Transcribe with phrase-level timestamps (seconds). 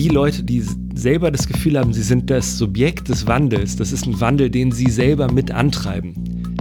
[0.00, 4.06] die Leute, die selber das Gefühl haben, sie sind das Subjekt des Wandels, das ist
[4.06, 6.14] ein Wandel, den sie selber mit antreiben,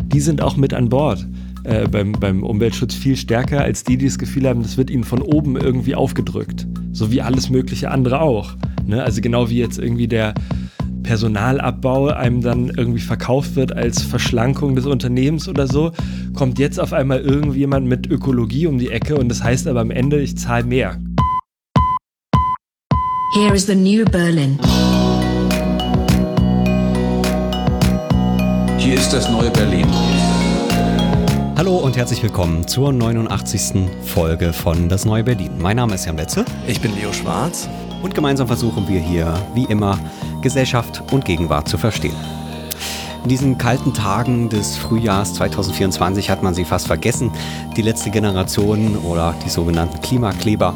[0.08, 1.26] die sind auch mit an Bord.
[1.64, 5.06] Äh, beim, beim Umweltschutz viel stärker als die, die das Gefühl haben, das wird ihnen
[5.06, 6.68] von oben irgendwie aufgedrückt.
[6.92, 8.56] So wie alles mögliche andere auch.
[8.86, 9.02] Ne?
[9.02, 10.34] Also genau wie jetzt irgendwie der
[11.04, 15.94] Personalabbau einem dann irgendwie verkauft wird als Verschlankung des Unternehmens oder so,
[16.34, 19.92] kommt jetzt auf einmal irgendjemand mit Ökologie um die Ecke und das heißt aber am
[19.92, 20.98] Ende, ich zahle mehr.
[23.32, 24.58] Here is the new Berlin.
[28.80, 29.86] Hier ist das neue Berlin.
[31.56, 33.88] Hallo und herzlich willkommen zur 89.
[34.04, 35.52] Folge von Das Neue Berlin.
[35.60, 36.44] Mein Name ist Jan Betze.
[36.66, 37.70] Ich bin Leo Schwarz.
[38.02, 40.00] Und gemeinsam versuchen wir hier, wie immer,
[40.42, 42.16] Gesellschaft und Gegenwart zu verstehen.
[43.24, 47.32] In diesen kalten Tagen des Frühjahrs 2024 hat man sie fast vergessen,
[47.78, 50.74] die letzte Generation oder die sogenannten Klimakleber.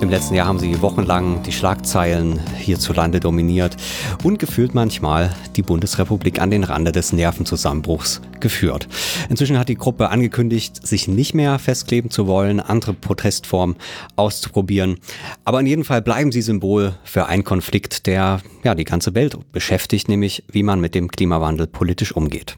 [0.00, 3.76] Im letzten Jahr haben sie wochenlang die Schlagzeilen hierzulande dominiert
[4.22, 8.86] und gefühlt manchmal die Bundesrepublik an den Rande des Nervenzusammenbruchs geführt.
[9.28, 13.74] Inzwischen hat die Gruppe angekündigt, sich nicht mehr festkleben zu wollen, andere Protestformen
[14.14, 15.00] auszuprobieren.
[15.44, 19.36] Aber in jedem Fall bleiben sie Symbol für einen Konflikt, der ja die ganze Welt
[19.50, 22.56] beschäftigt, nämlich wie man mit dem Klimawandel politisch umgeht.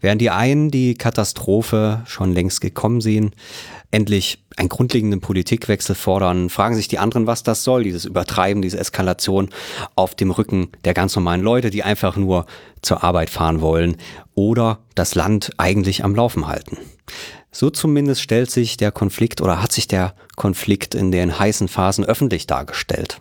[0.00, 3.32] Während die einen die Katastrophe schon längst gekommen sehen,
[3.90, 8.78] endlich einen grundlegenden Politikwechsel fordern, fragen sich die anderen, was das soll, dieses Übertreiben, diese
[8.78, 9.50] Eskalation
[9.94, 12.46] auf dem Rücken der ganz normalen Leute, die einfach nur
[12.82, 13.96] zur Arbeit fahren wollen
[14.34, 16.78] oder das Land eigentlich am Laufen halten.
[17.52, 22.04] So zumindest stellt sich der Konflikt oder hat sich der Konflikt in den heißen Phasen
[22.04, 23.20] öffentlich dargestellt.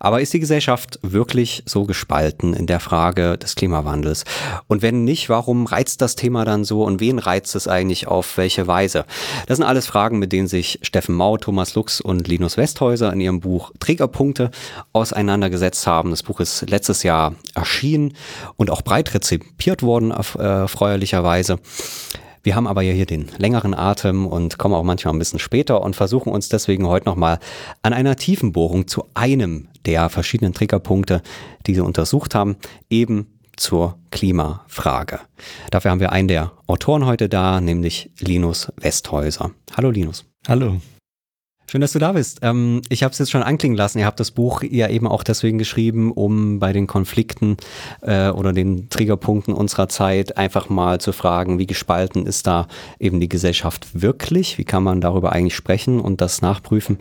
[0.00, 4.24] Aber ist die Gesellschaft wirklich so gespalten in der Frage des Klimawandels?
[4.68, 8.36] Und wenn nicht, warum reizt das Thema dann so und wen reizt es eigentlich auf
[8.36, 9.04] welche Weise?
[9.46, 13.20] Das sind alles Fragen, mit denen sich Steffen Mau, Thomas Lux und Linus Westhäuser in
[13.20, 14.50] ihrem Buch Trägerpunkte
[14.92, 16.10] auseinandergesetzt haben.
[16.10, 18.14] Das Buch ist letztes Jahr erschienen
[18.56, 21.58] und auch breit rezipiert worden, erfreulicherweise.
[22.42, 25.80] Wir haben aber ja hier den längeren Atem und kommen auch manchmal ein bisschen später
[25.80, 27.38] und versuchen uns deswegen heute nochmal
[27.82, 31.22] an einer Tiefenbohrung zu einem der verschiedenen Triggerpunkte,
[31.66, 32.56] die sie untersucht haben,
[32.90, 33.26] eben
[33.56, 35.20] zur Klimafrage.
[35.70, 39.52] Dafür haben wir einen der Autoren heute da, nämlich Linus Westhäuser.
[39.76, 40.24] Hallo Linus.
[40.48, 40.80] Hallo.
[41.72, 42.40] Schön, dass du da bist.
[42.42, 43.98] Ähm, ich habe es jetzt schon anklingen lassen.
[43.98, 47.56] Ihr habt das Buch ja eben auch deswegen geschrieben, um bei den Konflikten
[48.02, 52.68] äh, oder den Triggerpunkten unserer Zeit einfach mal zu fragen, wie gespalten ist da
[52.98, 54.58] eben die Gesellschaft wirklich?
[54.58, 56.98] Wie kann man darüber eigentlich sprechen und das nachprüfen?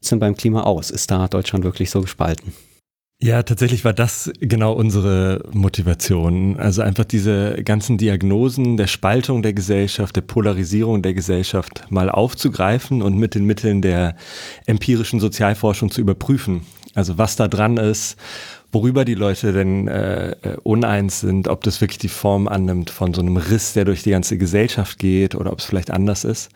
[0.00, 0.90] Sind beim Klima aus?
[0.90, 2.54] Ist da Deutschland wirklich so gespalten?
[3.20, 6.56] Ja, tatsächlich war das genau unsere Motivation.
[6.56, 13.02] Also einfach diese ganzen Diagnosen der Spaltung der Gesellschaft, der Polarisierung der Gesellschaft mal aufzugreifen
[13.02, 14.14] und mit den Mitteln der
[14.66, 16.64] empirischen Sozialforschung zu überprüfen.
[16.94, 18.16] Also was da dran ist,
[18.70, 23.20] worüber die Leute denn äh, uneins sind, ob das wirklich die Form annimmt von so
[23.20, 26.50] einem Riss, der durch die ganze Gesellschaft geht oder ob es vielleicht anders ist.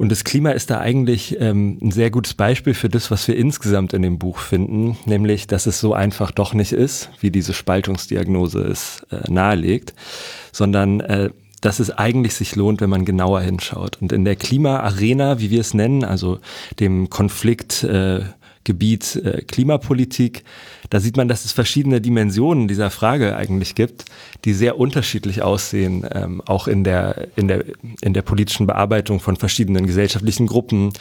[0.00, 3.36] Und das Klima ist da eigentlich ähm, ein sehr gutes Beispiel für das, was wir
[3.36, 7.52] insgesamt in dem Buch finden, nämlich, dass es so einfach doch nicht ist, wie diese
[7.52, 9.92] Spaltungsdiagnose es äh, nahelegt,
[10.52, 11.28] sondern äh,
[11.60, 13.98] dass es eigentlich sich lohnt, wenn man genauer hinschaut.
[14.00, 16.38] Und in der Klimaarena, wie wir es nennen, also
[16.78, 18.20] dem Konflikt äh,
[18.64, 20.44] Gebiet äh, Klimapolitik.
[20.90, 24.04] Da sieht man, dass es verschiedene Dimensionen dieser Frage eigentlich gibt,
[24.44, 27.64] die sehr unterschiedlich aussehen, ähm, auch in der, in, der,
[28.02, 30.92] in der politischen Bearbeitung von verschiedenen gesellschaftlichen Gruppen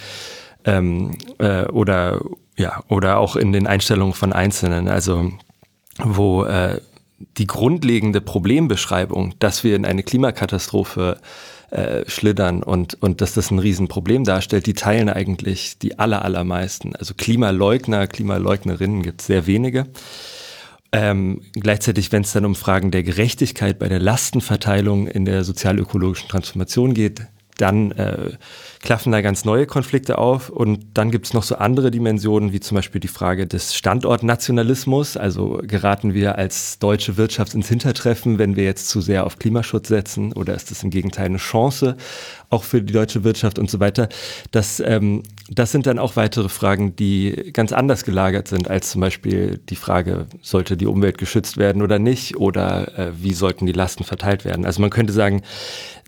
[0.65, 2.21] ähm, äh, oder,
[2.57, 4.87] ja, oder auch in den Einstellungen von Einzelnen.
[4.87, 5.31] Also
[6.01, 6.79] wo äh,
[7.37, 11.19] die grundlegende Problembeschreibung, dass wir in eine Klimakatastrophe
[11.71, 16.95] äh, schlittern und, und dass das ein Riesenproblem darstellt, die teilen eigentlich die aller, allermeisten.
[16.95, 19.87] Also Klimaleugner, Klimaleugnerinnen gibt es sehr wenige.
[20.91, 26.29] Ähm, gleichzeitig, wenn es dann um Fragen der Gerechtigkeit bei der Lastenverteilung in der sozialökologischen
[26.29, 27.27] Transformation geht,
[27.61, 28.31] dann äh,
[28.81, 30.49] klaffen da ganz neue Konflikte auf.
[30.49, 35.17] Und dann gibt es noch so andere Dimensionen, wie zum Beispiel die Frage des Standortnationalismus.
[35.17, 39.89] Also geraten wir als deutsche Wirtschaft ins Hintertreffen, wenn wir jetzt zu sehr auf Klimaschutz
[39.89, 40.33] setzen?
[40.33, 41.97] Oder ist das im Gegenteil eine Chance
[42.49, 44.07] auch für die deutsche Wirtschaft und so weiter?
[44.51, 49.01] Das, ähm, das sind dann auch weitere Fragen, die ganz anders gelagert sind als zum
[49.01, 52.37] Beispiel die Frage, sollte die Umwelt geschützt werden oder nicht?
[52.37, 54.65] Oder äh, wie sollten die Lasten verteilt werden?
[54.65, 55.41] Also man könnte sagen,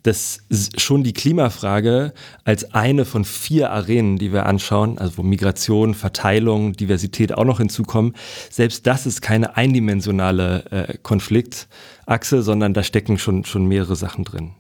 [0.04, 0.40] dass
[0.78, 2.14] schon die Klimafrage
[2.44, 7.60] als eine von vier Arenen, die wir anschauen, also wo Migration, Verteilung, Diversität auch noch
[7.60, 8.16] hinzukommen,
[8.50, 14.52] selbst das ist keine eindimensionale äh, Konfliktachse, sondern da stecken schon, schon mehrere Sachen drin.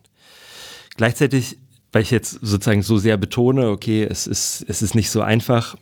[0.97, 1.57] Gleichzeitig,
[1.91, 5.75] weil ich jetzt sozusagen so sehr betone, okay, es ist, es ist nicht so einfach,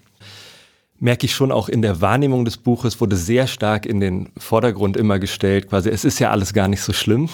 [1.00, 4.98] merke ich schon auch in der Wahrnehmung des Buches, wurde sehr stark in den Vordergrund
[4.98, 7.30] immer gestellt, quasi, es ist ja alles gar nicht so schlimm.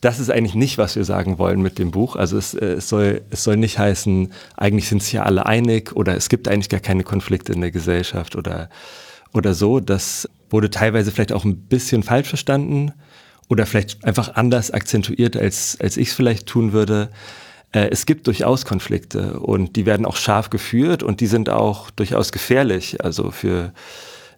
[0.00, 2.16] Das ist eigentlich nicht, was wir sagen wollen mit dem Buch.
[2.16, 5.94] Also es, äh, es, soll, es soll nicht heißen, eigentlich sind sich ja alle einig
[5.94, 8.70] oder es gibt eigentlich gar keine Konflikte in der Gesellschaft oder,
[9.32, 9.80] oder so.
[9.80, 12.92] Das wurde teilweise vielleicht auch ein bisschen falsch verstanden
[13.48, 17.10] oder vielleicht einfach anders akzentuiert, als, als ich es vielleicht tun würde.
[17.72, 21.90] Äh, es gibt durchaus Konflikte und die werden auch scharf geführt und die sind auch
[21.90, 23.72] durchaus gefährlich, also für,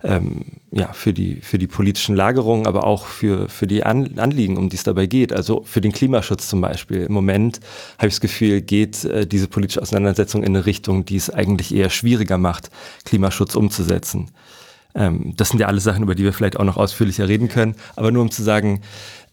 [0.03, 4.57] ähm, ja, für, die, für die politischen Lagerungen, aber auch für, für die An Anliegen,
[4.57, 5.33] um die es dabei geht.
[5.33, 7.03] Also für den Klimaschutz zum Beispiel.
[7.03, 7.61] Im Moment
[7.99, 11.75] habe ich das Gefühl, geht äh, diese politische Auseinandersetzung in eine Richtung, die es eigentlich
[11.75, 12.71] eher schwieriger macht,
[13.05, 14.31] Klimaschutz umzusetzen.
[14.95, 17.75] Ähm, das sind ja alles Sachen, über die wir vielleicht auch noch ausführlicher reden können.
[17.97, 18.83] Aber nur um zu sagen,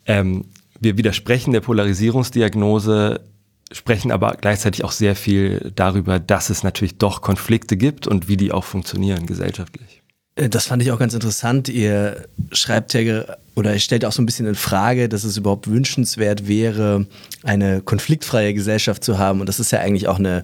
[0.08, 0.46] ähm,
[0.80, 3.22] wir widersprechen der Polarisierungsdiagnose
[3.72, 8.38] sprechen aber gleichzeitig auch sehr viel darüber, dass es natürlich doch Konflikte gibt und wie
[8.38, 10.02] die auch funktionieren gesellschaftlich.
[10.36, 11.70] Äh, das fand ich auch ganz interessant.
[11.70, 13.24] Ihr schreibt ja
[13.56, 17.06] oder stellt auch so ein bisschen in Frage, dass es überhaupt wünschenswert wäre,
[17.44, 19.42] eine konfliktfreie Gesellschaft zu haben.
[19.42, 20.44] Und das ist ja eigentlich auch eine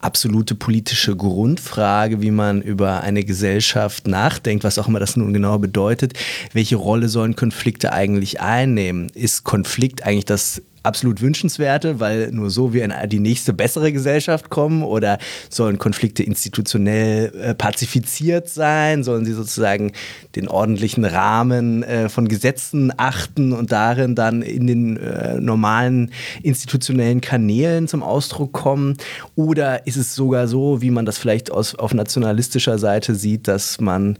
[0.00, 5.58] absolute politische Grundfrage, wie man über eine Gesellschaft nachdenkt, was auch immer das nun genau
[5.58, 6.14] bedeutet.
[6.52, 9.10] Welche Rolle sollen Konflikte eigentlich einnehmen?
[9.10, 14.50] Ist Konflikt eigentlich das absolut wünschenswerte, weil nur so wir in die nächste bessere Gesellschaft
[14.50, 15.18] kommen oder
[15.48, 19.92] sollen Konflikte institutionell äh, pazifiziert sein, sollen sie sozusagen
[20.36, 26.12] den ordentlichen Rahmen äh, von Gesetzen achten und darin dann in den äh, normalen
[26.42, 28.96] institutionellen Kanälen zum Ausdruck kommen?
[29.36, 33.80] Oder ist es sogar so, wie man das vielleicht aus, auf nationalistischer Seite sieht, dass
[33.80, 34.18] man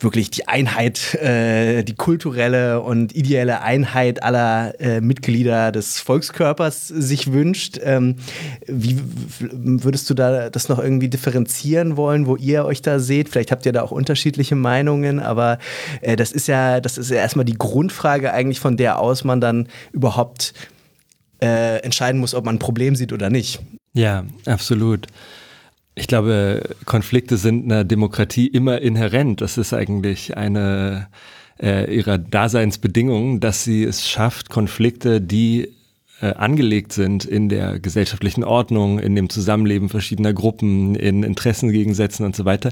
[0.00, 7.32] wirklich die Einheit, äh, die kulturelle und ideelle Einheit aller äh, Mitglieder des Volkskörpers sich
[7.32, 7.78] wünscht.
[7.82, 8.16] Ähm,
[8.66, 9.00] wie
[9.40, 13.28] würdest du da das noch irgendwie differenzieren wollen, wo ihr euch da seht?
[13.28, 15.58] Vielleicht habt ihr da auch unterschiedliche Meinungen, aber
[16.00, 19.40] äh, das ist ja, das ist ja erstmal die Grundfrage eigentlich, von der aus man
[19.40, 20.54] dann überhaupt
[21.40, 23.60] äh, entscheiden muss, ob man ein Problem sieht oder nicht.
[23.94, 25.06] Ja, absolut.
[25.98, 29.40] Ich glaube, Konflikte sind einer Demokratie immer inhärent.
[29.40, 31.08] Das ist eigentlich eine
[31.60, 35.72] äh, ihrer Daseinsbedingungen, dass sie es schafft, Konflikte, die
[36.20, 42.36] äh, angelegt sind in der gesellschaftlichen Ordnung, in dem Zusammenleben verschiedener Gruppen, in Interessengegensätzen und
[42.36, 42.70] so weiter,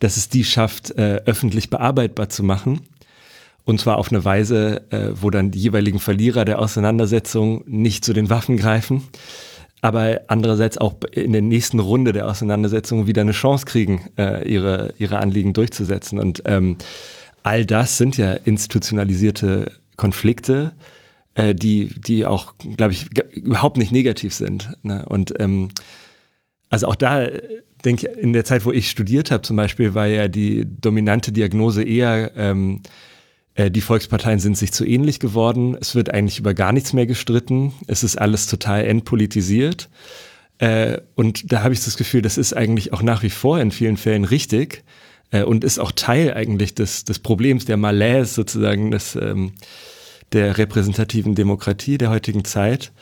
[0.00, 2.80] dass es die schafft, äh, öffentlich bearbeitbar zu machen.
[3.64, 8.12] Und zwar auf eine Weise, äh, wo dann die jeweiligen Verlierer der Auseinandersetzung nicht zu
[8.12, 9.04] den Waffen greifen,
[9.84, 14.94] aber andererseits auch in der nächsten Runde der Auseinandersetzung wieder eine Chance kriegen, äh, ihre,
[14.96, 16.18] ihre Anliegen durchzusetzen.
[16.18, 16.78] Und ähm,
[17.42, 20.72] all das sind ja institutionalisierte Konflikte,
[21.34, 24.70] äh, die, die auch, glaube ich, überhaupt nicht negativ sind.
[24.82, 25.04] Ne?
[25.06, 25.68] Und ähm,
[26.70, 27.26] also auch da
[27.84, 31.30] denke ich, in der Zeit, wo ich studiert habe zum Beispiel, war ja die dominante
[31.30, 32.88] Diagnose eher ähm, äh,
[33.56, 35.76] die Volksparteien sind sich zu ähnlich geworden.
[35.80, 37.72] Es wird eigentlich über gar nichts mehr gestritten.
[37.86, 39.88] Es ist alles total entpolitisiert.
[40.58, 43.70] Äh, und da habe ich das Gefühl, das ist eigentlich auch nach wie vor in
[43.70, 44.84] vielen Fällen richtig
[45.30, 49.52] äh, und ist auch Teil eigentlich des, des Problems der Malaise sozusagen des, ähm,
[50.32, 52.92] der repräsentativen Demokratie der heutigen Zeit.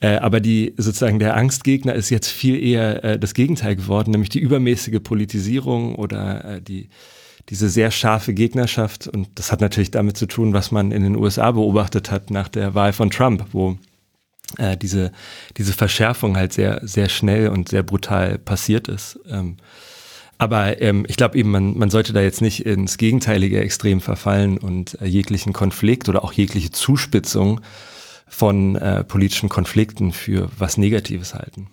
[0.00, 4.98] aber die sozusagen der Angstgegner ist jetzt viel eher das Gegenteil geworden, nämlich die übermäßige
[5.02, 6.88] Politisierung oder die
[7.50, 9.08] diese sehr scharfe Gegnerschaft.
[9.08, 12.48] Und das hat natürlich damit zu tun, was man in den USA beobachtet hat nach
[12.48, 13.76] der Wahl von Trump, wo
[14.56, 15.12] äh, diese,
[15.56, 19.18] diese Verschärfung halt sehr, sehr schnell und sehr brutal passiert ist.
[19.28, 19.56] Ähm,
[20.38, 24.56] aber ähm, ich glaube eben, man, man sollte da jetzt nicht ins gegenteilige Extrem verfallen
[24.56, 27.60] und äh, jeglichen Konflikt oder auch jegliche Zuspitzung
[28.26, 31.66] von äh, politischen Konflikten für was Negatives halten.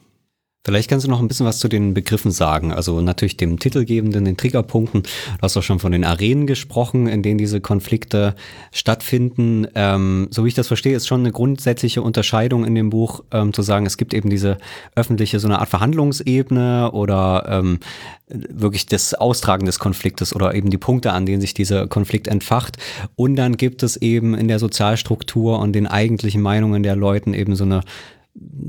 [0.67, 2.73] Vielleicht kannst du noch ein bisschen was zu den Begriffen sagen.
[2.73, 5.03] Also natürlich dem Titelgebenden, den Triggerpunkten.
[5.03, 8.35] Du hast auch schon von den Arenen gesprochen, in denen diese Konflikte
[8.73, 9.67] stattfinden.
[9.75, 13.53] Ähm, so wie ich das verstehe, ist schon eine grundsätzliche Unterscheidung in dem Buch, ähm,
[13.53, 14.57] zu sagen, es gibt eben diese
[14.93, 17.79] öffentliche, so eine Art Verhandlungsebene oder ähm,
[18.27, 22.75] wirklich das Austragen des Konfliktes oder eben die Punkte, an denen sich dieser Konflikt entfacht.
[23.15, 27.55] Und dann gibt es eben in der Sozialstruktur und den eigentlichen Meinungen der Leuten eben
[27.55, 27.83] so eine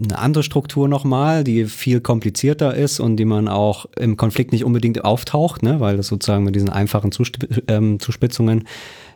[0.04, 4.64] eine andere Struktur nochmal, die viel komplizierter ist und die man auch im Konflikt nicht
[4.64, 7.36] unbedingt auftaucht, ne, weil das sozusagen mit diesen einfachen Zusp
[7.68, 8.66] ähm, Zuspitzungen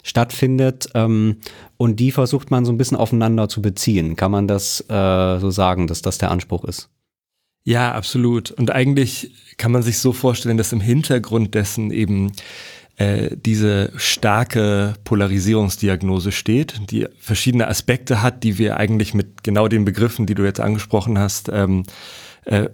[0.03, 0.89] stattfindet.
[0.95, 1.37] Ähm,
[1.77, 4.17] und die versucht man so ein bisschen aufeinander zu beziehen.
[4.17, 6.91] Kann man das äh, so sagen, dass das der Anspruch ist?
[7.65, 8.51] Ja, absolut.
[8.51, 12.33] Und eigentlich kann man sich so vorstellen, dass im Hintergrund dessen eben
[13.03, 19.85] äh, diese starke Polarisierungsdiagnose steht, die verschiedene Aspekte hat, die wir eigentlich mit genau den
[19.85, 21.83] Begriffen, die du jetzt angesprochen hast, ähm,
[22.45, 22.69] äh,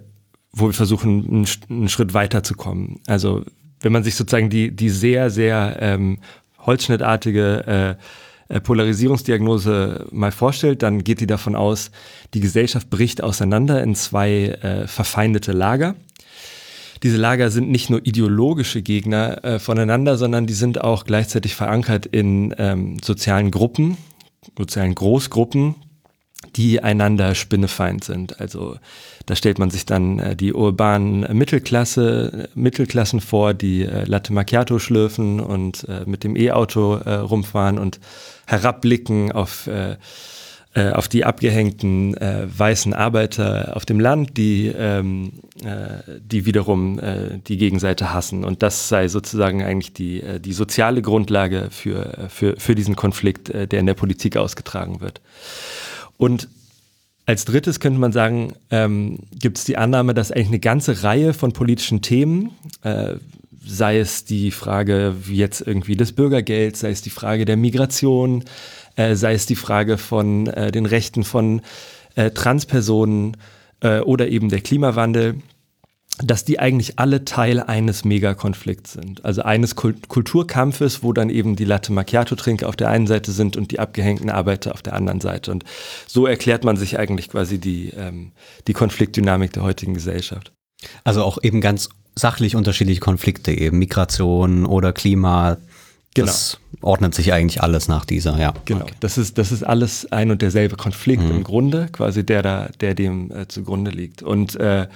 [0.51, 2.99] wo wir versuchen, einen, einen Schritt weiterzukommen.
[3.07, 3.43] Also
[3.81, 6.19] wenn man sich sozusagen die, die sehr, sehr ähm,
[6.59, 7.97] holzschnittartige
[8.49, 11.89] äh, äh, Polarisierungsdiagnose mal vorstellt, dann geht die davon aus,
[12.33, 15.95] die Gesellschaft bricht auseinander in zwei äh, verfeindete Lager.
[17.03, 22.05] Diese Lager sind nicht nur ideologische Gegner äh, voneinander, sondern die sind auch gleichzeitig verankert
[22.05, 23.97] in ähm, sozialen Gruppen,
[24.57, 25.75] sozialen Großgruppen,
[26.55, 28.39] die einander spinnefeind sind.
[28.39, 28.77] Also
[29.25, 34.79] da stellt man sich dann äh, die urbanen Mittelklasse, Mittelklassen vor, die äh, Latte Macchiato
[34.79, 37.99] schlürfen und äh, mit dem E-Auto äh, rumfahren und
[38.45, 39.97] herabblicken auf, äh,
[40.79, 45.33] äh, auf die abgehängten weißen Arbeiter auf dem Land, die, ähm,
[46.21, 46.99] die wiederum
[47.47, 48.43] die Gegenseite hassen.
[48.43, 53.79] Und das sei sozusagen eigentlich die, die soziale Grundlage für, für, für diesen Konflikt, der
[53.79, 55.21] in der Politik ausgetragen wird.
[56.17, 56.47] Und
[57.29, 61.35] als drittes könnte man sagen, ähm, gibt es die Annahme, dass eigentlich eine ganze Reihe
[61.35, 63.17] von politischen Themen, äh,
[63.65, 68.43] sei es die Frage jetzt irgendwie des Bürgergelds, sei es die Frage der Migration,
[68.95, 71.61] äh, sei es die Frage von äh, den Rechten von
[72.15, 73.37] äh, Transpersonen
[73.81, 75.35] äh, oder eben der Klimawandel,
[76.21, 79.23] dass die eigentlich alle Teil eines Megakonflikts sind.
[79.23, 83.71] Also eines Kulturkampfes, wo dann eben die Latte Macchiato-Trinker auf der einen Seite sind und
[83.71, 85.51] die abgehängten Arbeiter auf der anderen Seite.
[85.51, 85.63] Und
[86.07, 88.33] so erklärt man sich eigentlich quasi die, ähm,
[88.67, 90.51] die Konfliktdynamik der heutigen Gesellschaft.
[91.03, 91.89] Also auch eben ganz
[92.19, 95.57] sachlich unterschiedliche Konflikte, eben Migration oder Klima.
[96.15, 96.27] Genau.
[96.27, 98.53] Das ordnet sich eigentlich alles nach dieser, ja.
[98.65, 98.81] Genau.
[98.81, 98.93] Okay.
[98.99, 101.31] Das ist, das ist alles ein und derselbe Konflikt mhm.
[101.31, 104.23] im Grunde, quasi der da, der dem äh, zugrunde liegt.
[104.23, 104.87] Und äh,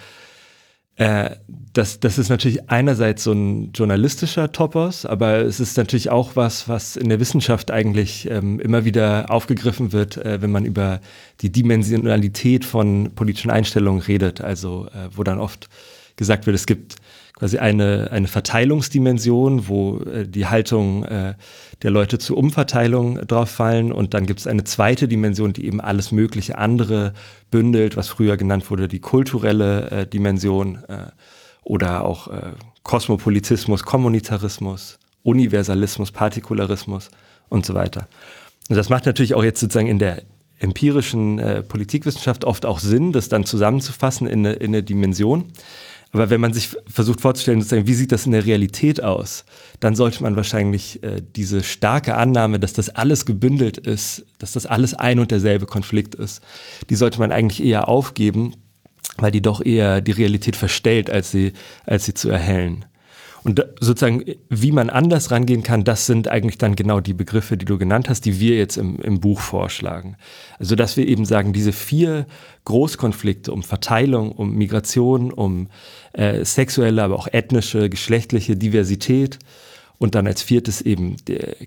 [0.96, 1.32] äh,
[1.74, 6.70] das, das ist natürlich einerseits so ein journalistischer Topos, aber es ist natürlich auch was,
[6.70, 11.00] was in der Wissenschaft eigentlich ähm, immer wieder aufgegriffen wird, äh, wenn man über
[11.42, 14.42] die Dimensionalität von politischen Einstellungen redet.
[14.42, 15.68] Also äh, wo dann oft
[16.16, 16.96] gesagt wird, es gibt
[17.34, 21.34] quasi eine, eine Verteilungsdimension, wo äh, die Haltung äh,
[21.82, 23.92] der Leute zur Umverteilung drauf fallen.
[23.92, 27.14] Und dann gibt es eine zweite Dimension, die eben alles mögliche andere
[27.52, 31.08] bündelt, was früher genannt wurde, die kulturelle äh, Dimension äh,
[31.64, 32.52] oder auch äh,
[32.84, 37.10] Kosmopolitismus, Kommunitarismus, Universalismus, Partikularismus
[37.50, 38.08] und so weiter.
[38.70, 40.24] Und das macht natürlich auch jetzt sozusagen in der
[40.60, 45.52] empirischen äh, Politikwissenschaft oft auch Sinn, das dann zusammenzufassen in eine, in eine Dimension.
[46.14, 49.46] Aber wenn man sich versucht vorzustellen, sozusagen, wie sieht das in der Realität aus,
[49.80, 54.68] dann sollte man wahrscheinlich äh, diese starke Annahme, dass das alles gebündelt ist, dass das
[54.68, 56.42] alles ein und derselbe Konflikt ist,
[56.92, 58.54] die sollte man eigentlich eher aufgeben,
[59.18, 61.54] weil die doch eher die Realität verstellt, als sie,
[61.86, 62.86] als sie zu erhellen.
[63.44, 67.66] Und sozusagen, wie man anders rangehen kann, das sind eigentlich dann genau die Begriffe, die
[67.66, 70.16] du genannt hast, die wir jetzt im, im Buch vorschlagen.
[70.60, 72.26] Also, dass wir eben sagen, diese vier
[72.64, 75.68] Großkonflikte um Verteilung, um Migration, um
[76.14, 79.40] äh, sexuelle, aber auch ethnische, geschlechtliche Diversität
[79.98, 81.18] und dann als viertes eben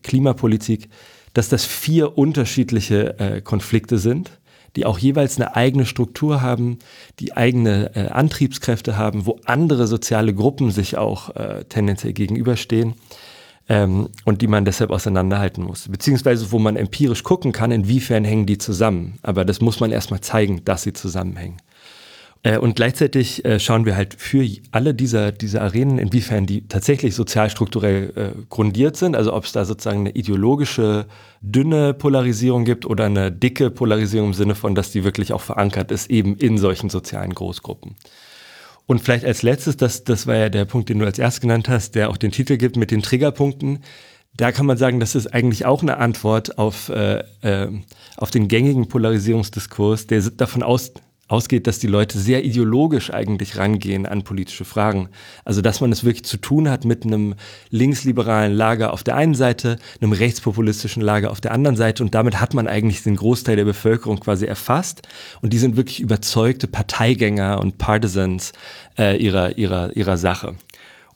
[0.02, 0.88] Klimapolitik,
[1.34, 4.30] dass das vier unterschiedliche äh, Konflikte sind
[4.76, 6.78] die auch jeweils eine eigene Struktur haben,
[7.18, 12.94] die eigene äh, Antriebskräfte haben, wo andere soziale Gruppen sich auch äh, tendenziell gegenüberstehen
[13.68, 15.88] ähm, und die man deshalb auseinanderhalten muss.
[15.88, 19.18] Beziehungsweise wo man empirisch gucken kann, inwiefern hängen die zusammen.
[19.22, 21.56] Aber das muss man erstmal zeigen, dass sie zusammenhängen.
[22.46, 27.16] Äh, und gleichzeitig äh, schauen wir halt für alle dieser, dieser Arenen, inwiefern die tatsächlich
[27.16, 31.06] sozialstrukturell äh, grundiert sind, also ob es da sozusagen eine ideologische,
[31.40, 35.90] dünne Polarisierung gibt oder eine dicke Polarisierung im Sinne von, dass die wirklich auch verankert
[35.90, 37.96] ist, eben in solchen sozialen Großgruppen.
[38.86, 41.68] Und vielleicht als letztes, das, das war ja der Punkt, den du als erstes genannt
[41.68, 43.80] hast, der auch den Titel gibt mit den Triggerpunkten.
[44.36, 47.24] Da kann man sagen, das ist eigentlich auch eine Antwort auf, äh,
[48.16, 50.92] auf den gängigen Polarisierungsdiskurs, der davon aus,
[51.28, 55.08] ausgeht, dass die Leute sehr ideologisch eigentlich rangehen an politische Fragen.
[55.44, 57.34] Also dass man es wirklich zu tun hat mit einem
[57.70, 62.40] linksliberalen Lager auf der einen Seite, einem rechtspopulistischen Lager auf der anderen Seite und damit
[62.40, 65.02] hat man eigentlich den Großteil der Bevölkerung quasi erfasst
[65.42, 68.52] und die sind wirklich überzeugte Parteigänger und Partisans
[68.98, 70.54] äh, ihrer, ihrer, ihrer Sache.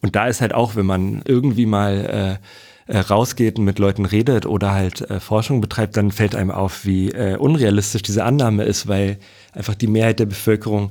[0.03, 2.47] Und da ist halt auch, wenn man irgendwie mal äh,
[2.91, 6.85] äh, rausgeht und mit Leuten redet oder halt äh, Forschung betreibt, dann fällt einem auf,
[6.85, 9.19] wie äh, unrealistisch diese Annahme ist, weil
[9.53, 10.91] einfach die Mehrheit der Bevölkerung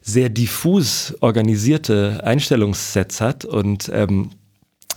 [0.00, 4.30] sehr diffus organisierte Einstellungssets hat und ähm,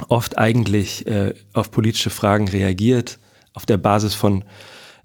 [0.08, 3.20] oft eigentlich äh, auf politische Fragen reagiert
[3.54, 4.46] auf der Basis von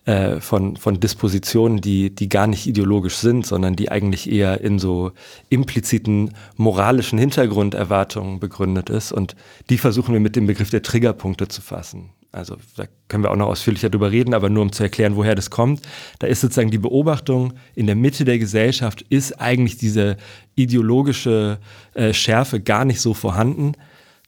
[0.04, 4.78] äh, von, von Dispositionen, die, die gar nicht ideologisch sind, sondern die eigentlich eher in
[4.78, 5.12] so
[5.48, 9.12] impliziten moralischen Hintergrunderwartungen begründet ist.
[9.12, 9.36] Und
[9.70, 12.10] die versuchen wir mit dem Begriff der Triggerpunkte zu fassen.
[12.32, 15.34] Also da können wir auch noch ausführlicher drüber reden, aber nur um zu erklären, woher
[15.34, 15.82] das kommt.
[16.18, 20.16] Da ist sozusagen die Beobachtung, in der Mitte der Gesellschaft ist eigentlich diese
[20.54, 21.58] ideologische
[21.92, 23.74] äh, Schärfe gar nicht so vorhanden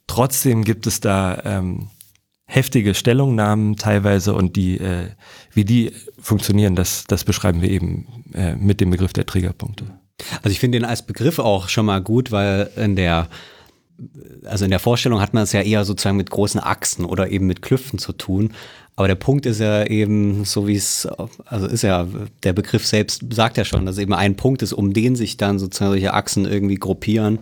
[0.07, 1.89] trotzdem gibt es da ähm,
[2.45, 5.09] heftige Stellungnahmen teilweise und die, äh,
[5.51, 9.85] wie die funktionieren, das, das beschreiben wir eben äh, mit dem Begriff der Triggerpunkte.
[10.37, 13.27] Also ich finde den als Begriff auch schon mal gut, weil in der
[14.43, 17.47] also in der Vorstellung hat man es ja eher sozusagen mit großen Achsen oder eben
[17.47, 18.53] mit Klüften zu tun.
[18.97, 21.05] Aber der Punkt ist ja eben, so wie es,
[21.45, 22.07] also ist ja,
[22.43, 25.59] der Begriff selbst sagt ja schon, dass eben ein Punkt ist, um den sich dann
[25.59, 27.39] sozusagen solche Achsen irgendwie gruppieren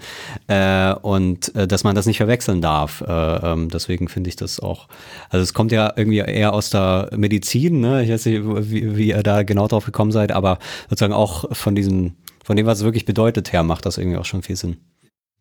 [0.47, 3.01] äh, und äh, dass man das nicht verwechseln darf.
[3.01, 4.87] Äh, ähm, deswegen finde ich das auch,
[5.29, 8.03] also es kommt ja irgendwie eher aus der Medizin, ne?
[8.03, 8.41] ich weiß nicht,
[8.71, 10.57] wie, wie ihr da genau drauf gekommen seid, aber
[10.89, 14.25] sozusagen auch von diesem, von dem, was es wirklich bedeutet her, macht das irgendwie auch
[14.25, 14.77] schon viel Sinn.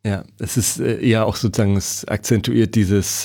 [0.05, 3.25] Ja, es ist äh, eher auch sozusagen, es akzentuiert dieses,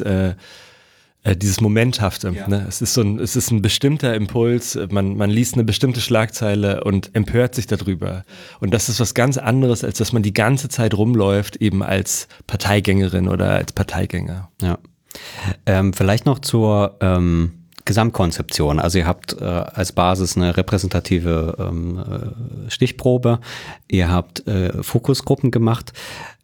[1.28, 2.30] äh, dieses Momenthafte.
[2.30, 2.48] Ja.
[2.48, 2.66] Ne?
[2.68, 6.84] Es, ist so ein, es ist ein bestimmter Impuls, man, man liest eine bestimmte Schlagzeile
[6.84, 8.24] und empört sich darüber.
[8.60, 12.28] Und das ist was ganz anderes, als dass man die ganze Zeit rumläuft, eben als
[12.48, 14.50] Parteigängerin oder als Parteigänger.
[14.62, 14.78] Ja.
[15.66, 17.58] Ähm, vielleicht noch zur ähm,
[17.88, 18.80] Gesamtkonzeption.
[18.80, 23.40] Also ihr habt äh, als Basis eine repräsentative ähm, äh, Stichprobe,
[23.88, 25.94] ihr habt äh, Fokusgruppen gemacht.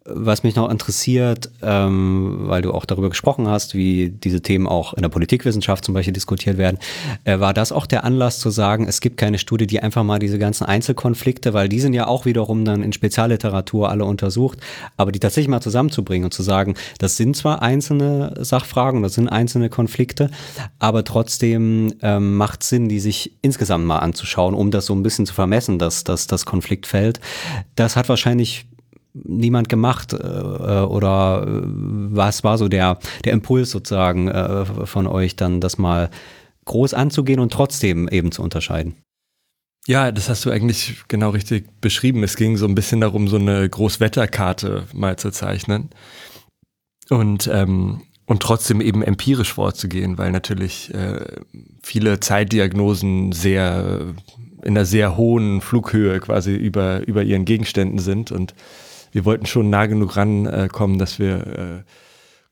[0.06, 4.92] Was mich noch interessiert, ähm, weil du auch darüber gesprochen hast, wie diese Themen auch
[4.92, 6.78] in der Politikwissenschaft zum Beispiel diskutiert werden,
[7.24, 10.18] äh, war das auch der Anlass zu sagen, es gibt keine Studie, die einfach mal
[10.18, 14.58] diese ganzen Einzelkonflikte, weil die sind ja auch wiederum dann in Spezialliteratur alle untersucht,
[14.98, 19.28] aber die tatsächlich mal zusammenzubringen und zu sagen, das sind zwar einzelne Sachfragen, das sind
[19.28, 20.28] einzelne Konflikte,
[20.78, 25.24] aber trotzdem ähm, macht Sinn, die sich insgesamt mal anzuschauen, um das so ein bisschen
[25.24, 27.20] zu vermessen, dass, dass das Konfliktfeld.
[27.74, 28.66] Das hat wahrscheinlich
[29.14, 35.36] niemand gemacht äh, oder äh, was war so der, der Impuls sozusagen äh, von euch
[35.36, 36.10] dann, das mal
[36.64, 38.96] groß anzugehen und trotzdem eben zu unterscheiden?
[39.86, 42.22] Ja, das hast du eigentlich genau richtig beschrieben.
[42.22, 45.90] Es ging so ein bisschen darum, so eine Großwetterkarte mal zu zeichnen
[47.10, 51.26] und, ähm, und trotzdem eben empirisch vorzugehen, weil natürlich äh,
[51.82, 54.14] viele Zeitdiagnosen sehr
[54.62, 58.54] in einer sehr hohen Flughöhe quasi über, über ihren Gegenständen sind und
[59.14, 61.90] wir wollten schon nah genug rankommen, dass wir äh,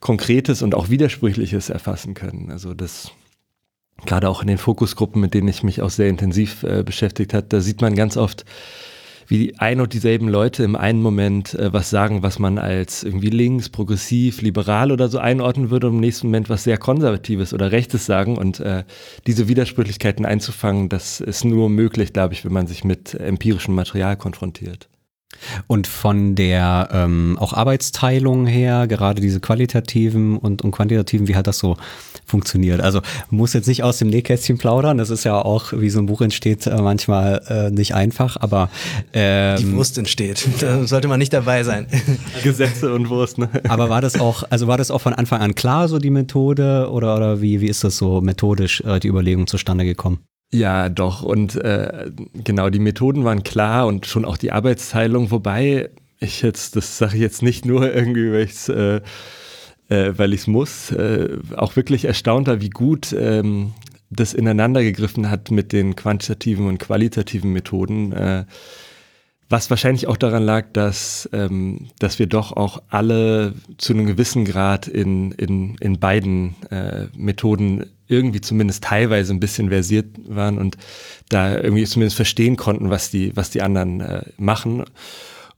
[0.00, 2.50] Konkretes und auch Widersprüchliches erfassen können.
[2.50, 3.10] Also das
[4.06, 7.52] gerade auch in den Fokusgruppen, mit denen ich mich auch sehr intensiv äh, beschäftigt hat,
[7.52, 8.44] da sieht man ganz oft,
[9.28, 13.30] wie ein und dieselben Leute im einen Moment äh, was sagen, was man als irgendwie
[13.30, 17.72] links, progressiv, liberal oder so einordnen würde und im nächsten Moment was sehr konservatives oder
[17.72, 18.84] rechtes sagen und äh,
[19.26, 24.16] diese Widersprüchlichkeiten einzufangen, das ist nur möglich, glaube ich, wenn man sich mit empirischem Material
[24.16, 24.88] konfrontiert.
[25.66, 31.46] Und von der ähm, auch Arbeitsteilung her, gerade diese qualitativen und, und quantitativen, wie hat
[31.46, 31.76] das so
[32.26, 32.80] funktioniert?
[32.80, 33.00] Also
[33.30, 36.20] muss jetzt nicht aus dem Nähkästchen plaudern, das ist ja auch, wie so ein Buch
[36.20, 38.70] entsteht, äh, manchmal äh, nicht einfach, aber
[39.12, 40.48] ähm, die Wurst entsteht.
[40.62, 41.86] Da sollte man nicht dabei sein.
[42.44, 43.48] Gesetze und Wurst, ne?
[43.68, 46.88] Aber war das auch, also war das auch von Anfang an klar, so die Methode,
[46.90, 50.20] oder, oder wie, wie ist das so methodisch, äh, die Überlegung zustande gekommen?
[50.54, 51.22] Ja, doch.
[51.22, 56.76] Und äh, genau, die Methoden waren klar und schon auch die Arbeitsteilung, wobei ich jetzt,
[56.76, 59.00] das sage ich jetzt nicht nur irgendwie, weil ich es äh,
[59.92, 63.74] äh, weil ich's muss, äh, auch wirklich erstaunt war, wie gut ähm,
[64.10, 68.12] das ineinander gegriffen hat mit den quantitativen und qualitativen Methoden.
[68.12, 68.44] Äh,
[69.48, 74.46] was wahrscheinlich auch daran lag, dass, ähm, dass wir doch auch alle zu einem gewissen
[74.46, 80.76] Grad in, in, in beiden äh, Methoden irgendwie zumindest teilweise ein bisschen versiert waren und
[81.28, 84.84] da irgendwie zumindest verstehen konnten, was die, was die anderen äh, machen.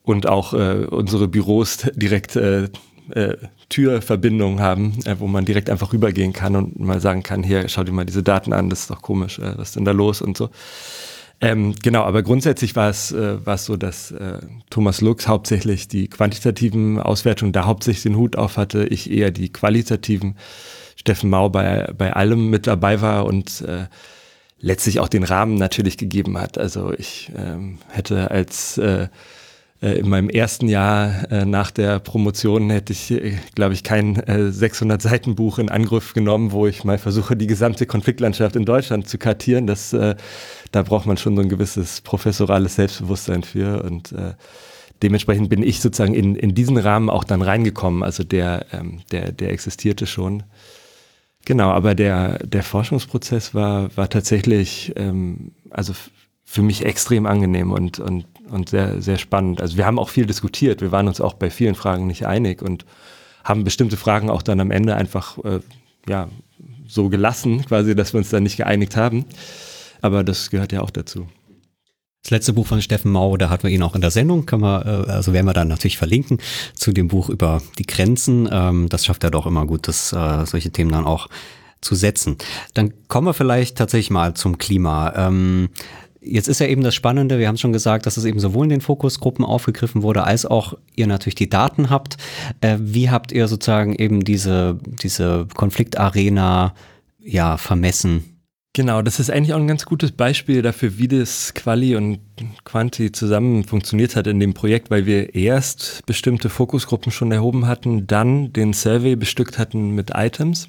[0.02, 2.68] Und auch äh, unsere Büros direkt äh,
[3.10, 3.36] äh,
[3.68, 7.84] Türverbindungen haben, äh, wo man direkt einfach rübergehen kann und mal sagen kann, hier, schau
[7.84, 10.22] dir mal diese Daten an, das ist doch komisch, äh, was ist denn da los
[10.22, 10.50] und so.
[11.40, 14.38] Ähm, genau, aber grundsätzlich war es, äh, so, dass äh,
[14.70, 19.52] Thomas Lux hauptsächlich die quantitativen Auswertungen da hauptsächlich den Hut auf hatte, ich eher die
[19.52, 20.36] qualitativen,
[21.04, 23.84] Steffen Mau bei, bei allem mit dabei war und äh,
[24.58, 26.56] letztlich auch den Rahmen natürlich gegeben hat.
[26.56, 29.08] Also ich ähm, hätte als äh,
[29.82, 34.22] äh, in meinem ersten Jahr äh, nach der Promotion hätte ich, äh, glaube ich, kein
[34.26, 39.06] 600 Seiten Buch in Angriff genommen, wo ich mal versuche, die gesamte Konfliktlandschaft in Deutschland
[39.06, 39.66] zu kartieren.
[39.66, 44.14] Das, da braucht man schon so ein gewisses professorales Selbstbewusstsein für und
[45.02, 48.02] dementsprechend bin ich sozusagen in, in diesen Rahmen auch dann reingekommen.
[48.02, 50.44] Also der, ähm, der, der existierte schon.
[51.44, 55.92] Genau, aber der, der Forschungsprozess war, war tatsächlich, ähm, also
[56.44, 59.60] für mich extrem angenehm und, und und sehr, sehr spannend.
[59.60, 60.80] Also wir haben auch viel diskutiert.
[60.80, 62.84] Wir waren uns auch bei vielen Fragen nicht einig und
[63.42, 65.60] haben bestimmte Fragen auch dann am Ende einfach äh,
[66.08, 66.28] ja,
[66.86, 69.24] so gelassen, quasi, dass wir uns dann nicht geeinigt haben.
[70.00, 71.26] Aber das gehört ja auch dazu.
[72.24, 74.60] Das letzte Buch von Steffen Mau, da hatten wir ihn auch in der Sendung, kann
[74.60, 76.38] man, äh, also werden wir dann natürlich verlinken
[76.72, 78.48] zu dem Buch über die Grenzen.
[78.50, 81.28] Ähm, das schafft er doch immer gut, das, äh, solche Themen dann auch
[81.82, 82.38] zu setzen.
[82.72, 85.12] Dann kommen wir vielleicht tatsächlich mal zum Klima.
[85.14, 85.68] Ähm,
[86.22, 88.70] jetzt ist ja eben das Spannende, wir haben schon gesagt, dass es eben sowohl in
[88.70, 92.16] den Fokusgruppen aufgegriffen wurde, als auch ihr natürlich die Daten habt.
[92.62, 96.74] Äh, wie habt ihr sozusagen eben diese, diese Konfliktarena
[97.22, 98.33] ja vermessen?
[98.76, 102.18] Genau, das ist eigentlich auch ein ganz gutes Beispiel dafür, wie das Quali und
[102.64, 108.08] Quanti zusammen funktioniert hat in dem Projekt, weil wir erst bestimmte Fokusgruppen schon erhoben hatten,
[108.08, 110.68] dann den Survey bestückt hatten mit Items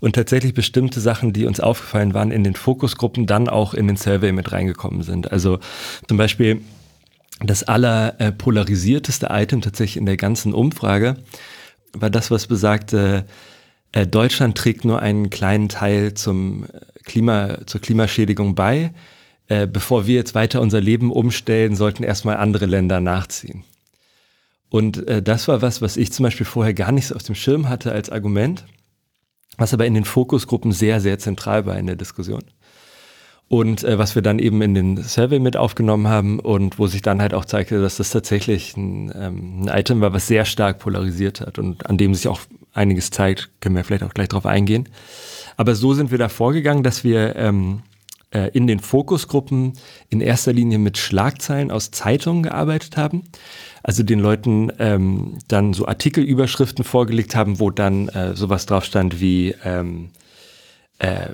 [0.00, 3.96] und tatsächlich bestimmte Sachen, die uns aufgefallen waren in den Fokusgruppen, dann auch in den
[3.96, 5.32] Survey mit reingekommen sind.
[5.32, 5.58] Also
[6.06, 6.60] zum Beispiel
[7.40, 11.16] das allerpolarisierteste Item tatsächlich in der ganzen Umfrage
[11.94, 13.32] war das, was besagte, äh,
[13.92, 16.66] Deutschland trägt nur einen kleinen Teil zum
[17.04, 18.92] Klima, zur Klimaschädigung bei.
[19.48, 23.64] Äh, bevor wir jetzt weiter unser Leben umstellen, sollten erstmal andere Länder nachziehen.
[24.68, 27.34] Und äh, das war was, was ich zum Beispiel vorher gar nicht so auf dem
[27.34, 28.64] Schirm hatte als Argument,
[29.56, 32.44] was aber in den Fokusgruppen sehr, sehr zentral war in der Diskussion.
[33.48, 37.02] Und äh, was wir dann eben in den Survey mit aufgenommen haben und wo sich
[37.02, 40.78] dann halt auch zeigte, dass das tatsächlich ein, ähm, ein Item war, was sehr stark
[40.78, 42.38] polarisiert hat und an dem sich auch
[42.72, 44.88] einiges zeigt, können wir vielleicht auch gleich drauf eingehen.
[45.56, 47.82] Aber so sind wir da vorgegangen, dass wir ähm,
[48.30, 49.74] äh, in den Fokusgruppen
[50.08, 53.24] in erster Linie mit Schlagzeilen aus Zeitungen gearbeitet haben.
[53.82, 59.20] Also den Leuten ähm, dann so Artikelüberschriften vorgelegt haben, wo dann äh, sowas drauf stand
[59.20, 60.10] wie ähm,
[60.98, 61.30] äh,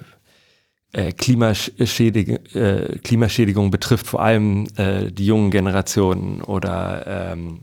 [0.93, 7.61] äh, Klimaschädigung, äh, Klimaschädigung betrifft vor allem äh, die jungen Generationen oder, ähm,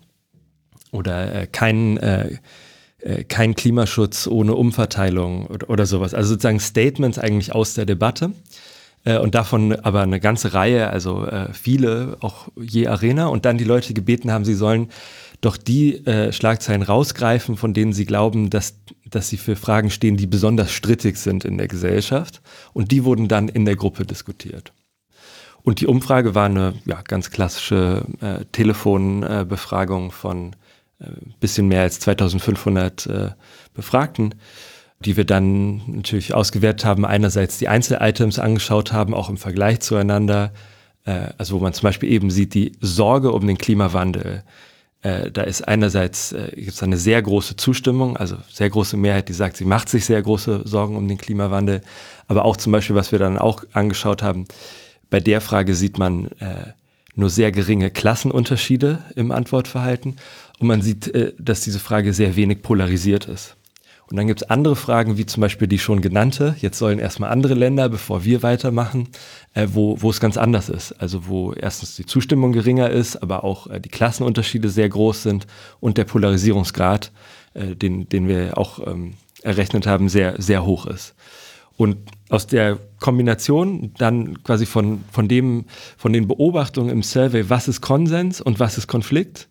[0.92, 1.98] oder äh, kein
[3.04, 6.14] äh, kein Klimaschutz ohne Umverteilung oder, oder sowas.
[6.14, 8.32] Also sozusagen Statements eigentlich aus der Debatte.
[9.04, 13.28] Äh, und davon aber eine ganze Reihe, also äh, viele, auch je Arena.
[13.28, 14.90] Und dann die Leute gebeten haben, sie sollen
[15.42, 18.76] doch die Schlagzeilen rausgreifen, von denen sie glauben, dass,
[19.10, 22.42] dass sie für Fragen stehen, die besonders strittig sind in der Gesellschaft.
[22.72, 24.72] Und die wurden dann in der Gruppe diskutiert.
[25.64, 30.56] Und die Umfrage war eine ja, ganz klassische äh, Telefonbefragung von äh,
[31.40, 33.30] bisschen mehr als 2500 äh,
[33.74, 34.36] Befragten,
[35.00, 37.06] die wir dann natürlich ausgewertet haben.
[37.06, 40.52] Einerseits die Einzel-Items angeschaut haben, auch im Vergleich zueinander.
[41.06, 44.44] Äh, also wo man zum Beispiel eben sieht, die Sorge um den Klimawandel.
[45.02, 49.34] Äh, da ist einerseits äh, gibt eine sehr große Zustimmung, also sehr große Mehrheit, die
[49.34, 51.82] sagt, sie macht sich sehr große Sorgen um den Klimawandel.
[52.28, 54.46] Aber auch zum Beispiel, was wir dann auch angeschaut haben,
[55.10, 56.72] bei der Frage sieht man äh,
[57.16, 60.16] nur sehr geringe Klassenunterschiede im Antwortverhalten
[60.60, 63.56] und man sieht, äh, dass diese Frage sehr wenig polarisiert ist.
[64.10, 66.56] Und dann gibt es andere Fragen, wie zum Beispiel die schon genannte.
[66.60, 69.08] Jetzt sollen erstmal andere Länder, bevor wir weitermachen,
[69.54, 70.92] äh, wo, wo es ganz anders ist.
[70.94, 75.48] Also wo erstens die Zustimmung geringer ist, aber auch äh, die Klassenunterschiede sehr groß sind
[75.80, 77.12] und der Polarisierungsgrad,
[77.54, 81.16] äh, den, den wir auch ähm, errechnet haben, sehr, sehr hoch ist.
[81.76, 81.98] Und
[82.30, 85.66] aus der Kombination dann quasi von, von, dem,
[85.98, 89.48] von den Beobachtungen im Survey, was ist Konsens und was ist Konflikt,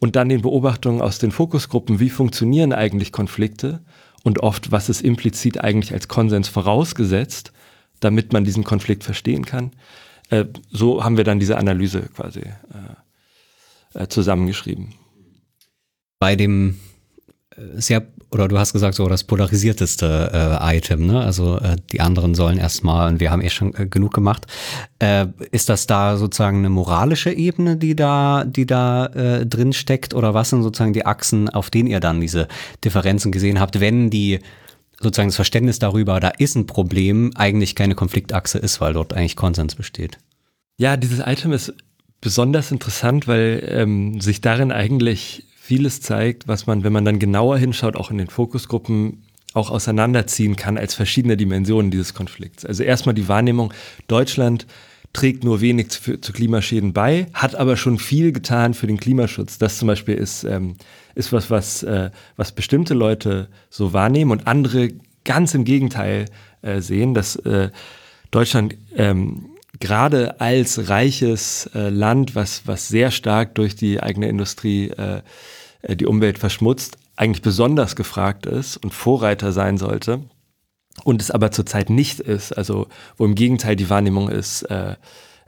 [0.00, 3.80] und dann den Beobachtungen aus den Fokusgruppen, wie funktionieren eigentlich Konflikte
[4.24, 7.52] und oft, was ist implizit eigentlich als Konsens vorausgesetzt,
[8.00, 9.72] damit man diesen Konflikt verstehen kann.
[10.30, 14.94] Äh, so haben wir dann diese Analyse quasi äh, äh zusammengeschrieben.
[16.18, 16.80] Bei dem
[17.74, 21.20] sehr, oder du hast gesagt, so das polarisierteste äh, Item, ne?
[21.20, 24.46] Also äh, die anderen sollen erstmal, und wir haben eh schon äh, genug gemacht.
[24.98, 30.14] Äh, ist das da sozusagen eine moralische Ebene, die da, die da äh, drin steckt?
[30.14, 32.48] Oder was sind sozusagen die Achsen, auf denen ihr dann diese
[32.84, 34.40] Differenzen gesehen habt, wenn die
[35.00, 39.36] sozusagen das Verständnis darüber, da ist ein Problem, eigentlich keine Konfliktachse ist, weil dort eigentlich
[39.36, 40.18] Konsens besteht?
[40.76, 41.72] Ja, dieses Item ist
[42.20, 47.58] besonders interessant, weil ähm, sich darin eigentlich vieles zeigt, was man, wenn man dann genauer
[47.58, 52.64] hinschaut, auch in den Fokusgruppen auch auseinanderziehen kann als verschiedene Dimensionen dieses Konflikts.
[52.64, 53.72] Also erstmal die Wahrnehmung,
[54.08, 54.66] Deutschland
[55.12, 59.58] trägt nur wenig zu, zu, Klimaschäden bei, hat aber schon viel getan für den Klimaschutz.
[59.58, 60.76] Das zum Beispiel ist, ähm,
[61.14, 64.90] ist was, was, äh, was bestimmte Leute so wahrnehmen und andere
[65.24, 66.24] ganz im Gegenteil
[66.62, 67.70] äh, sehen, dass äh,
[68.30, 69.49] Deutschland ähm,
[69.80, 75.22] gerade als reiches äh, Land, was, was sehr stark durch die eigene Industrie äh,
[75.88, 80.22] die Umwelt verschmutzt, eigentlich besonders gefragt ist und Vorreiter sein sollte
[81.04, 82.52] und es aber zurzeit nicht ist.
[82.52, 84.96] Also wo im Gegenteil die Wahrnehmung ist, äh,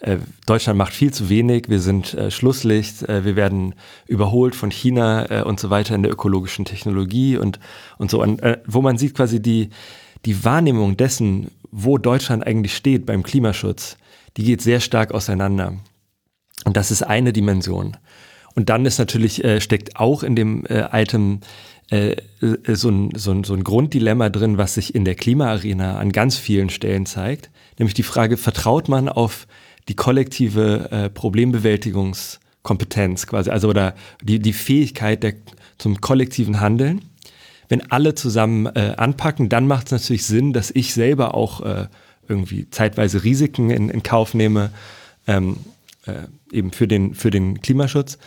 [0.00, 3.74] äh, Deutschland macht viel zu wenig, wir sind äh, Schlusslicht, äh, wir werden
[4.06, 7.60] überholt von China äh, und so weiter in der ökologischen Technologie und,
[7.98, 8.20] und so.
[8.20, 9.70] Und, äh, wo man sieht quasi die,
[10.24, 13.96] die Wahrnehmung dessen, wo Deutschland eigentlich steht beim Klimaschutz,
[14.36, 15.74] die geht sehr stark auseinander.
[16.64, 17.96] Und das ist eine Dimension.
[18.54, 21.40] Und dann ist natürlich, äh, steckt auch in dem äh, Item
[21.90, 22.14] äh,
[22.66, 26.36] so, ein, so, ein, so ein Grunddilemma drin, was sich in der Klimaarena an ganz
[26.36, 27.50] vielen Stellen zeigt.
[27.78, 29.46] Nämlich die Frage, vertraut man auf
[29.88, 35.34] die kollektive äh, Problembewältigungskompetenz quasi, also oder die, die Fähigkeit der,
[35.78, 37.02] zum kollektiven Handeln?
[37.68, 41.88] Wenn alle zusammen äh, anpacken, dann macht es natürlich Sinn, dass ich selber auch äh,
[42.32, 44.70] irgendwie zeitweise Risiken in, in Kauf nehme,
[45.26, 45.58] ähm,
[46.06, 46.12] äh,
[46.56, 48.18] eben für den, für den Klimaschutz.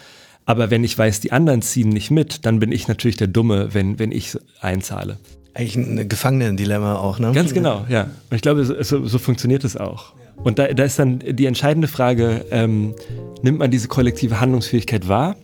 [0.45, 3.73] Aber wenn ich weiß, die anderen ziehen nicht mit, dann bin ich natürlich der Dumme,
[3.73, 5.17] wenn, wenn ich einzahle.
[5.53, 7.31] Eigentlich ein Gefangenen-Dilemma auch, ne?
[7.31, 8.03] Ganz genau, ja.
[8.29, 10.13] Und ich glaube, so, so funktioniert es auch.
[10.43, 12.93] Und da, da, ist dann die entscheidende Frage, ähm,
[13.41, 15.35] nimmt man diese kollektive Handlungsfähigkeit wahr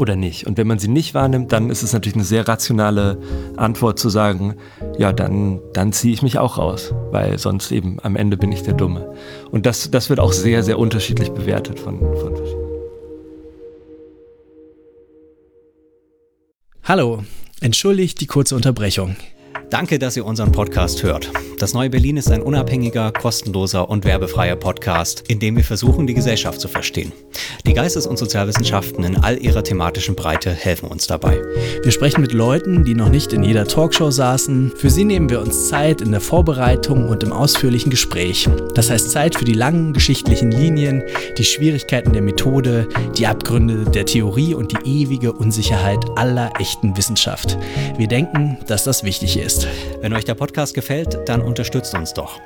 [0.00, 0.46] oder nicht?
[0.46, 3.18] Und wenn man sie nicht wahrnimmt, dann ist es natürlich eine sehr rationale
[3.56, 4.56] Antwort zu sagen,
[4.98, 8.62] ja, dann, dann ziehe ich mich auch raus, weil sonst eben am Ende bin ich
[8.62, 9.14] der Dumme.
[9.50, 12.70] Und das, das wird auch sehr, sehr unterschiedlich bewertet von, von verschiedenen.
[16.82, 17.22] Hallo,
[17.60, 19.16] entschuldigt die kurze Unterbrechung.
[19.70, 21.30] Danke, dass ihr unseren Podcast hört.
[21.60, 26.14] Das Neue Berlin ist ein unabhängiger, kostenloser und werbefreier Podcast, in dem wir versuchen, die
[26.14, 27.12] Gesellschaft zu verstehen.
[27.64, 31.40] Die Geistes- und Sozialwissenschaften in all ihrer thematischen Breite helfen uns dabei.
[31.84, 34.72] Wir sprechen mit Leuten, die noch nicht in jeder Talkshow saßen.
[34.74, 38.48] Für sie nehmen wir uns Zeit in der Vorbereitung und im ausführlichen Gespräch.
[38.74, 41.04] Das heißt Zeit für die langen geschichtlichen Linien,
[41.38, 47.56] die Schwierigkeiten der Methode, die Abgründe der Theorie und die ewige Unsicherheit aller echten Wissenschaft.
[47.96, 50.00] Wir denken, dass das wichtig ist ist.
[50.00, 52.40] Wenn euch der Podcast gefällt, dann unterstützt uns doch.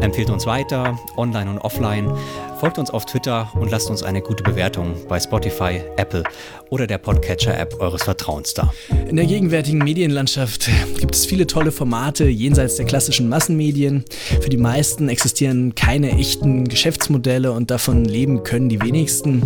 [0.00, 2.12] Empfehlt uns weiter, online und offline.
[2.60, 6.22] Folgt uns auf Twitter und lasst uns eine gute Bewertung bei Spotify, Apple
[6.68, 8.72] oder der Podcatcher-App eures Vertrauens da.
[9.08, 14.04] In der gegenwärtigen Medienlandschaft gibt es viele tolle Formate jenseits der klassischen Massenmedien.
[14.40, 19.42] Für die meisten existieren keine echten Geschäftsmodelle und davon leben können die wenigsten.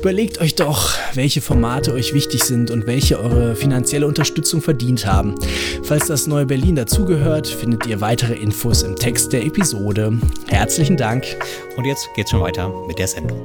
[0.00, 5.34] Überlegt euch doch, welche Formate euch wichtig sind und welche eure finanzielle Unterstützung verdient haben.
[5.82, 10.18] Falls das neue Berlin dazugehört, findet ihr weitere Infos im Text der Episode.
[10.46, 11.24] Herzlichen Dank.
[11.76, 13.40] Und jetzt geht's schon weiter mit der Sendung.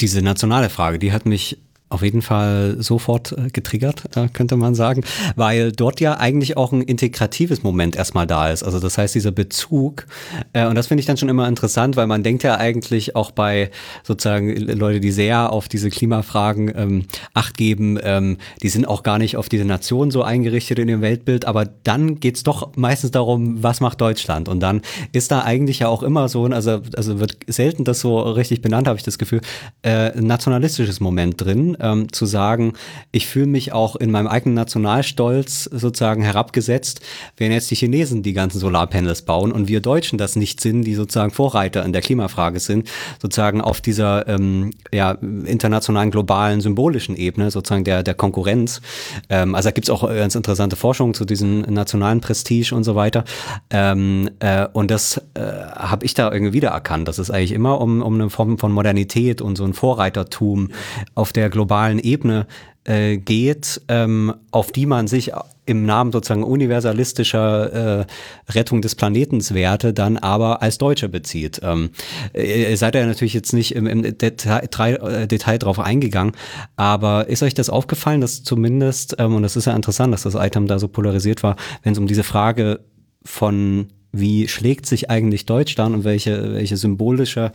[0.00, 1.58] Diese nationale Frage, die hat mich
[1.90, 5.02] auf jeden Fall sofort äh, getriggert, äh, könnte man sagen,
[5.34, 8.62] weil dort ja eigentlich auch ein integratives Moment erstmal da ist.
[8.62, 10.06] Also das heißt, dieser Bezug,
[10.52, 13.32] äh, und das finde ich dann schon immer interessant, weil man denkt ja eigentlich auch
[13.32, 13.70] bei
[14.04, 19.18] sozusagen Leute, die sehr auf diese Klimafragen ähm, Acht geben, ähm, die sind auch gar
[19.18, 23.64] nicht auf diese Nation so eingerichtet in ihrem Weltbild, aber dann geht's doch meistens darum,
[23.64, 24.48] was macht Deutschland?
[24.48, 28.20] Und dann ist da eigentlich ja auch immer so, also, also wird selten das so
[28.20, 29.40] richtig benannt, habe ich das Gefühl,
[29.82, 32.74] äh, nationalistisches Moment drin ähm, zu sagen,
[33.12, 37.00] ich fühle mich auch in meinem eigenen Nationalstolz sozusagen herabgesetzt,
[37.36, 40.94] wenn jetzt die Chinesen die ganzen Solarpanels bauen und wir Deutschen das nicht sind, die
[40.94, 42.88] sozusagen Vorreiter in der Klimafrage sind,
[43.20, 48.80] sozusagen auf dieser ähm, ja, internationalen, globalen, symbolischen Ebene, sozusagen der, der Konkurrenz.
[49.28, 52.94] Ähm, also da gibt es auch ganz interessante Forschung zu diesem nationalen Prestige und so
[52.94, 53.24] weiter.
[53.70, 58.02] Ähm, äh, und das äh, habe ich da irgendwie wiedererkannt, dass es eigentlich immer um,
[58.02, 60.70] um eine Form von Modernität und so ein Vorreitertum
[61.14, 62.46] auf der globalen globalen Ebene
[62.84, 65.30] äh, geht, ähm, auf die man sich
[65.66, 68.06] im Namen sozusagen universalistischer äh,
[68.50, 71.60] Rettung des Planetens Werte dann aber als Deutsche bezieht.
[71.62, 71.90] Ähm,
[72.34, 76.32] ihr seid ja natürlich jetzt nicht im, im Detail, äh, Detail drauf eingegangen,
[76.74, 80.34] aber ist euch das aufgefallen, dass zumindest, ähm, und das ist ja interessant, dass das
[80.34, 81.54] Item da so polarisiert war,
[81.84, 82.80] wenn es um diese Frage
[83.24, 87.52] von wie schlägt sich eigentlich Deutschland und welche, welche symbolische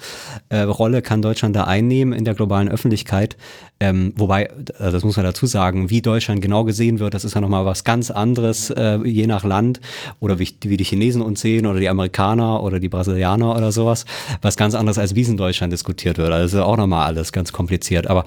[0.49, 3.37] äh, Rolle kann Deutschland da einnehmen in der globalen Öffentlichkeit?
[3.79, 7.35] Ähm, wobei, äh, das muss man dazu sagen, wie Deutschland genau gesehen wird, das ist
[7.35, 9.81] ja nochmal was ganz anderes, äh, je nach Land
[10.19, 14.05] oder wie, wie, die Chinesen uns sehen oder die Amerikaner oder die Brasilianer oder sowas,
[14.41, 16.31] was ganz anderes als wie es in Deutschland diskutiert wird.
[16.31, 18.07] Also auch nochmal alles ganz kompliziert.
[18.07, 18.25] Aber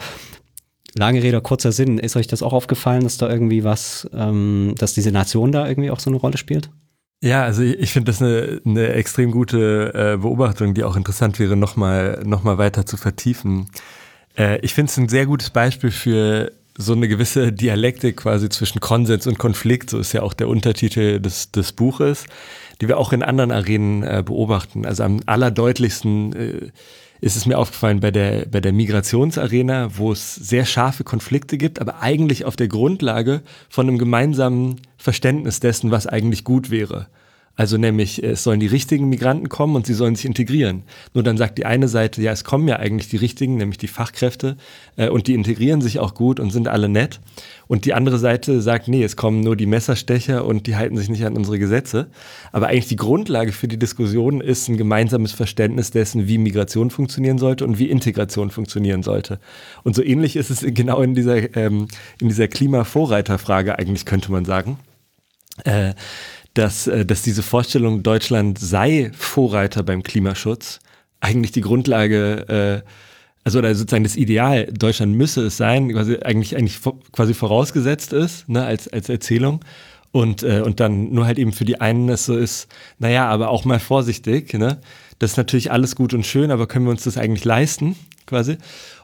[0.94, 1.98] Lange Rede, kurzer Sinn.
[1.98, 5.90] Ist euch das auch aufgefallen, dass da irgendwie was, ähm, dass diese Nation da irgendwie
[5.90, 6.70] auch so eine Rolle spielt?
[7.20, 11.56] Ja, also ich, finde das eine, eine extrem gute äh, Beobachtung, die auch interessant wäre,
[11.56, 13.68] nochmal noch mal weiter zu vertiefen.
[14.36, 18.78] Äh, ich finde es ein sehr gutes Beispiel für so eine gewisse Dialektik quasi zwischen
[18.78, 22.24] Konsens und Konflikt, so ist ja auch der Untertitel des, des Buches,
[22.80, 24.86] die wir auch in anderen Arenen äh, beobachten.
[24.86, 26.70] Also am allerdeutlichsten äh,
[27.20, 31.80] ist es mir aufgefallen bei der, bei der Migrationsarena, wo es sehr scharfe Konflikte gibt,
[31.80, 37.08] aber eigentlich auf der Grundlage von einem gemeinsamen Verständnis dessen, was eigentlich gut wäre.
[37.58, 40.84] Also nämlich, es sollen die richtigen Migranten kommen und sie sollen sich integrieren.
[41.12, 43.88] Nur dann sagt die eine Seite, ja, es kommen ja eigentlich die richtigen, nämlich die
[43.88, 44.56] Fachkräfte,
[44.94, 47.18] äh, und die integrieren sich auch gut und sind alle nett.
[47.66, 51.08] Und die andere Seite sagt, nee, es kommen nur die Messerstecher und die halten sich
[51.08, 52.06] nicht an unsere Gesetze.
[52.52, 57.38] Aber eigentlich die Grundlage für die Diskussion ist ein gemeinsames Verständnis dessen, wie Migration funktionieren
[57.38, 59.40] sollte und wie Integration funktionieren sollte.
[59.82, 61.88] Und so ähnlich ist es genau in dieser, ähm,
[62.20, 64.78] in dieser Klimavorreiterfrage eigentlich, könnte man sagen.
[65.64, 65.94] Äh,
[66.58, 70.80] dass, äh, dass diese Vorstellung, Deutschland sei Vorreiter beim Klimaschutz,
[71.20, 72.88] eigentlich die Grundlage, äh,
[73.44, 76.80] also oder sozusagen das Ideal, Deutschland müsse es sein, quasi eigentlich, eigentlich
[77.12, 79.64] quasi vorausgesetzt ist, ne, als, als Erzählung.
[80.10, 82.66] Und, äh, und dann nur halt eben für die einen es so ist,
[82.98, 84.80] naja, aber auch mal vorsichtig, ne?
[85.18, 87.94] Das ist natürlich alles gut und schön, aber können wir uns das eigentlich leisten,
[88.26, 88.56] quasi?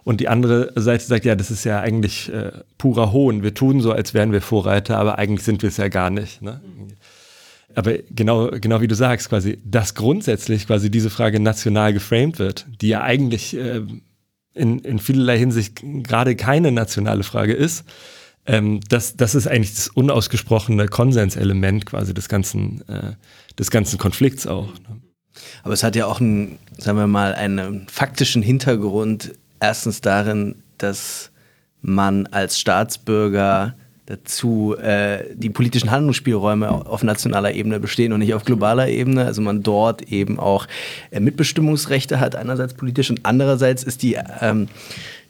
[0.03, 3.43] Und die andere Seite sagt, ja, das ist ja eigentlich äh, purer Hohn.
[3.43, 6.41] Wir tun so, als wären wir Vorreiter, aber eigentlich sind wir es ja gar nicht.
[6.41, 6.61] Ne?
[7.75, 12.67] Aber genau, genau wie du sagst, quasi, dass grundsätzlich quasi diese Frage national geframed wird,
[12.81, 13.83] die ja eigentlich äh,
[14.55, 17.85] in, in vielerlei Hinsicht gerade keine nationale Frage ist,
[18.47, 23.13] ähm, das, das ist eigentlich das unausgesprochene Konsenselement quasi des ganzen, äh,
[23.59, 24.69] des ganzen Konflikts auch.
[24.69, 25.01] Ne?
[25.63, 29.33] Aber es hat ja auch einen, sagen wir mal, einen faktischen Hintergrund.
[29.61, 31.31] Erstens darin, dass
[31.81, 33.75] man als Staatsbürger
[34.07, 39.25] dazu äh, die politischen Handlungsspielräume auf nationaler Ebene bestehen und nicht auf globaler Ebene.
[39.25, 40.67] Also man dort eben auch
[41.11, 44.69] äh, Mitbestimmungsrechte hat, einerseits politisch und andererseits ist die, ähm,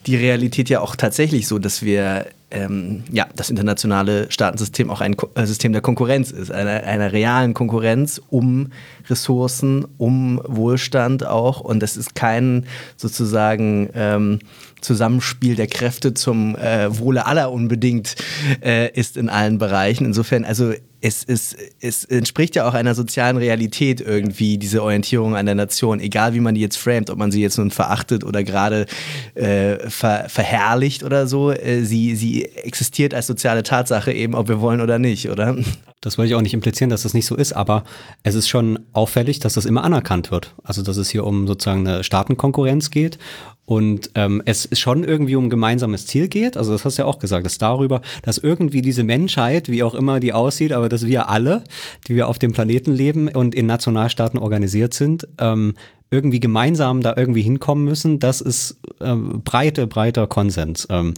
[0.06, 5.16] die Realität ja auch tatsächlich so, dass wir ähm, ja, das internationale Staatensystem auch ein
[5.16, 8.70] Ko äh, System der Konkurrenz ist, einer, einer realen Konkurrenz um
[9.08, 11.60] Ressourcen, um Wohlstand auch.
[11.60, 14.38] Und das ist kein sozusagen ähm,
[14.84, 18.14] Zusammenspiel der Kräfte zum äh, Wohle aller unbedingt
[18.62, 20.04] äh, ist in allen Bereichen.
[20.04, 25.44] Insofern, also es, es, es entspricht ja auch einer sozialen Realität irgendwie, diese Orientierung an
[25.44, 28.42] der Nation, egal wie man die jetzt framet, ob man sie jetzt nun verachtet oder
[28.42, 28.86] gerade
[29.34, 31.50] äh, ver, verherrlicht oder so.
[31.50, 35.56] Äh, sie, sie existiert als soziale Tatsache eben, ob wir wollen oder nicht, oder?
[36.00, 37.84] Das wollte ich auch nicht implizieren, dass das nicht so ist, aber
[38.22, 40.54] es ist schon auffällig, dass das immer anerkannt wird.
[40.62, 43.18] Also, dass es hier um sozusagen eine Staatenkonkurrenz geht
[43.66, 46.56] und ähm, es schon irgendwie um gemeinsames Ziel geht.
[46.56, 49.94] Also das hast du ja auch gesagt, dass darüber, dass irgendwie diese Menschheit, wie auch
[49.94, 51.64] immer die aussieht, aber dass wir alle,
[52.06, 55.74] die wir auf dem Planeten leben und in Nationalstaaten organisiert sind, ähm,
[56.14, 60.86] irgendwie gemeinsam da irgendwie hinkommen müssen, das ist ähm, breite, breiter Konsens.
[60.88, 61.14] Ähm,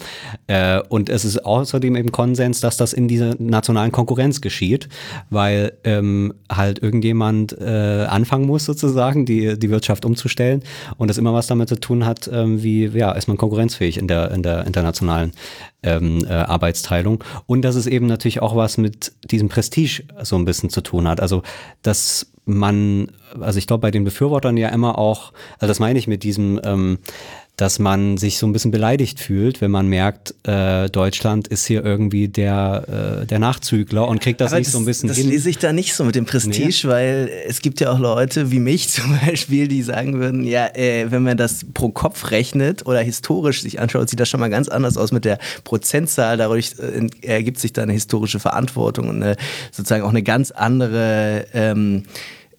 [0.46, 4.88] äh, und es ist außerdem eben Konsens, dass das in dieser nationalen Konkurrenz geschieht,
[5.28, 10.62] weil ähm, halt irgendjemand äh, anfangen muss, sozusagen, die, die Wirtschaft umzustellen
[10.96, 14.08] und das immer was damit zu tun hat, ähm, wie, ja, ist man konkurrenzfähig in
[14.08, 15.32] der, in der internationalen
[15.82, 17.22] ähm, äh, Arbeitsteilung.
[17.44, 21.06] Und dass es eben natürlich auch was mit diesem Prestige so ein bisschen zu tun
[21.06, 21.20] hat.
[21.20, 21.42] Also,
[21.82, 26.06] dass man, also ich glaube, bei den Befürwortern ja immer auch, also das meine ich
[26.06, 26.98] mit diesem, ähm,
[27.56, 31.82] dass man sich so ein bisschen beleidigt fühlt, wenn man merkt, äh, Deutschland ist hier
[31.82, 35.16] irgendwie der, äh, der Nachzügler und kriegt das Aber nicht das, so ein bisschen das
[35.16, 35.26] hin.
[35.26, 36.92] Das lese ich da nicht so mit dem Prestige, nee.
[36.92, 41.10] weil es gibt ja auch Leute wie mich zum Beispiel, die sagen würden, ja, äh,
[41.10, 44.68] wenn man das pro Kopf rechnet oder historisch sich anschaut, sieht das schon mal ganz
[44.68, 46.36] anders aus mit der Prozentzahl.
[46.36, 49.36] Dadurch äh, ergibt sich da eine historische Verantwortung und eine,
[49.72, 52.02] sozusagen auch eine ganz andere ähm,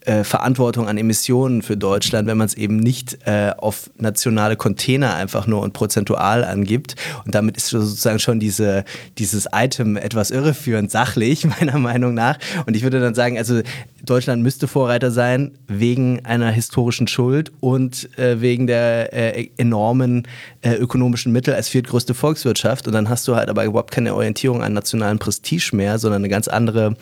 [0.08, 5.16] äh, Verantwortung an Emissionen für Deutschland, wenn man es eben nicht äh, auf nationale Container
[5.16, 6.96] einfach nur und prozentual angibt.
[7.26, 8.86] Und damit ist sozusagen schon diese,
[9.18, 12.40] dieses Item etwas irreführend sachlich, meiner Meinung nach.
[12.66, 13.62] Und ich würde dann sagen, also
[14.06, 20.26] Deutschland müsste Vorreiter sein wegen einer historischen Schuld und äh, wegen der äh, enormen
[20.62, 22.88] äh, ökonomischen Mittel als viertgrößte Volkswirtschaft.
[22.88, 26.30] Und dann hast du halt aber überhaupt keine Orientierung an nationalen Prestige mehr, sondern eine
[26.30, 26.96] ganz andere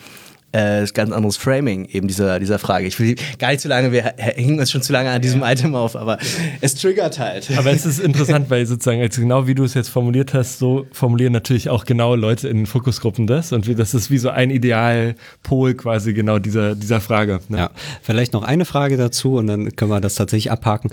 [0.52, 2.86] äh, ganz anderes Framing eben dieser, dieser Frage.
[2.86, 5.52] Ich will gar nicht zu lange, wir hängen uns schon zu lange an diesem ja.
[5.52, 6.18] Item auf, aber
[6.60, 7.50] es triggert halt.
[7.56, 10.86] Aber es ist interessant, weil sozusagen, also genau wie du es jetzt formuliert hast, so
[10.92, 15.74] formulieren natürlich auch genau Leute in Fokusgruppen das und das ist wie so ein Idealpol
[15.74, 17.40] quasi genau dieser, dieser Frage.
[17.48, 17.58] Ne?
[17.58, 17.70] Ja,
[18.02, 20.90] vielleicht noch eine Frage dazu und dann können wir das tatsächlich abhaken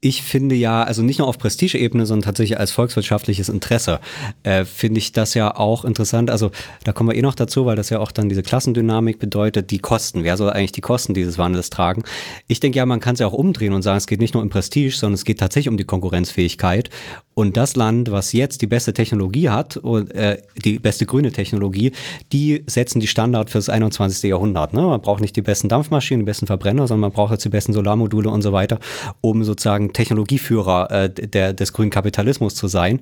[0.00, 4.00] ich finde ja, also nicht nur auf Prestigeebene, sondern tatsächlich als volkswirtschaftliches Interesse,
[4.42, 6.30] äh, finde ich das ja auch interessant.
[6.30, 6.50] Also
[6.84, 9.78] da kommen wir eh noch dazu, weil das ja auch dann diese Klassendynamik bedeutet, die
[9.78, 10.24] Kosten.
[10.24, 12.02] Wer soll eigentlich die Kosten dieses Wandels tragen?
[12.48, 14.42] Ich denke ja, man kann es ja auch umdrehen und sagen, es geht nicht nur
[14.42, 16.88] um Prestige, sondern es geht tatsächlich um die Konkurrenzfähigkeit.
[17.34, 21.92] Und das Land, was jetzt die beste Technologie hat, und, äh, die beste grüne Technologie,
[22.32, 24.28] die setzen die Standard fürs 21.
[24.28, 24.72] Jahrhundert.
[24.72, 24.82] Ne?
[24.82, 27.72] Man braucht nicht die besten Dampfmaschinen, die besten Verbrenner, sondern man braucht jetzt die besten
[27.72, 28.78] Solarmodule und so weiter,
[29.20, 33.00] um sozusagen Technologieführer äh, der, des grünen Kapitalismus zu sein.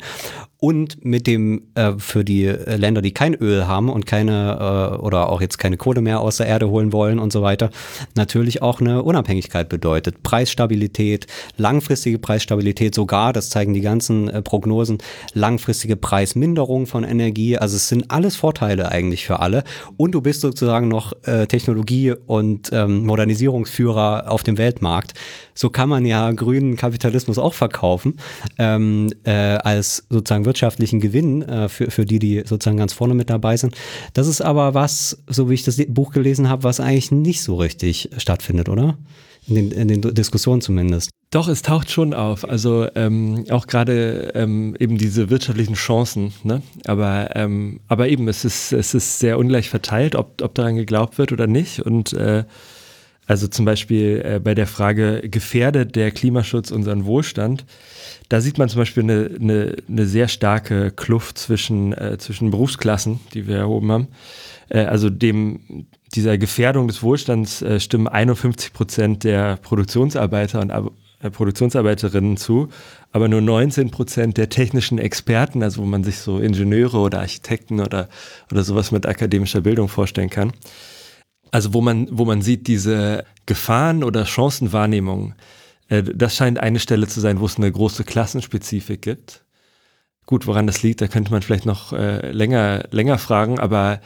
[0.60, 5.28] Und mit dem äh, für die Länder, die kein Öl haben und keine äh, oder
[5.28, 7.70] auch jetzt keine Kohle mehr aus der Erde holen wollen und so weiter,
[8.16, 10.24] natürlich auch eine Unabhängigkeit bedeutet.
[10.24, 14.98] Preisstabilität, langfristige Preisstabilität sogar, das zeigen die ganzen äh, Prognosen,
[15.32, 17.56] langfristige Preisminderung von Energie.
[17.56, 19.62] Also es sind alles Vorteile eigentlich für alle.
[19.96, 25.14] Und du bist sozusagen noch äh, Technologie- und ähm, Modernisierungsführer auf dem Weltmarkt.
[25.54, 28.16] So kann man ja grünen Kapitalismus auch verkaufen
[28.58, 33.28] ähm, äh, als sozusagen wirtschaftlichen Gewinn äh, für, für die, die sozusagen ganz vorne mit
[33.28, 33.76] dabei sind.
[34.14, 37.56] Das ist aber was, so wie ich das Buch gelesen habe, was eigentlich nicht so
[37.56, 38.96] richtig stattfindet, oder?
[39.46, 41.10] In den, in den Diskussionen zumindest.
[41.30, 42.48] Doch, es taucht schon auf.
[42.48, 46.32] Also ähm, auch gerade ähm, eben diese wirtschaftlichen Chancen.
[46.42, 46.62] Ne?
[46.86, 51.18] Aber, ähm, aber eben, es ist, es ist sehr ungleich verteilt, ob, ob daran geglaubt
[51.18, 51.80] wird oder nicht.
[51.80, 52.44] Und äh,
[53.28, 57.66] also zum Beispiel äh, bei der Frage, gefährdet der Klimaschutz unseren Wohlstand?
[58.30, 63.20] Da sieht man zum Beispiel eine, eine, eine sehr starke Kluft zwischen, äh, zwischen Berufsklassen,
[63.34, 64.08] die wir erhoben haben.
[64.70, 71.30] Äh, also dem, dieser Gefährdung des Wohlstands äh, stimmen 51 Prozent der Produktionsarbeiter und äh,
[71.30, 72.68] Produktionsarbeiterinnen zu,
[73.12, 77.80] aber nur 19 Prozent der technischen Experten, also wo man sich so Ingenieure oder Architekten
[77.80, 78.08] oder,
[78.50, 80.52] oder sowas mit akademischer Bildung vorstellen kann.
[81.50, 85.34] Also wo man, wo man sieht, diese Gefahren- oder Chancenwahrnehmung,
[85.88, 89.44] äh, das scheint eine Stelle zu sein, wo es eine große Klassenspezifik gibt.
[90.26, 94.00] Gut, woran das liegt, da könnte man vielleicht noch äh, länger, länger fragen, aber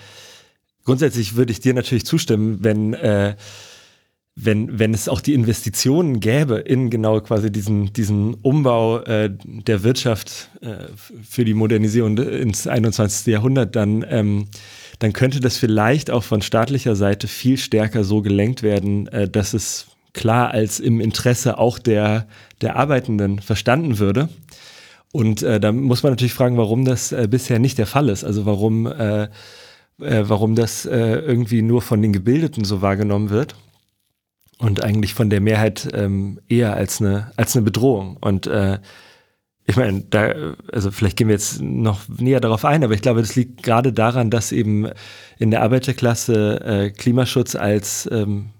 [0.84, 3.34] grundsätzlich würde ich dir natürlich zustimmen, wenn äh,
[4.34, 9.82] wenn, wenn es auch die Investitionen gäbe in genau quasi diesen, diesen Umbau äh, der
[9.82, 10.88] Wirtschaft äh,
[11.22, 13.26] für die Modernisierung ins 21.
[13.26, 14.46] Jahrhundert, dann, ähm,
[15.02, 19.52] dann könnte das vielleicht auch von staatlicher Seite viel stärker so gelenkt werden, äh, dass
[19.52, 22.28] es klar als im Interesse auch der,
[22.60, 24.28] der Arbeitenden verstanden würde.
[25.12, 28.22] Und äh, da muss man natürlich fragen, warum das äh, bisher nicht der Fall ist.
[28.22, 29.28] Also warum, äh, äh,
[29.98, 33.56] warum das äh, irgendwie nur von den Gebildeten so wahrgenommen wird
[34.58, 38.18] und eigentlich von der Mehrheit ähm, eher als eine, als eine Bedrohung.
[38.20, 38.48] Und
[39.66, 43.20] ich meine, da, also vielleicht gehen wir jetzt noch näher darauf ein, aber ich glaube,
[43.20, 44.88] das liegt gerade daran, dass eben
[45.38, 48.50] in der Arbeiterklasse äh, Klimaschutz als ähm,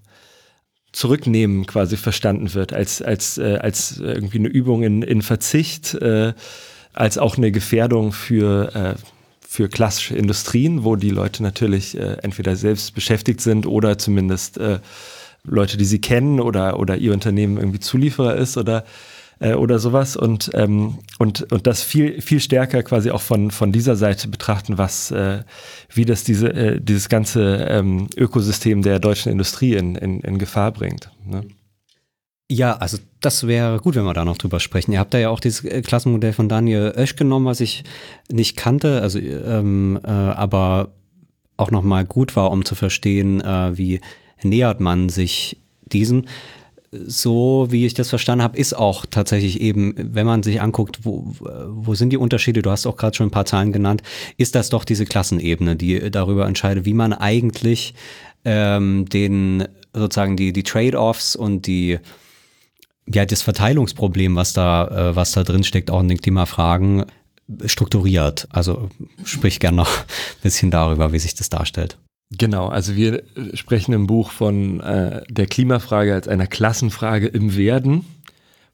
[0.92, 6.34] Zurücknehmen quasi verstanden wird, als, als, äh, als irgendwie eine Übung in, in Verzicht, äh,
[6.92, 8.94] als auch eine Gefährdung für, äh,
[9.40, 14.78] für klassische Industrien, wo die Leute natürlich äh, entweder selbst beschäftigt sind oder zumindest äh,
[15.44, 18.84] Leute, die sie kennen oder, oder ihr Unternehmen irgendwie Zulieferer ist oder,
[19.42, 23.72] äh, oder sowas und, ähm, und, und das viel, viel stärker quasi auch von, von
[23.72, 25.42] dieser Seite betrachten, was, äh,
[25.92, 30.70] wie das diese, äh, dieses ganze ähm, Ökosystem der deutschen Industrie in, in, in Gefahr
[30.70, 31.10] bringt.
[31.26, 31.42] Ne?
[32.50, 34.92] Ja, also das wäre gut, wenn wir da noch drüber sprechen.
[34.92, 37.84] Ihr habt da ja auch dieses äh, Klassenmodell von Daniel Oesch genommen, was ich
[38.30, 40.90] nicht kannte, also ähm, äh, aber
[41.56, 44.00] auch nochmal gut war, um zu verstehen, äh, wie
[44.42, 46.28] nähert man sich diesen.
[46.92, 51.34] So wie ich das verstanden habe, ist auch tatsächlich eben, wenn man sich anguckt, wo,
[51.40, 54.02] wo sind die Unterschiede, du hast auch gerade schon ein paar Zahlen genannt,
[54.36, 57.94] ist das doch diese Klassenebene, die darüber entscheidet, wie man eigentlich
[58.44, 61.98] ähm, den sozusagen die, die Trade-offs und die
[63.06, 67.04] ja, das Verteilungsproblem, was da, äh, was da drin steckt, auch in den Klimafragen,
[67.66, 68.48] strukturiert.
[68.50, 68.90] Also
[69.24, 71.98] sprich gern noch ein bisschen darüber, wie sich das darstellt.
[72.38, 78.06] Genau, also wir sprechen im Buch von äh, der Klimafrage als einer Klassenfrage im Werden,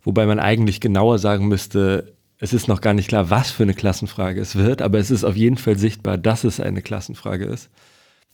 [0.05, 3.75] wobei man eigentlich genauer sagen müsste, es ist noch gar nicht klar, was für eine
[3.75, 7.69] Klassenfrage es wird, aber es ist auf jeden Fall sichtbar, dass es eine Klassenfrage ist.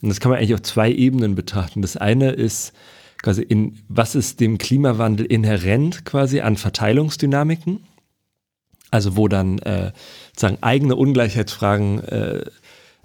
[0.03, 1.81] Und das kann man eigentlich auf zwei Ebenen betrachten.
[1.81, 2.75] Das eine ist
[3.23, 7.81] quasi in, was ist dem Klimawandel inhärent quasi an Verteilungsdynamiken?
[8.91, 9.93] Also wo dann äh,
[10.29, 12.45] sozusagen eigene Ungleichheitsfragen äh,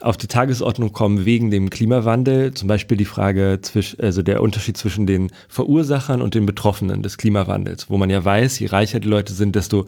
[0.02, 4.78] auf die Tagesordnung kommen wegen dem Klimawandel, zum Beispiel die Frage zwischen, also der Unterschied
[4.78, 9.08] zwischen den Verursachern und den Betroffenen des Klimawandels, wo man ja weiß, je reicher die
[9.08, 9.86] Leute sind, desto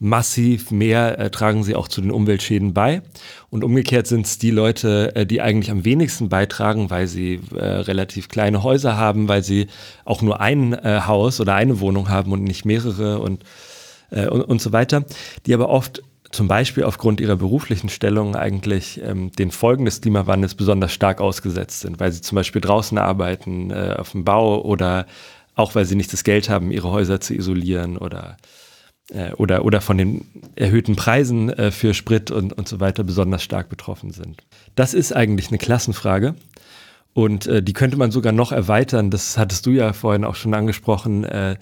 [0.00, 3.02] massiv mehr äh, tragen sie auch zu den Umweltschäden bei.
[3.50, 7.64] Und umgekehrt sind es die Leute, äh, die eigentlich am wenigsten beitragen, weil sie äh,
[7.64, 9.66] relativ kleine Häuser haben, weil sie
[10.04, 13.42] auch nur ein äh, Haus oder eine Wohnung haben und nicht mehrere und,
[14.10, 15.04] äh, und, und so weiter,
[15.46, 20.54] die aber oft zum Beispiel aufgrund ihrer beruflichen Stellung eigentlich ähm, den Folgen des Klimawandels
[20.54, 25.06] besonders stark ausgesetzt sind, weil sie zum Beispiel draußen arbeiten, äh, auf dem Bau oder
[25.54, 28.36] auch weil sie nicht das Geld haben, ihre Häuser zu isolieren oder,
[29.10, 33.42] äh, oder, oder von den erhöhten Preisen äh, für Sprit und, und so weiter besonders
[33.42, 34.42] stark betroffen sind.
[34.74, 36.34] Das ist eigentlich eine Klassenfrage.
[37.14, 39.10] Und äh, die könnte man sogar noch erweitern.
[39.10, 41.56] Das hattest du ja vorhin auch schon angesprochen äh,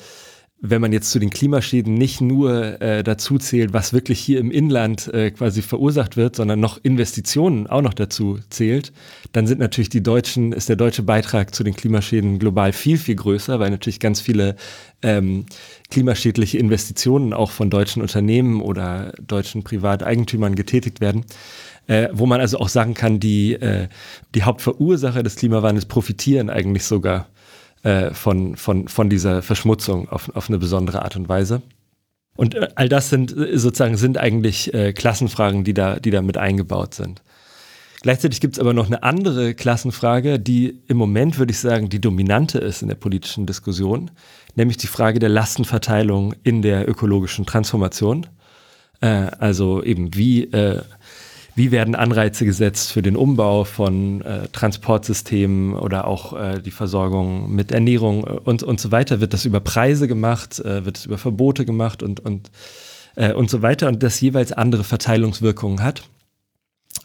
[0.71, 4.51] wenn man jetzt zu den Klimaschäden nicht nur äh, dazu zählt, was wirklich hier im
[4.51, 8.93] Inland äh, quasi verursacht wird, sondern noch Investitionen auch noch dazu zählt,
[9.33, 13.17] dann sind natürlich die deutschen, ist der deutsche Beitrag zu den Klimaschäden global viel, viel
[13.17, 14.57] größer, weil natürlich ganz viele
[15.03, 15.47] ähm,
[15.91, 21.25] klimaschädliche Investitionen auch von deutschen Unternehmen oder deutschen Privateigentümern getätigt werden.
[21.89, 23.87] Äh, wo man also auch sagen kann, die, äh,
[24.35, 27.29] die Hauptverursacher des Klimawandels profitieren eigentlich sogar
[27.83, 31.63] äh, von, von, von dieser Verschmutzung auf, auf eine besondere Art und Weise.
[32.37, 36.23] Und äh, all das sind äh, sozusagen sind eigentlich äh, Klassenfragen, die da, die da
[36.23, 37.23] mit eingebaut sind.
[38.03, 42.01] Gleichzeitig gibt es aber noch eine andere Klassenfrage, die im Moment, würde ich sagen, die
[42.01, 44.11] dominante ist in der politischen Diskussion,
[44.55, 48.27] nämlich die Frage der Lastenverteilung in der ökologischen Transformation.
[49.01, 49.09] Äh,
[49.39, 50.83] also eben, wie äh,
[51.57, 57.51] wie werden Anreize gesetzt für den Umbau von äh, Transportsystemen oder auch äh, die Versorgung
[57.51, 59.21] mit Ernährung äh, und, und so weiter?
[59.23, 60.61] Wird das über Preise gemacht?
[60.61, 62.51] Äh, wird es über Verbote gemacht und, und,
[63.15, 63.89] äh, und so weiter?
[63.89, 66.03] Und das jeweils andere Verteilungswirkungen hat.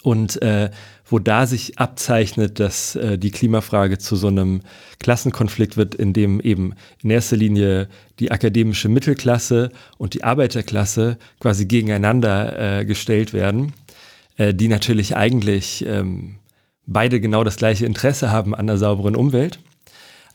[0.04, 0.70] Und äh,
[1.06, 4.62] wo da sich abzeichnet, dass die Klimafrage zu so einem
[5.00, 6.74] Klassenkonflikt wird, in dem eben
[7.04, 7.90] in erster Linie
[8.20, 13.74] die akademische Mittelklasse und die Arbeiterklasse quasi gegeneinander gestellt werden
[14.38, 16.36] äh, die natürlich eigentlich ähm,
[16.86, 19.60] beide genau das gleiche Interesse haben an einer sauberen Umwelt,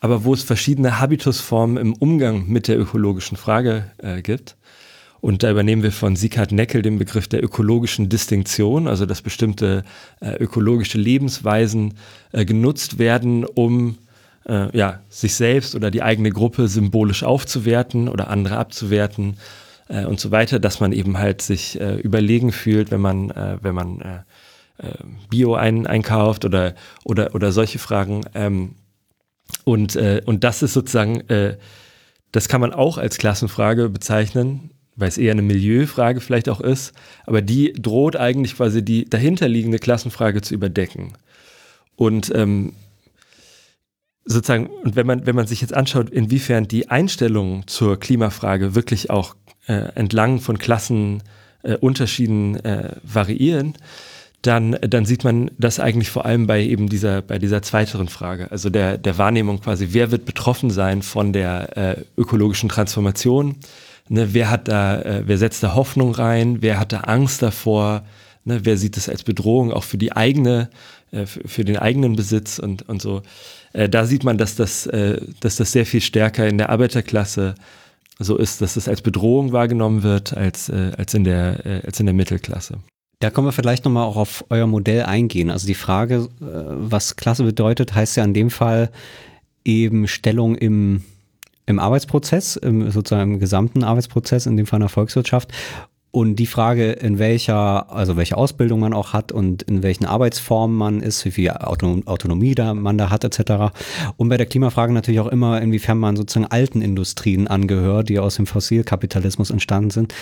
[0.01, 4.57] aber wo es verschiedene Habitusformen im Umgang mit der ökologischen Frage äh, gibt.
[5.21, 9.83] Und da übernehmen wir von Sieghard Neckel den Begriff der ökologischen Distinktion, also dass bestimmte
[10.21, 11.95] äh, ökologische Lebensweisen
[12.33, 13.99] äh, genutzt werden, um
[14.47, 19.37] äh, ja, sich selbst oder die eigene Gruppe symbolisch aufzuwerten oder andere abzuwerten
[19.89, 23.59] äh, und so weiter, dass man eben halt sich äh, überlegen fühlt, wenn man, äh,
[23.63, 24.19] wenn man äh,
[24.79, 24.95] äh,
[25.31, 26.75] Bio ein, einkauft oder,
[27.05, 28.23] oder, oder solche Fragen.
[28.35, 28.75] Ähm,
[29.65, 31.57] und, äh, und das ist sozusagen, äh,
[32.33, 36.93] das kann man auch als Klassenfrage bezeichnen, weil es eher eine Milieufrage vielleicht auch ist,
[37.27, 41.13] aber die droht eigentlich quasi die dahinterliegende Klassenfrage zu überdecken.
[41.97, 42.73] Und ähm,
[44.25, 49.11] sozusagen, und wenn man, wenn man sich jetzt anschaut, inwiefern die Einstellungen zur Klimafrage wirklich
[49.11, 53.75] auch äh, entlang von Klassenunterschieden äh, äh, variieren,
[54.43, 58.51] dann, dann sieht man das eigentlich vor allem bei eben dieser, bei dieser zweiteren Frage,
[58.51, 63.57] also der, der Wahrnehmung quasi, wer wird betroffen sein von der äh, ökologischen Transformation,
[64.09, 68.05] ne, wer hat da, äh, wer setzt da Hoffnung rein, wer hat da Angst davor,
[68.45, 70.71] ne, wer sieht das als Bedrohung auch für die eigene,
[71.11, 73.23] äh, für, für, den eigenen Besitz und, und so.
[73.73, 77.55] Äh, da sieht man, dass das, äh, dass das sehr viel stärker in der Arbeiterklasse
[78.19, 82.01] so ist, dass es als Bedrohung wahrgenommen wird als, äh, als, in, der, äh, als
[82.01, 82.79] in der Mittelklasse.
[83.21, 85.51] Da können wir vielleicht nochmal auch auf euer Modell eingehen.
[85.51, 88.91] Also die Frage, äh, was Klasse bedeutet, heißt ja in dem Fall
[89.65, 91.03] eben Stellung im,
[91.67, 95.53] im Arbeitsprozess, im, sozusagen im gesamten Arbeitsprozess, in dem Fall in der Volkswirtschaft.
[96.17, 100.75] Und die Frage, in welcher, also welche Ausbildung man auch hat und in welchen Arbeitsformen
[100.75, 103.77] man ist, wie viel Autonomie da man da hat, etc.
[104.17, 108.37] Und bei der Klimafrage natürlich auch immer, inwiefern man sozusagen alten Industrien angehört, die aus
[108.37, 110.15] dem Fossilkapitalismus entstanden sind.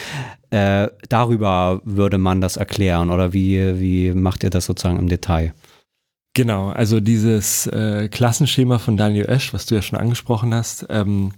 [0.50, 5.54] Äh, darüber würde man das erklären oder wie, wie macht ihr das sozusagen im Detail?
[6.36, 11.30] Genau, also dieses äh, Klassenschema von Daniel Oesch, was du ja schon angesprochen hast, ähm,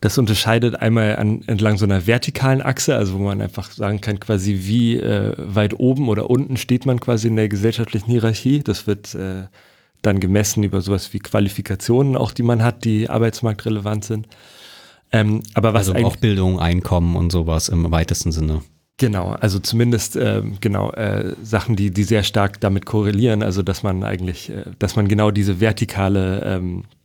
[0.00, 4.20] das unterscheidet einmal an, entlang so einer vertikalen Achse, also wo man einfach sagen kann,
[4.20, 8.60] quasi wie äh, weit oben oder unten steht man quasi in der gesellschaftlichen Hierarchie.
[8.62, 9.44] Das wird äh,
[10.02, 14.28] dann gemessen über sowas wie Qualifikationen, auch die man hat, die arbeitsmarktrelevant sind.
[15.12, 18.62] Ähm, aber was also auch Bildung, Einkommen und sowas im weitesten Sinne.
[18.98, 23.82] Genau, also zumindest äh, genau äh, Sachen, die die sehr stark damit korrelieren, also dass
[23.82, 26.95] man eigentlich, äh, dass man genau diese vertikale ähm, äh,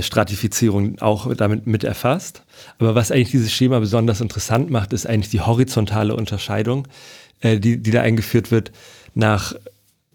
[0.00, 2.42] Stratifizierung auch damit mit erfasst.
[2.78, 6.86] Aber was eigentlich dieses Schema besonders interessant macht, ist eigentlich die horizontale Unterscheidung,
[7.40, 8.72] äh, die, die da eingeführt wird
[9.14, 9.54] nach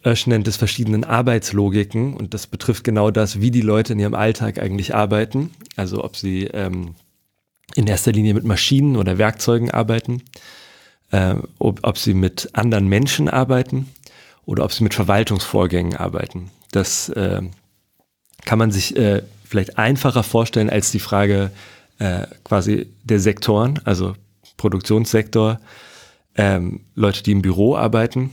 [0.05, 4.15] Oesch nennt es verschiedenen Arbeitslogiken und das betrifft genau das, wie die Leute in ihrem
[4.15, 5.51] Alltag eigentlich arbeiten.
[5.77, 6.95] Also ob sie ähm,
[7.75, 10.21] in erster Linie mit Maschinen oder Werkzeugen arbeiten,
[11.11, 13.89] äh, ob, ob sie mit anderen Menschen arbeiten
[14.45, 16.51] oder ob sie mit Verwaltungsvorgängen arbeiten.
[16.71, 17.41] Das äh,
[18.43, 19.21] kann man sich äh,
[19.53, 21.51] vielleicht einfacher vorstellen als die Frage
[21.99, 24.15] äh, quasi der Sektoren, also
[24.57, 25.59] Produktionssektor,
[26.35, 28.31] ähm, Leute, die im Büro arbeiten,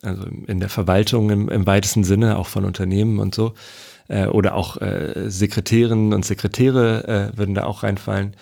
[0.00, 3.54] also in der Verwaltung im, im weitesten Sinne, auch von Unternehmen und so,
[4.06, 8.36] äh, oder auch äh, Sekretärinnen und Sekretäre äh, würden da auch reinfallen,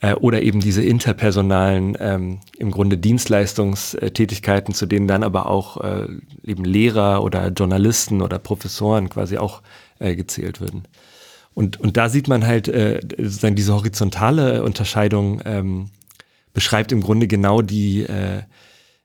[0.00, 6.06] äh, oder eben diese interpersonalen, ähm, im Grunde Dienstleistungstätigkeiten, zu denen dann aber auch äh,
[6.44, 9.60] eben Lehrer oder Journalisten oder Professoren quasi auch
[9.98, 10.84] äh, gezählt würden.
[11.54, 15.90] Und, und da sieht man halt äh, sozusagen diese horizontale Unterscheidung ähm,
[16.52, 18.42] beschreibt im Grunde genau die, äh,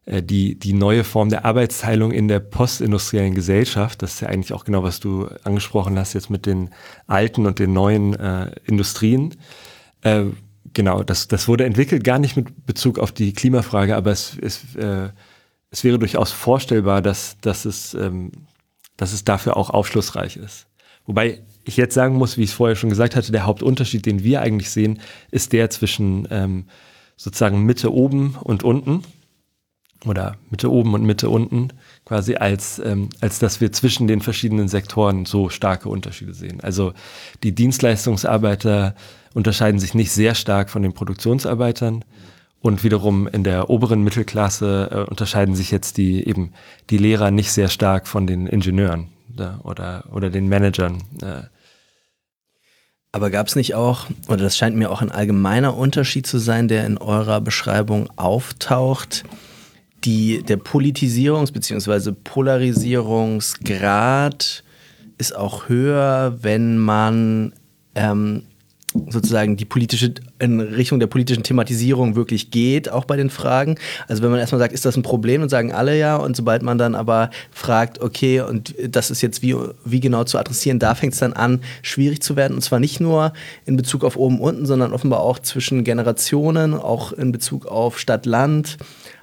[0.05, 4.01] äh, die, die neue Form der Arbeitsteilung in der postindustriellen Gesellschaft.
[4.01, 6.71] Das ist ja eigentlich auch genau, was du angesprochen hast jetzt mit den
[7.05, 9.35] alten und den neuen äh, Industrien.
[10.01, 10.25] Äh,
[10.73, 14.75] genau, das, das wurde entwickelt gar nicht mit Bezug auf die Klimafrage, aber es, es,
[14.75, 15.09] äh,
[15.69, 18.31] es wäre durchaus vorstellbar, dass, dass, es, ähm,
[18.97, 20.67] dass es dafür auch aufschlussreich ist.
[21.05, 24.23] Wobei ich jetzt sagen muss, wie ich es vorher schon gesagt hatte, der Hauptunterschied, den
[24.23, 24.99] wir eigentlich sehen,
[25.31, 26.65] ist der zwischen ähm,
[27.15, 29.03] sozusagen Mitte oben und unten
[30.05, 31.69] oder Mitte oben und Mitte unten,
[32.05, 36.61] quasi als, ähm, als dass wir zwischen den verschiedenen Sektoren so starke Unterschiede sehen.
[36.61, 36.93] Also
[37.43, 38.95] die Dienstleistungsarbeiter
[39.33, 42.05] unterscheiden sich nicht sehr stark von den Produktionsarbeitern
[42.61, 46.53] und wiederum in der oberen Mittelklasse äh, unterscheiden sich jetzt die eben
[46.89, 51.03] die Lehrer nicht sehr stark von den Ingenieuren da, oder, oder den Managern.
[51.21, 51.43] Äh.
[53.11, 56.67] Aber gab es nicht auch, oder das scheint mir auch ein allgemeiner Unterschied zu sein,
[56.67, 59.23] der in eurer Beschreibung auftaucht,
[60.03, 62.11] die, der Politisierungs- bzw.
[62.23, 64.63] Polarisierungsgrad
[65.17, 67.53] ist auch höher, wenn man
[67.95, 68.43] ähm,
[69.09, 73.75] sozusagen die politische, in Richtung der politischen Thematisierung wirklich geht, auch bei den Fragen.
[74.07, 76.15] Also wenn man erstmal sagt, ist das ein Problem, dann sagen alle ja.
[76.15, 80.39] Und sobald man dann aber fragt, okay, und das ist jetzt wie, wie genau zu
[80.39, 82.55] adressieren, da fängt es dann an, schwierig zu werden.
[82.55, 83.33] Und zwar nicht nur
[83.65, 88.77] in Bezug auf oben, unten, sondern offenbar auch zwischen Generationen, auch in Bezug auf Stadt-Land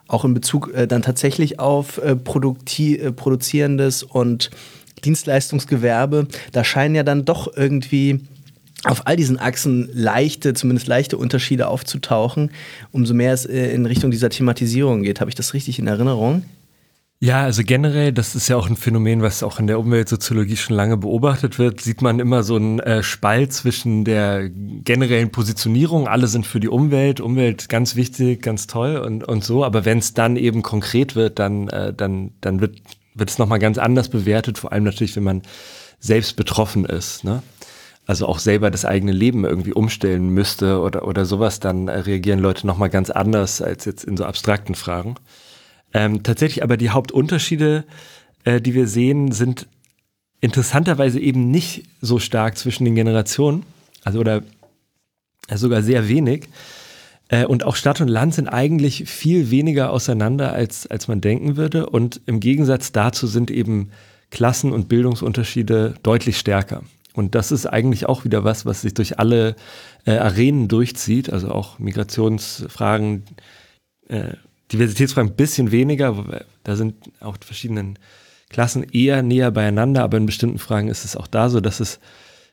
[0.09, 2.17] auch in Bezug äh, dann tatsächlich auf äh, äh,
[3.13, 4.51] produzierendes und
[5.05, 8.21] Dienstleistungsgewerbe, da scheinen ja dann doch irgendwie
[8.87, 12.51] auf all diesen Achsen leichte, zumindest leichte Unterschiede aufzutauchen,
[12.93, 15.21] umso mehr es äh, in Richtung dieser Thematisierung geht.
[15.21, 16.45] Habe ich das richtig in Erinnerung?
[17.19, 20.77] Ja, also generell, das ist ja auch ein Phänomen, was auch in der Umweltsoziologie schon
[20.77, 26.27] lange beobachtet wird, sieht man immer so einen äh, Spalt zwischen der generellen Positionierung, alle
[26.27, 30.13] sind für die Umwelt, Umwelt ganz wichtig, ganz toll und, und so, aber wenn es
[30.13, 32.83] dann eben konkret wird, dann, äh, dann, dann wird,
[33.15, 35.41] wird es nochmal ganz anders bewertet, vor allem natürlich, wenn man
[35.99, 37.25] selbst betroffen ist.
[37.25, 37.43] Ne?
[38.07, 42.67] Also auch selber das eigene Leben irgendwie umstellen müsste oder, oder sowas, dann reagieren Leute
[42.67, 45.17] nochmal ganz anders als jetzt in so abstrakten Fragen.
[45.93, 47.85] Ähm, tatsächlich aber die Hauptunterschiede,
[48.45, 49.67] äh, die wir sehen, sind
[50.41, 53.65] interessanterweise eben nicht so stark zwischen den Generationen,
[54.05, 54.43] also oder
[55.53, 56.49] sogar sehr wenig.
[57.29, 61.57] Äh, und auch Stadt und Land sind eigentlich viel weniger auseinander, als, als man denken
[61.57, 61.87] würde.
[61.87, 63.91] Und im Gegensatz dazu sind eben
[64.31, 66.83] Klassen- und Bildungsunterschiede deutlich stärker.
[67.17, 69.57] Und das ist eigentlich auch wieder was, was sich durch alle
[70.05, 73.25] äh, Arenen durchzieht, also auch Migrationsfragen,
[74.09, 74.35] äh,
[74.71, 77.99] Diversitätsfragen ein bisschen weniger, da sind auch die verschiedenen
[78.51, 82.01] Klassen eher näher beieinander, aber in bestimmten Fragen ist es auch da so, dass es,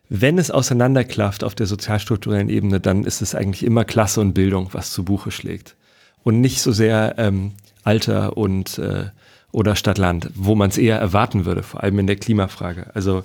[0.08, 4.70] wenn es auseinanderklafft auf der sozialstrukturellen Ebene, dann ist es eigentlich immer Klasse und Bildung,
[4.72, 5.76] was zu Buche schlägt.
[6.24, 7.52] Und nicht so sehr ähm,
[7.84, 9.08] Alter und äh,
[9.52, 12.88] oder Stadt-Land, wo man es eher erwarten würde, vor allem in der Klimafrage.
[12.96, 13.24] Also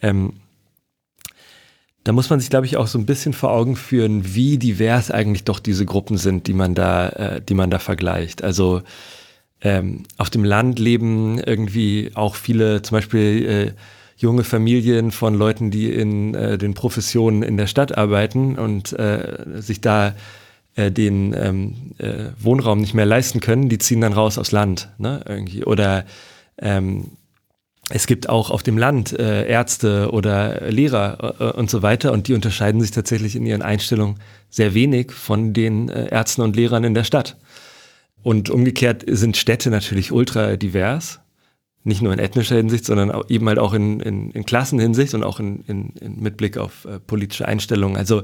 [0.00, 0.34] ähm,
[2.08, 5.10] da muss man sich, glaube ich, auch so ein bisschen vor Augen führen, wie divers
[5.10, 8.42] eigentlich doch diese Gruppen sind, die man da, äh, die man da vergleicht.
[8.42, 8.80] Also
[9.60, 13.72] ähm, auf dem Land leben irgendwie auch viele, zum Beispiel äh,
[14.16, 19.44] junge Familien von Leuten, die in äh, den Professionen in der Stadt arbeiten und äh,
[19.56, 20.14] sich da
[20.76, 24.88] äh, den ähm, äh, Wohnraum nicht mehr leisten können, die ziehen dann raus aufs Land,
[24.96, 25.62] ne, irgendwie.
[25.62, 26.06] Oder
[26.56, 27.18] ähm,
[27.90, 32.28] es gibt auch auf dem Land äh, Ärzte oder Lehrer äh, und so weiter und
[32.28, 34.16] die unterscheiden sich tatsächlich in ihren Einstellungen
[34.50, 37.36] sehr wenig von den äh, Ärzten und Lehrern in der Stadt.
[38.22, 41.20] Und umgekehrt sind Städte natürlich ultra divers,
[41.84, 45.40] nicht nur in ethnischer Hinsicht, sondern eben halt auch in, in, in Klassenhinsicht und auch
[45.40, 47.96] in, in, in mit Blick auf äh, politische Einstellungen.
[47.96, 48.22] Also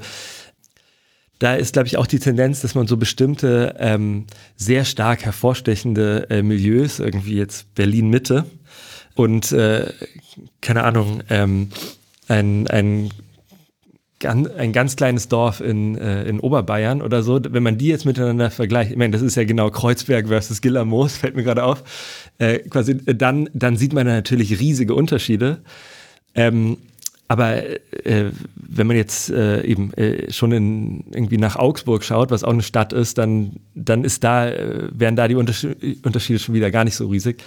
[1.38, 6.28] da ist, glaube ich, auch die Tendenz, dass man so bestimmte ähm, sehr stark hervorstechende
[6.30, 8.44] äh, Milieus, irgendwie jetzt Berlin Mitte,
[9.14, 9.92] und äh,
[10.60, 11.68] keine Ahnung, ähm,
[12.28, 13.10] ein, ein,
[14.24, 18.50] ein ganz kleines Dorf in, äh, in Oberbayern oder so, wenn man die jetzt miteinander
[18.50, 21.82] vergleicht, ich meine, das ist ja genau Kreuzberg versus Gillermoos, fällt mir gerade auf,
[22.38, 25.62] äh, quasi, dann, dann sieht man da natürlich riesige Unterschiede.
[26.34, 26.78] Ähm,
[27.26, 27.64] aber
[28.04, 32.52] äh, wenn man jetzt äh, eben äh, schon in, irgendwie nach Augsburg schaut, was auch
[32.52, 36.84] eine Stadt ist, dann, dann ist da, äh, wären da die Unterschiede schon wieder gar
[36.84, 37.42] nicht so riesig.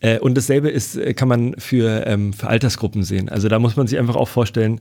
[0.00, 3.28] Äh, und dasselbe ist, äh, kann man für, ähm, für Altersgruppen sehen.
[3.28, 4.80] Also da muss man sich einfach auch vorstellen,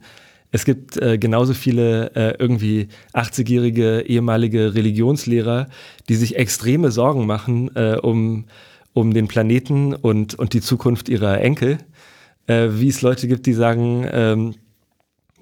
[0.51, 5.68] es gibt äh, genauso viele äh, irgendwie 80-jährige ehemalige Religionslehrer,
[6.09, 8.45] die sich extreme Sorgen machen äh, um,
[8.93, 11.80] um den Planeten und, und die Zukunft ihrer Enkel,
[12.45, 14.53] äh, wie es Leute gibt, die sagen, ähm,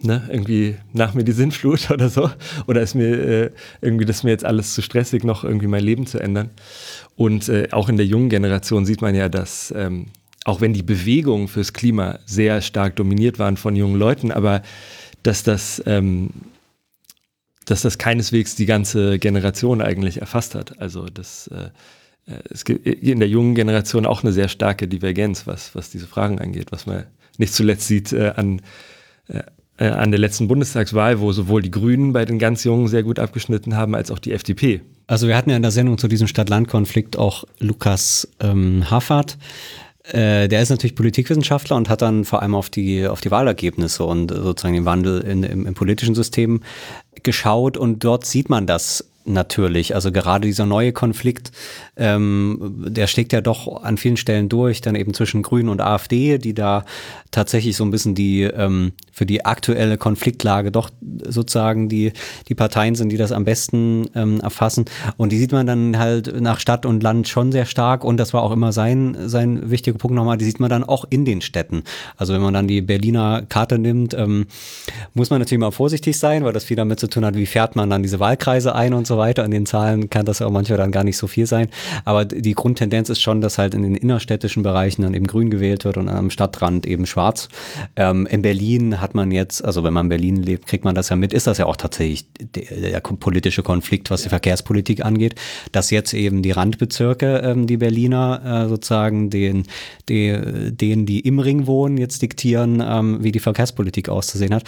[0.04, 2.30] ne, irgendwie nach mir die Sinnflut oder so.
[2.68, 6.06] Oder ist mir äh, irgendwie, das mir jetzt alles zu stressig, noch irgendwie mein Leben
[6.08, 6.50] zu ändern.
[7.16, 10.08] Und äh, auch in der jungen Generation sieht man ja, dass ähm,
[10.46, 14.64] auch wenn die Bewegungen fürs Klima sehr stark dominiert waren von jungen Leuten, aber
[15.24, 16.32] dass das, ähm,
[17.66, 20.80] dass das keineswegs die ganze Generation eigentlich erfasst hat.
[20.80, 21.70] Also das äh,
[22.32, 26.08] äh es gibt in der jungen Generation auch eine sehr starke Divergenz, was, was diese
[26.08, 27.06] Fragen angeht, was man
[27.38, 28.62] nicht zuletzt sieht äh, an,
[29.28, 29.44] äh,
[29.82, 33.18] äh, an der letzten Bundestagswahl, wo sowohl die Grünen bei den ganz Jungen sehr gut
[33.18, 34.82] abgeschnitten haben, als auch die FDP.
[35.08, 39.40] Also wir hatten ja in der Sendung zu diesem Stadt-Land-Konflikt auch Lukas ähm, Haffert.
[40.04, 44.04] Äh, der ist natürlich Politikwissenschaftler und hat dann vor allem auf die, auf die Wahlergebnisse
[44.04, 46.62] und sozusagen den Wandel in, im, im politischen System
[47.24, 49.96] geschaut und dort sieht man das natürlich.
[49.96, 51.52] Also gerade dieser neue Konflikt,
[51.98, 56.38] ähm, der schlägt ja doch an vielen Stellen durch, dann eben zwischen Grünen und AfD,
[56.38, 56.86] die da
[57.32, 60.90] tatsächlich so ein bisschen die ähm, für die aktuelle Konfliktlage doch
[61.28, 62.14] sozusagen die,
[62.48, 64.86] die Parteien sind, die das am besten ähm, erfassen.
[65.18, 68.04] Und die sieht man dann halt nach Stadt und Land schon sehr stark.
[68.04, 71.06] Und das war auch immer sein, sein wichtiger Punkt nochmal, die sieht man dann auch
[71.10, 71.84] in den Städten.
[72.18, 74.48] Also wenn man dann die Berliner Karte nimmt, ähm,
[75.14, 77.76] muss man natürlich mal vorsichtig sein, weil das viel damit zu tun hat, wie fährt
[77.76, 79.46] man dann diese Wahlkreise ein und so weiter.
[79.46, 81.68] In den Zahlen kann das ja auch manchmal dann gar nicht so viel sein.
[82.06, 85.86] Aber die Grundtendenz ist schon, dass halt in den innerstädtischen Bereichen dann eben grün gewählt
[85.86, 87.50] wird und am Stadtrand eben schwarz.
[87.96, 91.10] Ähm, in Berlin hat man jetzt, also wenn man in Berlin lebt, kriegt man das
[91.10, 95.36] ja mit, ist das ja auch tatsächlich der, der politische Konflikt, was die Verkehrspolitik angeht,
[95.72, 99.64] dass jetzt eben die Randbezirke, ähm, die Berliner äh, sozusagen den,
[100.10, 100.38] die,
[100.72, 104.64] denen, die im Ring wohnen, jetzt diktieren, ähm, wie die Verkehrspolitik auszusehen hat.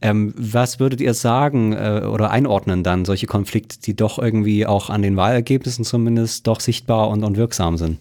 [0.00, 4.90] Ähm, was würdet ihr sagen äh, oder einordnen dann, solche Konflikte, die doch irgendwie auch
[4.90, 7.98] an den Wahlergebnissen zumindest doch sichtbar und, und wirksam sind?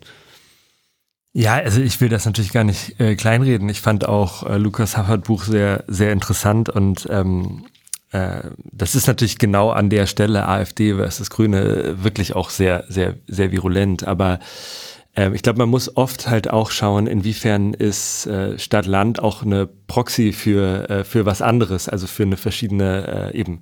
[1.33, 3.69] Ja, also ich will das natürlich gar nicht äh, kleinreden.
[3.69, 7.65] Ich fand auch äh, Lukas Haffert Buch sehr, sehr interessant und ähm,
[8.11, 13.15] äh, das ist natürlich genau an der Stelle AfD versus Grüne wirklich auch sehr, sehr,
[13.27, 14.07] sehr virulent.
[14.07, 14.39] Aber
[15.15, 19.67] äh, ich glaube, man muss oft halt auch schauen, inwiefern ist äh, Stadt-Land auch eine
[19.67, 23.61] Proxy für, äh, für was anderes, also für eine verschiedene äh, eben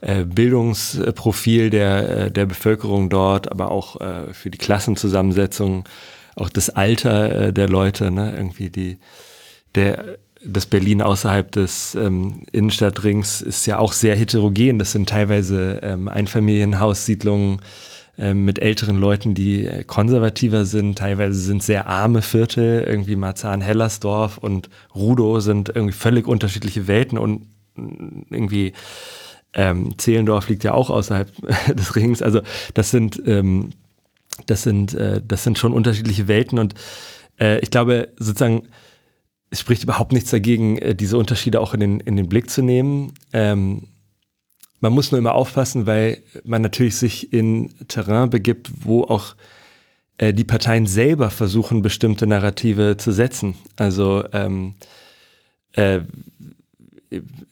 [0.00, 5.84] Bildungsprofil der, äh, der Bevölkerung dort, aber auch äh, für die Klassenzusammensetzung
[6.36, 8.32] auch das Alter äh, der Leute, ne?
[8.36, 8.98] irgendwie die,
[9.74, 14.78] der, das Berlin außerhalb des ähm, Innenstadtrings ist ja auch sehr heterogen.
[14.78, 17.60] Das sind teilweise ähm, Einfamilienhaussiedlungen
[18.18, 20.98] ähm, mit älteren Leuten, die äh, konservativer sind.
[20.98, 27.46] Teilweise sind sehr arme Viertel, irgendwie Marzahn-Hellersdorf und Rudow sind irgendwie völlig unterschiedliche Welten und
[27.74, 28.74] mm, irgendwie
[29.54, 31.32] ähm, Zehlendorf liegt ja auch außerhalb
[31.74, 32.22] des Rings.
[32.22, 32.40] Also
[32.74, 33.70] das sind ähm,
[34.46, 36.74] das sind, äh, das sind schon unterschiedliche Welten und
[37.40, 38.68] äh, ich glaube sozusagen,
[39.50, 42.62] es spricht überhaupt nichts dagegen, äh, diese Unterschiede auch in den, in den Blick zu
[42.62, 43.14] nehmen.
[43.32, 43.88] Ähm,
[44.80, 49.34] man muss nur immer aufpassen, weil man natürlich sich in Terrain begibt, wo auch
[50.18, 53.54] äh, die Parteien selber versuchen, bestimmte Narrative zu setzen.
[53.76, 54.74] Also ähm,
[55.72, 56.00] äh,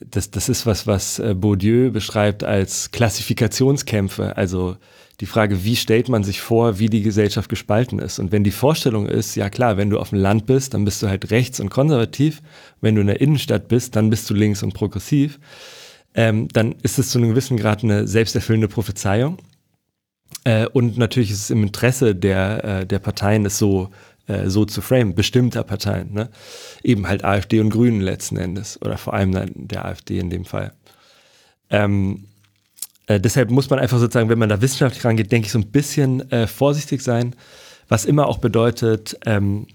[0.00, 4.36] das, das ist was, was äh, Bourdieu beschreibt als Klassifikationskämpfe.
[4.36, 4.76] Also
[5.20, 8.18] die Frage, wie stellt man sich vor, wie die Gesellschaft gespalten ist.
[8.18, 11.02] Und wenn die Vorstellung ist, ja klar, wenn du auf dem Land bist, dann bist
[11.02, 12.42] du halt rechts und konservativ.
[12.82, 15.38] Wenn du in der Innenstadt bist, dann bist du links und progressiv.
[16.14, 19.38] Ähm, dann ist es zu einem gewissen Grad eine selbsterfüllende Prophezeiung.
[20.44, 23.90] Äh, und natürlich ist es im Interesse der, äh, der Parteien, es so,
[24.26, 26.12] äh, so zu framen, bestimmter Parteien.
[26.12, 26.30] Ne?
[26.82, 28.80] Eben halt AfD und Grünen letzten Endes.
[28.82, 30.72] Oder vor allem der AfD in dem Fall.
[31.70, 32.24] Ähm,
[33.06, 35.70] äh, deshalb muss man einfach sozusagen, wenn man da wissenschaftlich rangeht, denke ich, so ein
[35.70, 37.34] bisschen äh, vorsichtig sein,
[37.88, 39.66] was immer auch bedeutet, ähm,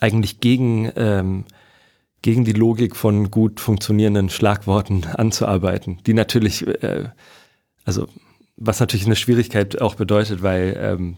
[0.00, 1.44] eigentlich gegen, ähm,
[2.22, 7.10] gegen die Logik von gut funktionierenden Schlagworten anzuarbeiten, die natürlich, äh,
[7.84, 8.08] also
[8.56, 11.16] was natürlich eine Schwierigkeit auch bedeutet, weil, ähm,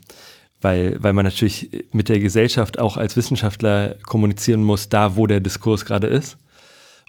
[0.65, 5.41] weil, weil man natürlich mit der Gesellschaft auch als Wissenschaftler kommunizieren muss, da wo der
[5.41, 6.39] Diskurs gerade ist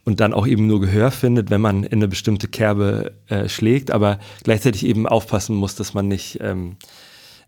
[0.03, 3.91] und dann auch eben nur Gehör findet, wenn man in eine bestimmte Kerbe äh, schlägt,
[3.91, 6.75] aber gleichzeitig eben aufpassen muss, dass man nicht, ähm,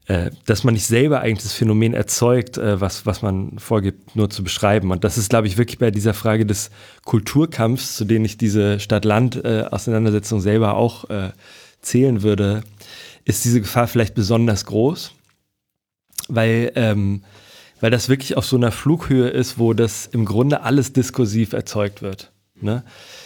[0.08, 4.30] äh, dass man nicht selber eigentlich das Phänomen erzeugt, äh, was, was man vorgibt, nur
[4.30, 4.92] zu beschreiben.
[4.92, 6.72] Und das ist, glaube ich, wirklich bei dieser Frage des
[7.06, 11.32] Kulturkampfs, zu dem ich diese Stadt-Land-Auseinandersetzung selber auch äh,
[11.82, 12.64] zählen würde,
[13.26, 15.14] ist diese Gefahr vielleicht besonders groß,
[16.28, 17.22] weil ähm,
[17.80, 22.02] weil das wirklich auf so einer Flughöhe ist, wo das im Grunde alles diskursiv erzeugt
[22.02, 22.32] wird.
[22.60, 22.84] Ne?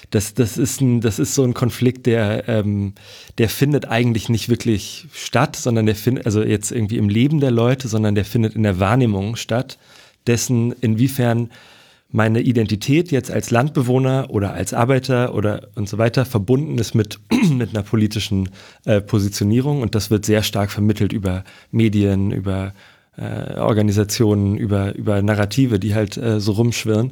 [0.10, 2.94] Das, das, ist ein, das ist so ein Konflikt, der, ähm,
[3.38, 7.52] der findet eigentlich nicht wirklich statt, sondern der findet, also jetzt irgendwie im Leben der
[7.52, 9.78] Leute, sondern der findet in der Wahrnehmung statt,
[10.28, 11.50] dessen, inwiefern
[12.12, 17.20] meine Identität jetzt als Landbewohner oder als Arbeiter oder und so weiter verbunden ist mit,
[17.52, 18.50] mit einer politischen
[18.86, 22.74] äh, Positionierung und das wird sehr stark vermittelt über Medien, über
[23.18, 27.12] äh, Organisationen, über, über Narrative, die halt äh, so rumschwirren.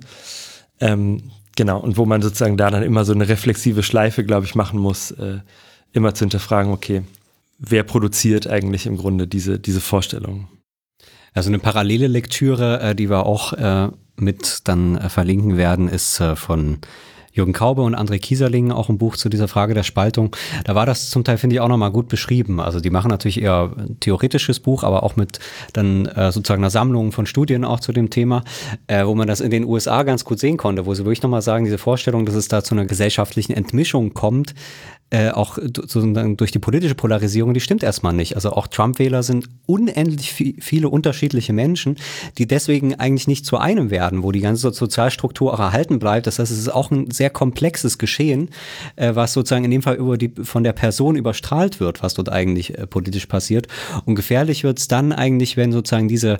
[0.80, 4.56] Ähm, genau, und wo man sozusagen da dann immer so eine reflexive Schleife, glaube ich,
[4.56, 5.40] machen muss, äh,
[5.92, 7.04] immer zu hinterfragen, okay,
[7.58, 10.48] wer produziert eigentlich im Grunde diese, diese Vorstellungen?
[11.34, 13.90] Also eine parallele Lektüre, äh, die wir auch äh,
[14.22, 16.80] mit dann äh, verlinken werden, ist äh, von
[17.32, 20.36] Jürgen Kaube und André Kieserling auch ein Buch zu dieser Frage der Spaltung.
[20.66, 22.60] Da war das zum Teil, finde ich, auch nochmal gut beschrieben.
[22.60, 25.40] Also die machen natürlich eher ein theoretisches Buch, aber auch mit
[25.74, 28.44] dann äh, sozusagen einer Sammlung von Studien auch zu dem Thema,
[28.88, 31.66] wo man das in den USA ganz gut sehen konnte, wo sie wirklich nochmal sagen,
[31.66, 34.56] diese Vorstellung, dass es da zu einer gesellschaftlichen Entmischung kommt,
[35.12, 38.36] äh, auch sozusagen durch die politische Polarisierung, die stimmt erstmal nicht.
[38.36, 41.98] Also auch Trump-Wähler sind unendlich viele unterschiedliche Menschen,
[42.38, 46.28] die deswegen eigentlich nicht zu einem werden, wo die ganze Sozialstruktur auch erhalten bleibt.
[46.28, 48.50] Das heißt, es ist auch ein sehr komplexes Geschehen,
[48.98, 52.30] äh, was sozusagen in dem Fall über die, von der Person überstrahlt wird, was dort
[52.30, 53.68] eigentlich äh, politisch passiert.
[54.06, 56.40] Und gefährlich wird es dann eigentlich, wenn sozusagen diese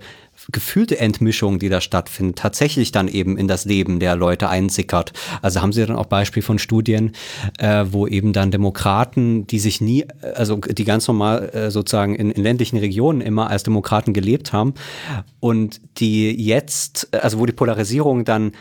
[0.52, 5.14] gefühlte Entmischung, die da stattfindet, tatsächlich dann eben in das Leben der Leute einsickert.
[5.42, 7.14] Also haben Sie dann auch Beispiel von Studien,
[7.58, 12.32] äh, wo eben dann Demokraten, die sich nie, also die ganz normal äh, sozusagen in,
[12.32, 14.74] in ländlichen Regionen immer als Demokraten gelebt haben
[15.40, 18.52] und die jetzt, also wo die Polarisierung dann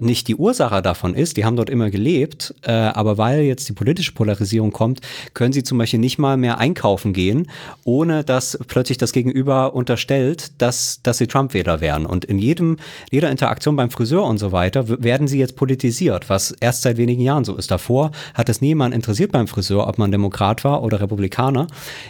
[0.00, 3.72] nicht die Ursache davon ist, die haben dort immer gelebt, äh, aber weil jetzt die
[3.72, 5.00] politische Polarisierung kommt,
[5.34, 7.50] können sie zum Beispiel nicht mal mehr einkaufen gehen,
[7.84, 12.06] ohne dass plötzlich das Gegenüber unterstellt, dass, dass sie Trump-Wähler wären.
[12.06, 12.76] Und in jedem,
[13.10, 17.22] jeder Interaktion beim Friseur und so weiter werden sie jetzt politisiert, was erst seit wenigen
[17.22, 17.70] Jahren so ist.
[17.70, 21.66] Davor hat es niemand interessiert beim Friseur, ob man Demokrat war oder Republikaner.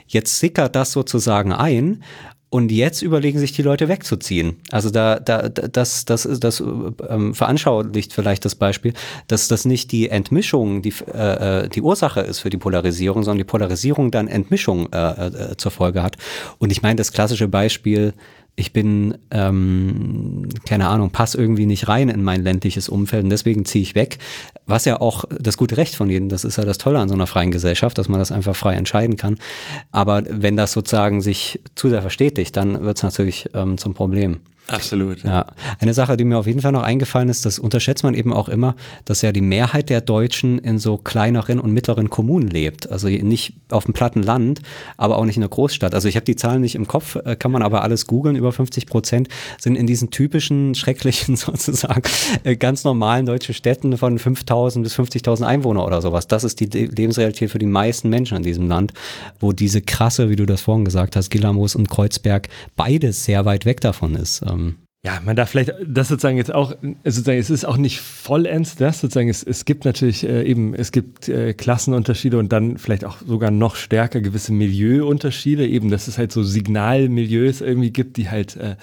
[0.06, 2.02] Jetzt sickert das sozusagen ein
[2.50, 4.56] und jetzt überlegen sich die Leute wegzuziehen.
[4.72, 8.92] Also da, da, das, das, das ähm, veranschaulicht vielleicht das Beispiel,
[9.28, 13.38] dass das nicht die Entmischung die, äh, äh, die Ursache ist für die Polarisierung, sondern
[13.38, 16.16] die Polarisierung dann Entmischung äh, äh, zur Folge hat.
[16.58, 18.14] Und ich meine, das klassische Beispiel
[18.56, 23.64] ich bin, ähm, keine Ahnung, passe irgendwie nicht rein in mein ländliches Umfeld und deswegen
[23.64, 24.18] ziehe ich weg.
[24.70, 27.14] Was ja auch das gute Recht von jedem, das ist ja das Tolle an so
[27.14, 29.38] einer freien Gesellschaft, dass man das einfach frei entscheiden kann.
[29.90, 34.40] Aber wenn das sozusagen sich zu sehr verstetigt, dann wird es natürlich ähm, zum Problem.
[34.70, 35.24] Absolut.
[35.24, 35.46] Ja.
[35.80, 38.48] Eine Sache, die mir auf jeden Fall noch eingefallen ist, das unterschätzt man eben auch
[38.48, 42.90] immer, dass ja die Mehrheit der Deutschen in so kleineren und mittleren Kommunen lebt.
[42.90, 44.60] Also nicht auf dem platten Land,
[44.96, 45.94] aber auch nicht in der Großstadt.
[45.94, 48.36] Also ich habe die Zahlen nicht im Kopf, äh, kann man aber alles googeln.
[48.36, 52.02] Über 50 Prozent sind in diesen typischen, schrecklichen sozusagen
[52.44, 56.28] äh, ganz normalen deutschen Städten von 5000 bis 50.000 Einwohner oder sowas.
[56.28, 58.92] Das ist die Lebensrealität für die meisten Menschen in diesem Land,
[59.40, 63.64] wo diese krasse, wie du das vorhin gesagt hast, Gilamos und Kreuzberg beides sehr weit
[63.64, 64.42] weg davon ist.
[64.60, 68.76] Ähm, ja, man darf vielleicht das sozusagen jetzt auch, sozusagen, es ist auch nicht vollends
[68.76, 73.06] das, sozusagen, es, es gibt natürlich äh, eben, es gibt äh, Klassenunterschiede und dann vielleicht
[73.06, 78.28] auch sogar noch stärker gewisse Milieuunterschiede, eben, dass es halt so Signalmilieus irgendwie gibt, die
[78.28, 78.76] halt, äh,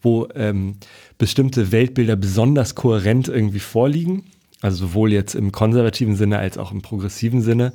[0.00, 0.76] wo ähm,
[1.18, 4.26] bestimmte Weltbilder besonders kohärent irgendwie vorliegen,
[4.60, 7.72] also sowohl jetzt im konservativen Sinne als auch im progressiven Sinne.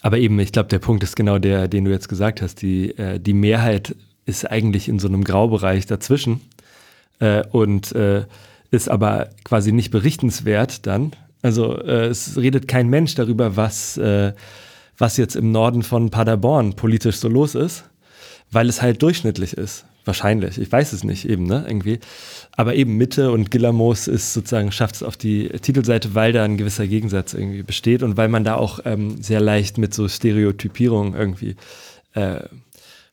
[0.00, 2.96] Aber eben, ich glaube, der Punkt ist genau der, den du jetzt gesagt hast, die,
[2.98, 3.96] äh, die Mehrheit
[4.26, 6.40] ist eigentlich in so einem Graubereich dazwischen
[7.20, 8.24] äh, und äh,
[8.70, 11.12] ist aber quasi nicht berichtenswert dann.
[11.42, 14.32] Also äh, es redet kein Mensch darüber, was, äh,
[14.98, 17.84] was jetzt im Norden von Paderborn politisch so los ist,
[18.50, 19.84] weil es halt durchschnittlich ist.
[20.06, 21.98] Wahrscheinlich, ich weiß es nicht eben, ne, irgendwie.
[22.56, 26.58] Aber eben Mitte und Gillamos ist sozusagen, schafft es auf die Titelseite, weil da ein
[26.58, 31.14] gewisser Gegensatz irgendwie besteht und weil man da auch ähm, sehr leicht mit so Stereotypierung
[31.14, 31.56] irgendwie
[32.12, 32.40] äh,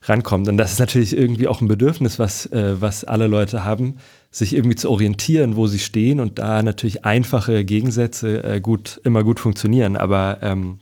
[0.02, 0.48] rankommt.
[0.48, 3.96] Und das ist natürlich irgendwie auch ein Bedürfnis, was, äh, was alle Leute haben,
[4.30, 9.24] sich irgendwie zu orientieren, wo sie stehen und da natürlich einfache Gegensätze äh, gut, immer
[9.24, 9.96] gut funktionieren.
[9.96, 10.78] Aber, ähm,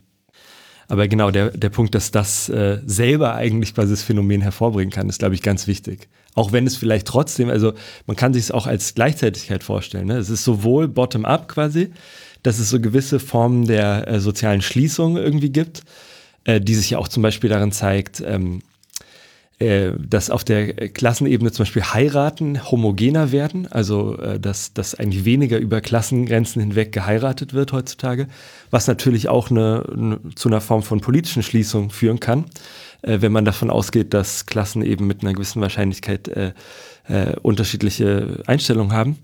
[0.87, 5.09] aber genau der, der Punkt, dass das äh, selber eigentlich quasi das Phänomen hervorbringen kann,
[5.09, 6.07] ist, glaube ich, ganz wichtig.
[6.33, 7.73] Auch wenn es vielleicht trotzdem, also
[8.07, 10.07] man kann sich es auch als Gleichzeitigkeit vorstellen.
[10.07, 10.17] Ne?
[10.17, 11.91] Es ist sowohl bottom-up quasi,
[12.41, 15.83] dass es so gewisse Formen der äh, sozialen Schließung irgendwie gibt,
[16.45, 18.61] äh, die sich ja auch zum Beispiel darin zeigt, ähm,
[19.61, 25.23] äh, dass auf der Klassenebene zum Beispiel heiraten homogener werden, also äh, dass, dass eigentlich
[25.23, 28.27] weniger über Klassengrenzen hinweg geheiratet wird heutzutage,
[28.71, 32.45] was natürlich auch eine, eine, zu einer Form von politischen Schließung führen kann,
[33.03, 36.53] äh, wenn man davon ausgeht, dass Klassen eben mit einer gewissen Wahrscheinlichkeit äh,
[37.07, 39.19] äh, unterschiedliche Einstellungen haben.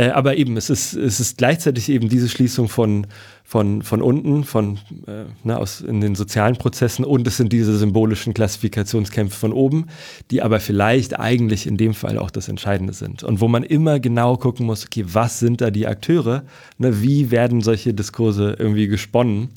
[0.00, 3.06] Äh, aber eben, es ist, es ist gleichzeitig eben diese Schließung von,
[3.44, 7.76] von, von unten, von, äh, ne, aus, in den sozialen Prozessen und es sind diese
[7.76, 9.88] symbolischen Klassifikationskämpfe von oben,
[10.30, 13.22] die aber vielleicht eigentlich in dem Fall auch das Entscheidende sind.
[13.24, 16.44] Und wo man immer genau gucken muss, okay, was sind da die Akteure?
[16.78, 19.50] Ne, wie werden solche Diskurse irgendwie gesponnen?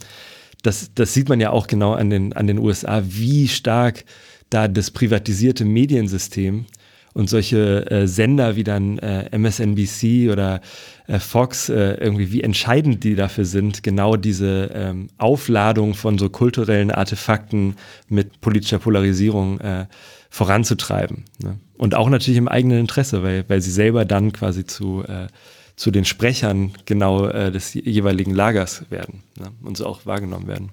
[0.61, 4.03] Das, das sieht man ja auch genau an den, an den USA, wie stark
[4.49, 6.65] da das privatisierte Mediensystem
[7.13, 10.61] und solche äh, Sender wie dann äh, MSNBC oder
[11.07, 16.29] äh, Fox äh, irgendwie, wie entscheidend die dafür sind, genau diese ähm, Aufladung von so
[16.29, 17.75] kulturellen Artefakten
[18.09, 19.85] mit politischer Polarisierung äh,
[20.29, 21.25] voranzutreiben.
[21.43, 21.59] Ne?
[21.77, 25.27] Und auch natürlich im eigenen Interesse, weil, weil sie selber dann quasi zu, äh,
[25.75, 29.51] zu den Sprechern genau des jeweiligen Lagers werden ne?
[29.63, 30.71] und so auch wahrgenommen werden.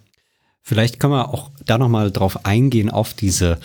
[0.62, 3.58] Vielleicht können wir auch da nochmal drauf eingehen, auf diese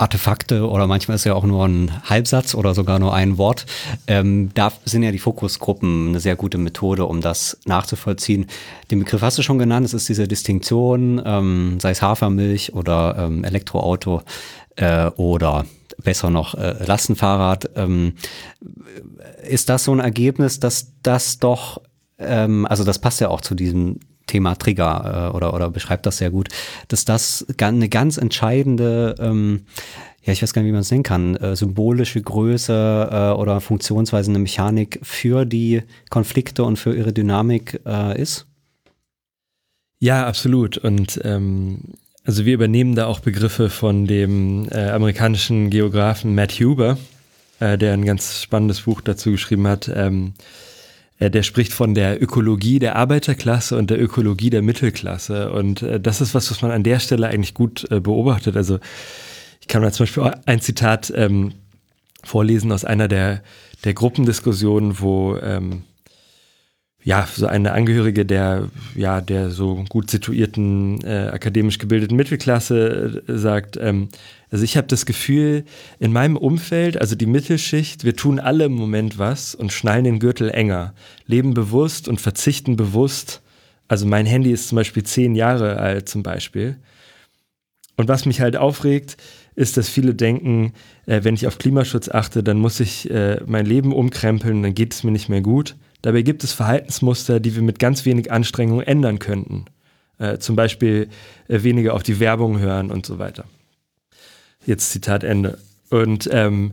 [0.00, 3.66] Artefakte oder manchmal ist ja auch nur ein Halbsatz oder sogar nur ein Wort.
[4.06, 8.46] Ähm, da sind ja die Fokusgruppen eine sehr gute Methode, um das nachzuvollziehen.
[8.90, 13.16] Den Begriff hast du schon genannt, es ist diese Distinktion, ähm, sei es Hafermilch oder
[13.18, 14.22] ähm, Elektroauto
[14.76, 15.66] äh, oder
[16.02, 17.70] besser noch äh, Lastenfahrrad.
[17.76, 18.14] Ähm,
[19.46, 21.82] ist das so ein Ergebnis, dass das doch,
[22.18, 26.18] ähm, also das passt ja auch zu diesem Thema Trigger äh, oder, oder beschreibt das
[26.18, 26.48] sehr gut,
[26.88, 29.64] dass das eine ganz entscheidende, ähm,
[30.22, 33.60] ja, ich weiß gar nicht, wie man es nennen kann, äh, symbolische Größe äh, oder
[33.60, 38.46] funktionsweise eine Mechanik für die Konflikte und für ihre Dynamik äh, ist?
[39.98, 40.78] Ja, absolut.
[40.78, 41.80] Und ähm,
[42.24, 46.96] also wir übernehmen da auch Begriffe von dem äh, amerikanischen Geografen Matt Huber,
[47.58, 49.90] äh, der ein ganz spannendes Buch dazu geschrieben hat.
[49.92, 50.69] Ähm, äh,
[51.28, 55.52] der spricht von der Ökologie der Arbeiterklasse und der Ökologie der Mittelklasse.
[55.52, 58.56] Und äh, das ist was, was man an der Stelle eigentlich gut äh, beobachtet.
[58.56, 58.78] Also
[59.60, 61.52] ich kann mal zum Beispiel ein Zitat ähm,
[62.24, 63.42] vorlesen aus einer der,
[63.84, 65.82] der Gruppendiskussionen, wo ähm,
[67.02, 73.38] ja, so eine Angehörige der, ja, der so gut situierten, äh, akademisch gebildeten Mittelklasse äh,
[73.38, 74.08] sagt, ähm,
[74.50, 75.64] also ich habe das Gefühl,
[75.98, 80.18] in meinem Umfeld, also die Mittelschicht, wir tun alle im Moment was und schnallen den
[80.18, 80.92] Gürtel enger,
[81.26, 83.40] leben bewusst und verzichten bewusst.
[83.88, 86.76] Also mein Handy ist zum Beispiel zehn Jahre alt zum Beispiel.
[87.96, 89.16] Und was mich halt aufregt,
[89.54, 90.74] ist, dass viele denken,
[91.06, 94.92] äh, wenn ich auf Klimaschutz achte, dann muss ich äh, mein Leben umkrempeln, dann geht
[94.92, 95.76] es mir nicht mehr gut.
[96.02, 99.66] Dabei gibt es Verhaltensmuster, die wir mit ganz wenig Anstrengung ändern könnten.
[100.18, 101.08] Äh, zum Beispiel
[101.48, 103.44] äh, weniger auf die Werbung hören und so weiter.
[104.64, 105.58] Jetzt Zitat Ende.
[105.88, 106.72] Und ähm,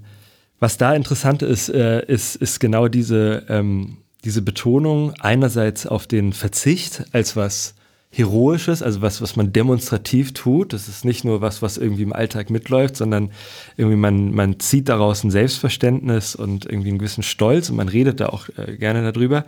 [0.60, 6.34] was da interessant ist, äh, ist, ist genau diese, ähm, diese Betonung einerseits auf den
[6.34, 7.76] Verzicht als was
[8.10, 10.74] Heroisches, also was, was man demonstrativ tut.
[10.74, 13.32] Das ist nicht nur was, was irgendwie im Alltag mitläuft, sondern
[13.76, 18.20] irgendwie man, man zieht daraus ein Selbstverständnis und irgendwie einen gewissen Stolz und man redet
[18.20, 19.45] da auch äh, gerne darüber.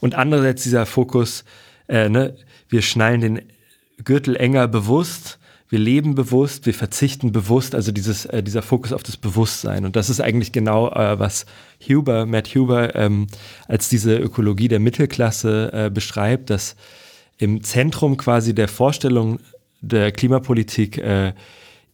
[0.00, 1.44] Und andererseits dieser Fokus,
[1.88, 2.36] äh, ne,
[2.68, 3.42] wir schnallen den
[4.04, 5.38] Gürtel enger bewusst,
[5.70, 9.84] wir leben bewusst, wir verzichten bewusst, also dieses, äh, dieser Fokus auf das Bewusstsein.
[9.84, 11.46] Und das ist eigentlich genau, äh, was
[11.88, 13.28] Huber, Matt Huber, ähm,
[13.68, 16.74] als diese Ökologie der Mittelklasse äh, beschreibt, dass
[17.40, 19.40] im Zentrum quasi der Vorstellung
[19.80, 21.32] der Klimapolitik äh,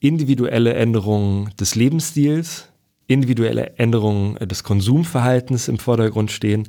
[0.01, 2.68] individuelle Änderungen des Lebensstils,
[3.07, 6.68] individuelle Änderungen des Konsumverhaltens im Vordergrund stehen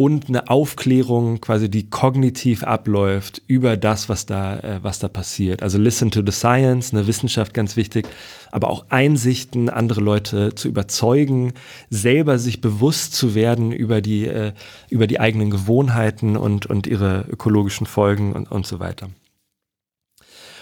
[0.00, 5.62] und eine Aufklärung quasi, die kognitiv abläuft über das, was da, äh, was da passiert.
[5.62, 8.08] Also listen to the science, eine Wissenschaft ganz wichtig,
[8.50, 11.52] aber auch Einsichten, andere Leute zu überzeugen,
[11.90, 14.52] selber sich bewusst zu werden über die, äh,
[14.88, 19.10] über die eigenen Gewohnheiten und, und ihre ökologischen Folgen und, und so weiter.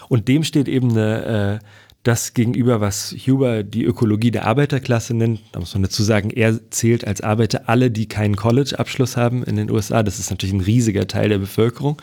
[0.09, 1.64] Und dem steht eben eine, äh,
[2.03, 5.41] das gegenüber, was Huber die Ökologie der Arbeiterklasse nennt.
[5.53, 9.57] Da muss man dazu sagen, er zählt als Arbeiter alle, die keinen College-Abschluss haben in
[9.57, 10.03] den USA.
[10.03, 12.01] Das ist natürlich ein riesiger Teil der Bevölkerung.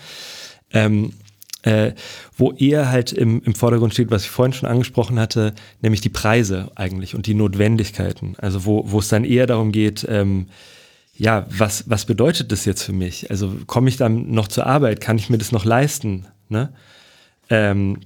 [0.72, 1.14] Ähm,
[1.64, 1.94] äh,
[2.38, 6.10] wo er halt im, im Vordergrund steht, was ich vorhin schon angesprochen hatte, nämlich die
[6.10, 8.36] Preise eigentlich und die Notwendigkeiten.
[8.38, 10.48] Also wo, wo es dann eher darum geht, ähm,
[11.18, 13.32] ja, was, was bedeutet das jetzt für mich?
[13.32, 15.02] Also komme ich dann noch zur Arbeit?
[15.02, 16.28] Kann ich mir das noch leisten?
[16.50, 16.72] Ne?
[17.50, 18.02] Ähm,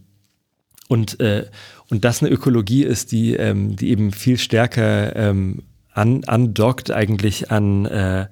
[0.88, 1.48] und, äh,
[1.90, 5.64] und das eine Ökologie ist, die, ähm, die eben viel stärker ähm,
[5.94, 8.28] an, andockt eigentlich an, äh,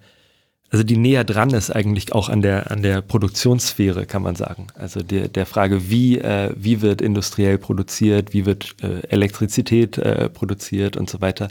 [0.69, 4.67] also die näher dran ist eigentlich auch an der, an der Produktionssphäre, kann man sagen.
[4.75, 10.29] Also der, der Frage, wie, äh, wie wird industriell produziert, wie wird äh, Elektrizität äh,
[10.29, 11.47] produziert und so weiter.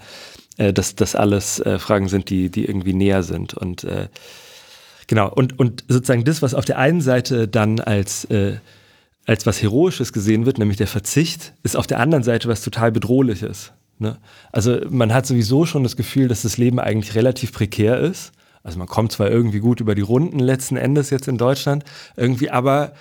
[0.59, 3.53] Äh, dass das alles äh, Fragen sind, die, die irgendwie näher sind.
[3.55, 4.09] Und äh,
[5.07, 8.57] genau, und, und sozusagen das, was auf der einen Seite dann als äh,
[9.27, 12.93] als was Heroisches gesehen wird, nämlich der Verzicht, ist auf der anderen Seite was total
[12.93, 13.73] Bedrohliches.
[13.99, 14.19] Ne?
[14.53, 18.33] Also man hat sowieso schon das Gefühl, dass das Leben eigentlich relativ prekär ist.
[18.63, 21.85] Also man kommt zwar irgendwie gut über die Runden letzten Endes jetzt in Deutschland,
[22.17, 22.93] irgendwie, aber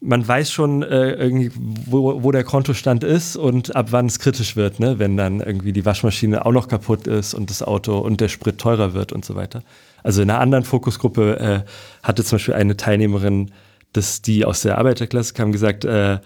[0.00, 4.56] man weiß schon äh, irgendwie, wo, wo der Kontostand ist und ab wann es kritisch
[4.56, 4.98] wird, ne?
[4.98, 8.58] wenn dann irgendwie die Waschmaschine auch noch kaputt ist und das Auto und der Sprit
[8.58, 9.62] teurer wird und so weiter.
[10.02, 11.60] Also in einer anderen Fokusgruppe äh,
[12.02, 13.52] hatte zum Beispiel eine Teilnehmerin,
[13.92, 16.18] dass die aus der Arbeiterklasse kam, gesagt, äh,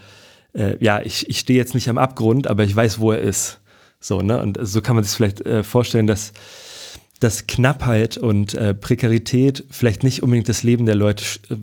[0.56, 3.60] äh, ja, ich, ich stehe jetzt nicht am Abgrund, aber ich weiß, wo er ist.
[4.00, 4.40] So, ne?
[4.40, 6.32] Und so kann man sich vielleicht äh, vorstellen, dass,
[7.20, 11.56] dass Knappheit und äh, Prekarität vielleicht nicht unbedingt das Leben der Leute äh,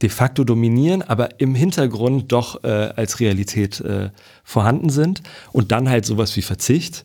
[0.00, 4.10] de facto dominieren, aber im Hintergrund doch äh, als Realität äh,
[4.42, 5.22] vorhanden sind
[5.52, 7.04] und dann halt sowas wie Verzicht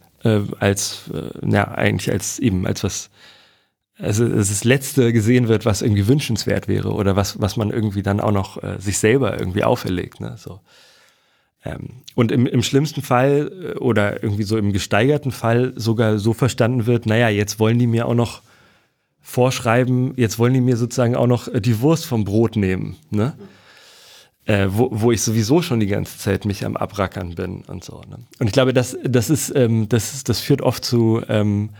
[0.59, 1.03] als,
[1.47, 3.11] ja, eigentlich als eben als was,
[3.99, 8.03] also als das Letzte gesehen wird, was irgendwie wünschenswert wäre oder was, was man irgendwie
[8.03, 10.19] dann auch noch äh, sich selber irgendwie auferlegt.
[10.19, 10.35] Ne?
[10.37, 10.59] So.
[11.65, 16.33] Ähm, und im, im schlimmsten Fall äh, oder irgendwie so im gesteigerten Fall sogar so
[16.33, 18.41] verstanden wird, naja, jetzt wollen die mir auch noch
[19.19, 23.33] vorschreiben, jetzt wollen die mir sozusagen auch noch äh, die Wurst vom Brot nehmen, ne?
[24.45, 28.01] Äh, wo, wo ich sowieso schon die ganze Zeit mich am Abrackern bin und so.
[28.09, 28.19] Ne?
[28.39, 31.71] Und ich glaube, das, das, ist, ähm, das, das führt oft zu ähm,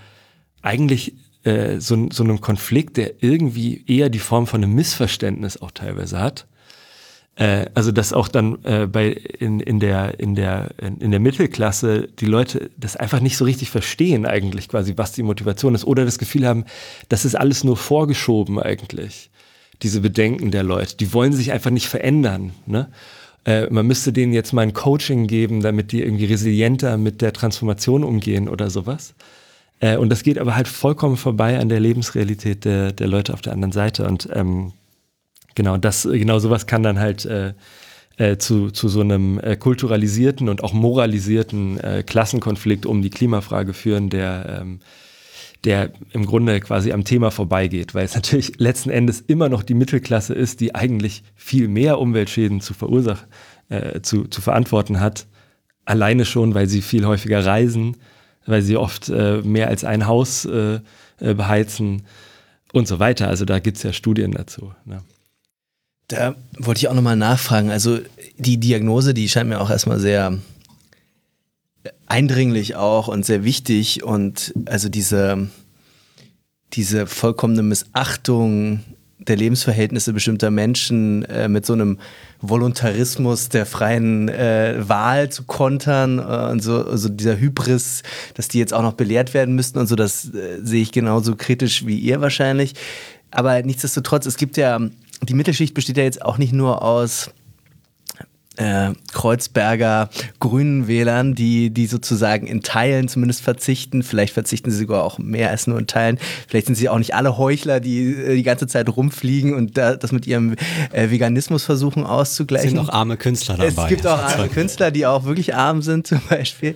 [0.62, 1.14] eigentlich
[1.44, 6.20] äh, so, so einem Konflikt, der irgendwie eher die Form von einem Missverständnis auch teilweise
[6.20, 6.48] hat.
[7.38, 12.08] Äh, also dass auch dann äh, bei in, in der in der in der Mittelklasse
[12.20, 16.04] die Leute das einfach nicht so richtig verstehen eigentlich quasi was die Motivation ist oder
[16.04, 16.66] das Gefühl haben
[17.10, 19.30] das ist alles nur vorgeschoben eigentlich
[19.84, 20.98] diese Bedenken der Leute.
[20.98, 22.90] Die wollen sich einfach nicht verändern ne?
[23.46, 27.34] Äh, man müsste denen jetzt mal ein Coaching geben damit die irgendwie resilienter mit der
[27.34, 29.14] Transformation umgehen oder sowas
[29.80, 33.42] äh, und das geht aber halt vollkommen vorbei an der Lebensrealität der der Leute auf
[33.42, 34.74] der anderen Seite und ähm,
[35.58, 37.56] Genau, das, genau sowas kann dann halt äh,
[38.18, 43.74] äh, zu, zu so einem äh, kulturalisierten und auch moralisierten äh, Klassenkonflikt um die Klimafrage
[43.74, 44.82] führen, der, ähm,
[45.64, 49.74] der im Grunde quasi am Thema vorbeigeht, weil es natürlich letzten Endes immer noch die
[49.74, 53.28] Mittelklasse ist, die eigentlich viel mehr Umweltschäden zu verursachen,
[53.70, 55.26] äh, zu, zu verantworten hat.
[55.86, 57.98] Alleine schon, weil sie viel häufiger reisen,
[58.48, 60.80] weil sie oft äh, mehr als ein Haus äh,
[61.20, 62.04] äh beheizen
[62.74, 63.28] und so weiter.
[63.28, 64.74] Also da gibt es ja Studien dazu.
[64.86, 65.02] Ne?
[66.08, 67.70] Da wollte ich auch nochmal nachfragen.
[67.70, 68.00] Also
[68.38, 70.38] die Diagnose, die scheint mir auch erstmal sehr
[72.06, 74.04] eindringlich auch und sehr wichtig.
[74.04, 75.50] Und also diese,
[76.74, 78.84] diese vollkommene Missachtung
[79.20, 82.00] der Lebensverhältnisse bestimmter Menschen äh, mit so einem
[82.42, 88.04] Voluntarismus der freien äh, Wahl zu kontern äh, und so also dieser Hybris,
[88.36, 91.36] dass die jetzt auch noch belehrt werden müssten und so, das äh, sehe ich genauso
[91.36, 92.74] kritisch wie ihr wahrscheinlich.
[93.32, 94.80] Aber nichtsdestotrotz, es gibt ja
[95.22, 97.32] die Mittelschicht besteht ja jetzt auch nicht nur aus
[98.58, 104.04] äh, Kreuzberger grünen Wählern, die, die sozusagen in Teilen zumindest verzichten.
[104.04, 106.20] Vielleicht verzichten sie sogar auch mehr als nur in Teilen.
[106.48, 109.96] Vielleicht sind sie auch nicht alle Heuchler, die äh, die ganze Zeit rumfliegen und da,
[109.96, 110.56] das mit ihrem
[110.92, 112.68] äh, Veganismus versuchen auszugleichen.
[112.68, 113.84] Es sind auch arme Künstler dabei.
[113.84, 116.76] Es gibt auch arme Künstler, die auch wirklich arm sind zum Beispiel.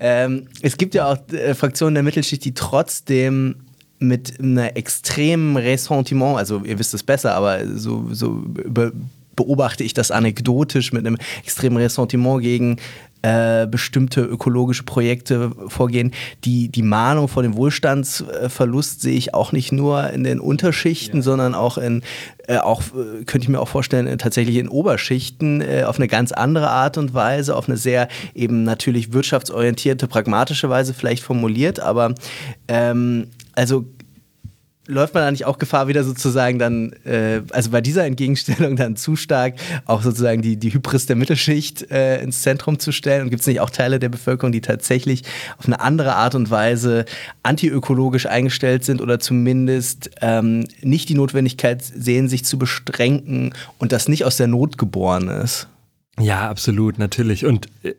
[0.00, 3.56] Ähm, es gibt ja auch äh, Fraktionen der Mittelschicht, die trotzdem
[3.98, 8.42] mit einem extremen Ressentiment, also ihr wisst es besser, aber so, so
[9.40, 12.76] beobachte ich das anekdotisch mit einem extremen Ressentiment gegen
[13.22, 16.12] äh, bestimmte ökologische Projekte vorgehen.
[16.44, 21.22] Die, die Mahnung vor dem Wohlstandsverlust sehe ich auch nicht nur in den Unterschichten, ja.
[21.22, 22.02] sondern auch in,
[22.48, 26.08] äh, auch, äh, könnte ich mir auch vorstellen, äh, tatsächlich in Oberschichten äh, auf eine
[26.08, 31.80] ganz andere Art und Weise, auf eine sehr eben natürlich wirtschaftsorientierte, pragmatische Weise vielleicht formuliert,
[31.80, 32.14] aber
[32.68, 33.86] ähm, also
[34.90, 38.96] läuft man da nicht auch Gefahr, wieder sozusagen dann, äh, also bei dieser Entgegenstellung dann
[38.96, 39.54] zu stark
[39.86, 43.22] auch sozusagen die, die Hybris der Mittelschicht äh, ins Zentrum zu stellen?
[43.22, 45.22] Und gibt es nicht auch Teile der Bevölkerung, die tatsächlich
[45.58, 47.04] auf eine andere Art und Weise
[47.42, 54.08] antiökologisch eingestellt sind oder zumindest ähm, nicht die Notwendigkeit sehen, sich zu beschränken und das
[54.08, 55.68] nicht aus der Not geboren ist?
[56.18, 57.46] Ja, absolut, natürlich.
[57.46, 57.94] Und äh,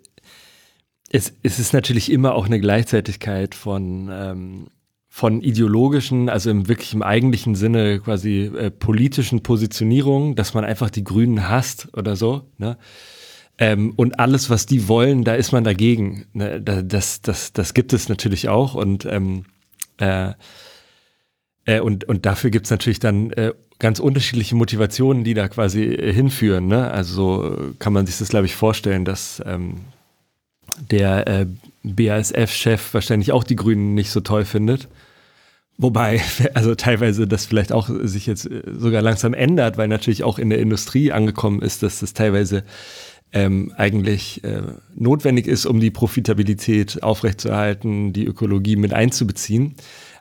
[1.09, 4.67] es, es ist natürlich immer auch eine Gleichzeitigkeit von ähm,
[5.13, 10.89] von ideologischen, also im wirklich im eigentlichen Sinne quasi äh, politischen Positionierungen, dass man einfach
[10.89, 12.43] die Grünen hasst oder so.
[12.57, 12.77] Ne?
[13.57, 16.27] Ähm, und alles, was die wollen, da ist man dagegen.
[16.31, 16.61] Ne?
[16.61, 18.73] Das, das, das gibt es natürlich auch.
[18.73, 19.43] Und, ähm,
[19.97, 20.31] äh,
[21.65, 25.83] äh, und, und dafür gibt es natürlich dann äh, ganz unterschiedliche Motivationen, die da quasi
[25.83, 26.67] äh, hinführen.
[26.67, 26.89] Ne?
[26.89, 29.81] Also so kann man sich das, glaube ich, vorstellen, dass ähm,
[30.89, 31.45] der äh,
[31.83, 34.87] BASF-Chef wahrscheinlich auch die Grünen nicht so toll findet.
[35.77, 36.21] Wobei,
[36.53, 40.49] also teilweise das vielleicht auch sich jetzt äh, sogar langsam ändert, weil natürlich auch in
[40.49, 42.63] der Industrie angekommen ist, dass das teilweise
[43.33, 44.61] ähm, eigentlich äh,
[44.95, 49.75] notwendig ist, um die Profitabilität aufrechtzuerhalten, die Ökologie mit einzubeziehen.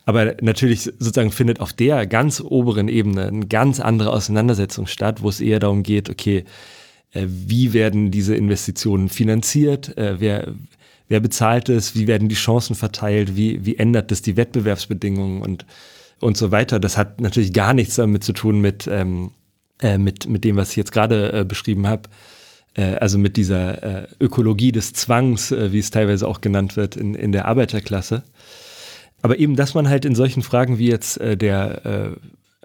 [0.06, 5.28] Aber natürlich sozusagen findet auf der ganz oberen Ebene eine ganz andere Auseinandersetzung statt, wo
[5.28, 6.44] es eher darum geht, okay,
[7.12, 10.54] wie werden diese Investitionen finanziert, äh, wer,
[11.08, 15.66] wer bezahlt es, wie werden die Chancen verteilt, wie, wie ändert das die Wettbewerbsbedingungen und,
[16.20, 16.78] und so weiter.
[16.78, 19.32] Das hat natürlich gar nichts damit zu tun mit, ähm,
[19.80, 22.02] äh, mit, mit dem, was ich jetzt gerade äh, beschrieben habe.
[22.74, 27.14] Äh, also mit dieser äh, Ökologie des Zwangs, wie es teilweise auch genannt wird in,
[27.14, 28.22] in der Arbeiterklasse.
[29.22, 32.10] Aber eben, dass man halt in solchen Fragen wie jetzt äh, der, äh,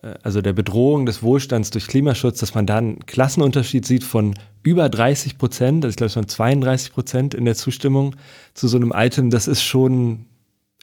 [0.01, 4.89] also der Bedrohung des Wohlstands durch Klimaschutz, dass man da einen Klassenunterschied sieht von über
[4.89, 8.15] 30 Prozent, also ich glaube, es waren 32 Prozent in der Zustimmung
[8.53, 10.25] zu so einem Item, das ist schon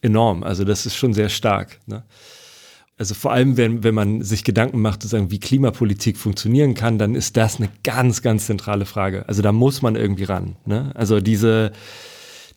[0.02, 0.42] enorm.
[0.42, 1.78] Also das ist schon sehr stark.
[1.86, 2.02] Ne?
[2.98, 7.14] Also vor allem, wenn, wenn man sich Gedanken macht, sozusagen, wie Klimapolitik funktionieren kann, dann
[7.14, 9.24] ist das eine ganz, ganz zentrale Frage.
[9.28, 10.56] Also da muss man irgendwie ran.
[10.66, 10.92] Ne?
[10.94, 11.72] Also diese,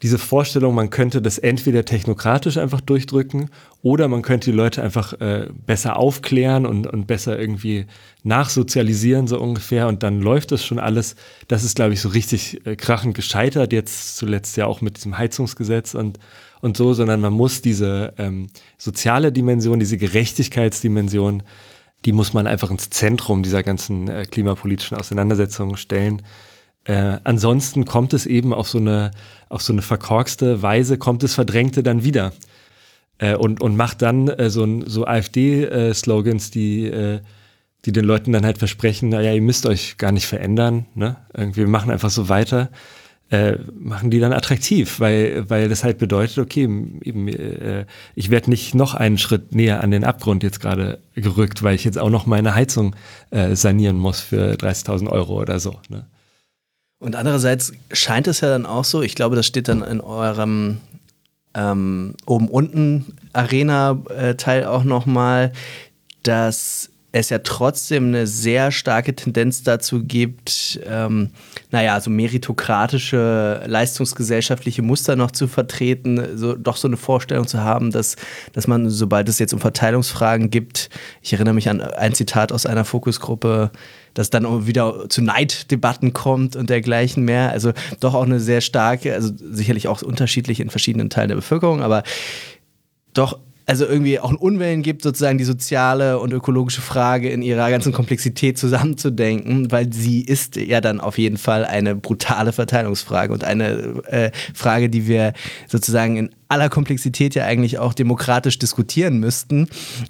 [0.01, 3.49] diese Vorstellung, man könnte das entweder technokratisch einfach durchdrücken
[3.81, 7.85] oder man könnte die Leute einfach äh, besser aufklären und, und besser irgendwie
[8.23, 9.87] nachsozialisieren, so ungefähr.
[9.87, 11.15] Und dann läuft das schon alles.
[11.47, 15.17] Das ist, glaube ich, so richtig äh, krachend gescheitert, jetzt zuletzt ja auch mit diesem
[15.17, 16.19] Heizungsgesetz und,
[16.61, 18.47] und so, sondern man muss diese ähm,
[18.77, 21.43] soziale Dimension, diese Gerechtigkeitsdimension,
[22.05, 26.21] die muss man einfach ins Zentrum dieser ganzen äh, klimapolitischen Auseinandersetzungen stellen.
[26.85, 29.11] Äh, ansonsten kommt es eben auf so eine,
[29.49, 32.31] auf so eine verkorkste Weise, kommt es Verdrängte dann wieder.
[33.17, 37.21] Äh, und, und macht dann äh, so, so AfD-Slogans, die, äh,
[37.85, 41.17] die den Leuten dann halt versprechen, naja, ihr müsst euch gar nicht verändern, ne?
[41.33, 42.69] Irgendwie, wir machen einfach so weiter.
[43.31, 48.51] Äh, machen die dann attraktiv, weil, weil das halt bedeutet, okay, eben, äh, ich werde
[48.51, 52.11] nicht noch einen Schritt näher an den Abgrund jetzt gerade gerückt, weil ich jetzt auch
[52.11, 52.95] noch meine Heizung
[53.31, 55.79] äh, sanieren muss für 30.000 Euro oder so.
[55.89, 56.05] Ne?
[57.05, 60.79] Und andererseits scheint es ja dann auch so, ich glaube, das steht dann in eurem
[61.53, 65.53] ähm, oben-unten Arena-Teil auch nochmal,
[66.23, 66.89] dass
[67.19, 71.29] es ja trotzdem eine sehr starke Tendenz dazu gibt, ähm,
[71.71, 77.91] naja, so meritokratische, leistungsgesellschaftliche Muster noch zu vertreten, so, doch so eine Vorstellung zu haben,
[77.91, 78.17] dass,
[78.51, 80.89] dass man, sobald es jetzt um Verteilungsfragen gibt,
[81.21, 83.71] ich erinnere mich an ein Zitat aus einer Fokusgruppe,
[84.13, 87.51] dass dann wieder zu Neiddebatten kommt und dergleichen mehr.
[87.51, 87.71] Also
[88.01, 92.03] doch auch eine sehr starke, also sicherlich auch unterschiedlich in verschiedenen Teilen der Bevölkerung, aber
[93.13, 97.69] doch also irgendwie auch ein Unwillen gibt, sozusagen die soziale und ökologische Frage in ihrer
[97.69, 103.43] ganzen Komplexität zusammenzudenken, weil sie ist ja dann auf jeden Fall eine brutale Verteilungsfrage und
[103.43, 105.33] eine äh, Frage, die wir
[105.67, 109.67] sozusagen in aller Komplexität ja eigentlich auch demokratisch diskutieren müssten.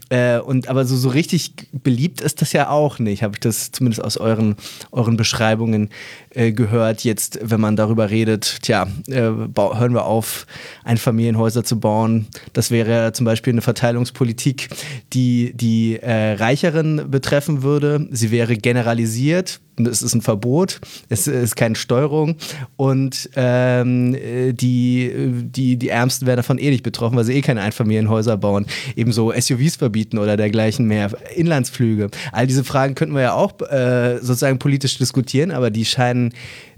[0.10, 3.72] Äh, und aber so, so richtig beliebt ist das ja auch nicht, habe ich das
[3.72, 4.56] zumindest aus euren,
[4.92, 5.90] euren Beschreibungen
[6.32, 7.04] äh, gehört.
[7.04, 10.46] Jetzt, wenn man darüber redet, tja, äh, hören wir auf,
[10.84, 12.28] Einfamilienhäuser zu bauen.
[12.54, 14.70] Das wäre zum Beispiel eine Verteilungspolitik,
[15.14, 18.08] die die äh, Reicheren betreffen würde.
[18.12, 20.80] Sie wäre generalisiert es ist ein Verbot,
[21.10, 22.36] es ist keine Steuerung
[22.78, 24.16] und ähm,
[24.54, 25.12] die,
[25.44, 28.66] die, die Ärmsten werden davon eh nicht betroffen, weil sie eh keine Einfamilienhäuser bauen.
[28.96, 32.10] Ebenso SUVs verbieten oder dergleichen mehr, Inlandsflüge.
[32.32, 36.34] All diese Fragen könnten wir ja auch äh, sozusagen politisch diskutieren, aber die scheinen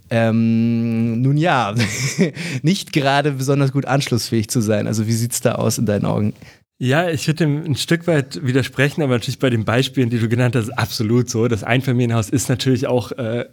[0.09, 1.75] ähm, nun ja,
[2.61, 4.87] nicht gerade besonders gut anschlussfähig zu sein.
[4.87, 6.33] Also wie sieht es da aus in deinen Augen?
[6.79, 10.55] Ja, ich würde ein Stück weit widersprechen, aber natürlich bei den Beispielen, die du genannt
[10.55, 11.47] hast, absolut so.
[11.47, 13.45] Das Einfamilienhaus ist natürlich auch äh,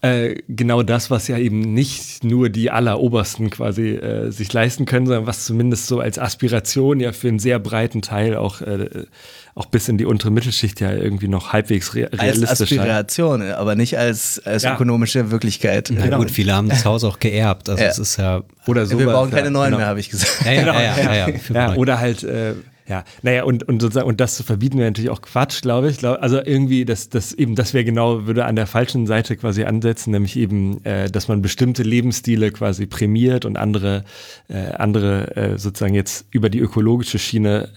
[0.00, 5.06] äh, genau das, was ja eben nicht nur die Allerobersten quasi äh, sich leisten können,
[5.06, 9.06] sondern was zumindest so als Aspiration ja für einen sehr breiten Teil auch, äh,
[9.54, 13.54] auch bis in die untere Mittelschicht ja irgendwie noch halbwegs re realistisch Als Aspiration, scheint.
[13.54, 14.74] aber nicht als, als ja.
[14.74, 15.92] ökonomische Wirklichkeit.
[15.94, 16.18] Na genau.
[16.18, 17.68] gut, viele haben das Haus auch geerbt.
[17.68, 17.90] Also ja.
[17.90, 18.98] es ist ja oder so.
[18.98, 19.78] Wir bauen keine neuen genau.
[19.78, 20.44] mehr, habe ich gesagt.
[20.44, 20.72] Ja, ja, genau.
[20.74, 22.54] ja, ja, ja, oder halt äh,
[22.86, 26.04] ja, naja, und, und sozusagen, und das zu verbieten wäre natürlich auch Quatsch, glaube ich.
[26.04, 30.10] Also irgendwie, das, das eben, das wäre genau, würde an der falschen Seite quasi ansetzen,
[30.10, 34.04] nämlich eben, äh, dass man bestimmte Lebensstile quasi prämiert und andere,
[34.48, 37.70] äh, andere äh, sozusagen jetzt über die ökologische Schiene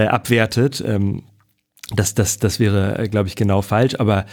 [0.00, 0.82] äh, abwertet.
[0.86, 1.22] Ähm,
[1.94, 4.26] das, das, das wäre, äh, glaube ich, genau falsch, aber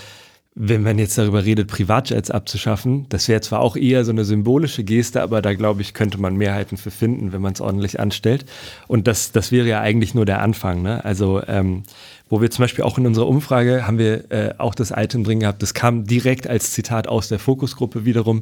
[0.60, 4.84] wenn man jetzt darüber redet, Privatjets abzuschaffen, das wäre zwar auch eher so eine symbolische
[4.84, 8.44] Geste, aber da glaube ich, könnte man Mehrheiten für finden, wenn man es ordentlich anstellt.
[8.88, 10.82] Und das, das wäre ja eigentlich nur der Anfang.
[10.82, 11.06] Ne?
[11.06, 11.84] Also ähm,
[12.28, 15.42] wo wir zum Beispiel auch in unserer Umfrage haben wir äh, auch das Item drin
[15.42, 18.42] gehabt, das kam direkt als Zitat aus der Fokusgruppe wiederum.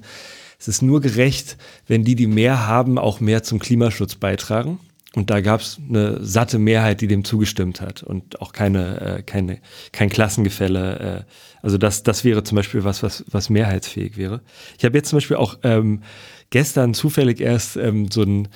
[0.57, 4.79] Es ist nur gerecht, wenn die, die mehr haben, auch mehr zum Klimaschutz beitragen.
[5.15, 9.23] Und da gab es eine satte Mehrheit, die dem zugestimmt hat und auch keine, äh,
[9.23, 9.59] keine,
[9.93, 11.25] kein Klassengefälle.
[11.25, 11.31] Äh,
[11.61, 14.41] also das, das wäre zum Beispiel was, was, was mehrheitsfähig wäre.
[14.77, 16.01] Ich habe jetzt zum Beispiel auch ähm,
[16.49, 18.49] gestern zufällig erst ähm, so ein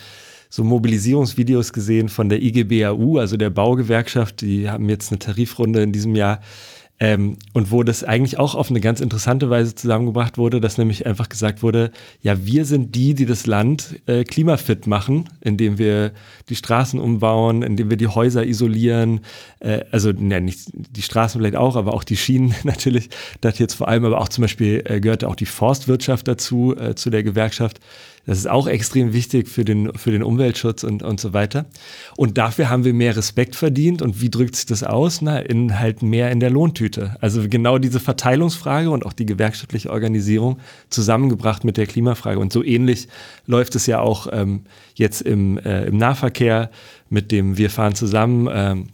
[0.49, 4.41] so Mobilisierungsvideos gesehen von der IGBAU, also der Baugewerkschaft.
[4.41, 6.41] Die haben jetzt eine Tarifrunde in diesem Jahr
[6.99, 11.05] ähm, und wo das eigentlich auch auf eine ganz interessante Weise zusammengebracht wurde, dass nämlich
[11.05, 16.11] einfach gesagt wurde, ja, wir sind die, die das Land äh, klimafit machen, indem wir
[16.49, 19.21] die Straßen umbauen, indem wir die Häuser isolieren,
[19.61, 23.09] äh, also ne, nicht die Straßen vielleicht auch, aber auch die Schienen natürlich,
[23.39, 26.95] das jetzt vor allem, aber auch zum Beispiel äh, gehörte auch die Forstwirtschaft dazu, äh,
[26.95, 27.79] zu der Gewerkschaft.
[28.29, 31.65] Das ist auch extrem wichtig für den, für den Umweltschutz und, und so weiter.
[32.15, 34.03] Und dafür haben wir mehr Respekt verdient.
[34.03, 35.23] Und wie drückt sich das aus?
[35.23, 37.15] Na, in halt mehr in der Lohntüte.
[37.21, 40.59] Also genau diese Verteilungsfrage und auch die gewerkschaftliche Organisierung
[40.91, 42.37] zusammengebracht mit der Klimafrage.
[42.37, 43.07] Und so ähnlich
[43.47, 46.69] läuft es ja auch ähm, jetzt im, äh, im Nahverkehr
[47.09, 48.89] mit dem Wir fahren zusammen ähm,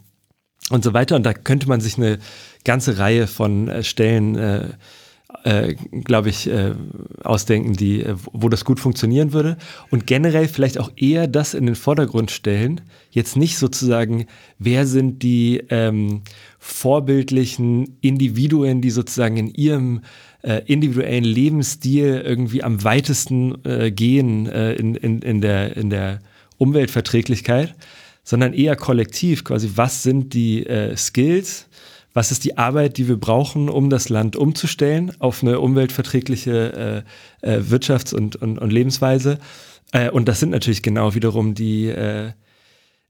[0.70, 1.14] und so weiter.
[1.14, 2.20] Und da könnte man sich eine
[2.64, 4.68] ganze Reihe von äh, Stellen äh,
[5.44, 5.74] äh,
[6.04, 6.74] glaube ich, äh,
[7.22, 9.56] ausdenken, die, äh, wo das gut funktionieren würde.
[9.90, 12.80] Und generell vielleicht auch eher das in den Vordergrund stellen.
[13.10, 14.26] Jetzt nicht sozusagen,
[14.58, 16.22] wer sind die ähm,
[16.58, 20.02] vorbildlichen Individuen, die sozusagen in ihrem
[20.42, 26.20] äh, individuellen Lebensstil irgendwie am weitesten äh, gehen äh, in, in, in, der, in der
[26.58, 27.74] Umweltverträglichkeit,
[28.22, 31.68] sondern eher kollektiv quasi, was sind die äh, Skills,
[32.16, 37.04] was ist die Arbeit, die wir brauchen, um das Land umzustellen auf eine umweltverträgliche
[37.42, 39.38] äh, äh, Wirtschafts- und, und, und Lebensweise.
[39.92, 42.32] Äh, und das sind natürlich genau wiederum die, äh,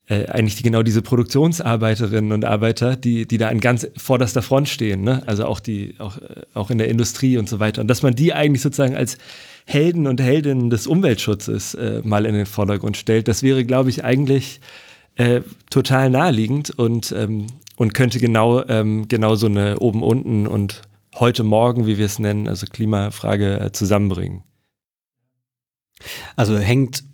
[0.09, 4.69] äh, eigentlich die, genau diese Produktionsarbeiterinnen und Arbeiter, die, die da an ganz vorderster Front
[4.69, 5.23] stehen, ne?
[5.27, 6.19] also auch die, auch,
[6.55, 7.83] auch in der Industrie und so weiter.
[7.83, 9.19] Und dass man die eigentlich sozusagen als
[9.67, 14.61] Helden und Heldinnen des Umweltschutzes mal in den Vordergrund stellt, das wäre, glaube ich, eigentlich
[15.71, 17.47] total naheliegend und ähm,
[17.77, 20.83] und könnte genau, ähm, genau so eine oben-unten und
[21.15, 24.43] heute Morgen, wie wir es nennen, also Klimafrage äh, zusammenbringen.
[26.35, 27.05] Also hängt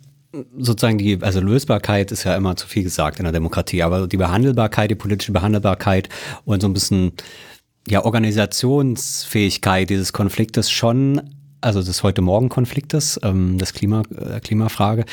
[0.57, 4.17] sozusagen die, also Lösbarkeit ist ja immer zu viel gesagt in der Demokratie, aber die
[4.17, 6.09] Behandelbarkeit, die politische Behandelbarkeit
[6.43, 7.13] und so ein bisschen
[7.87, 11.21] ja Organisationsfähigkeit dieses Konfliktes schon,
[11.61, 15.05] also des heute Morgen Konfliktes, ähm, des Klima, äh, Klimafrage,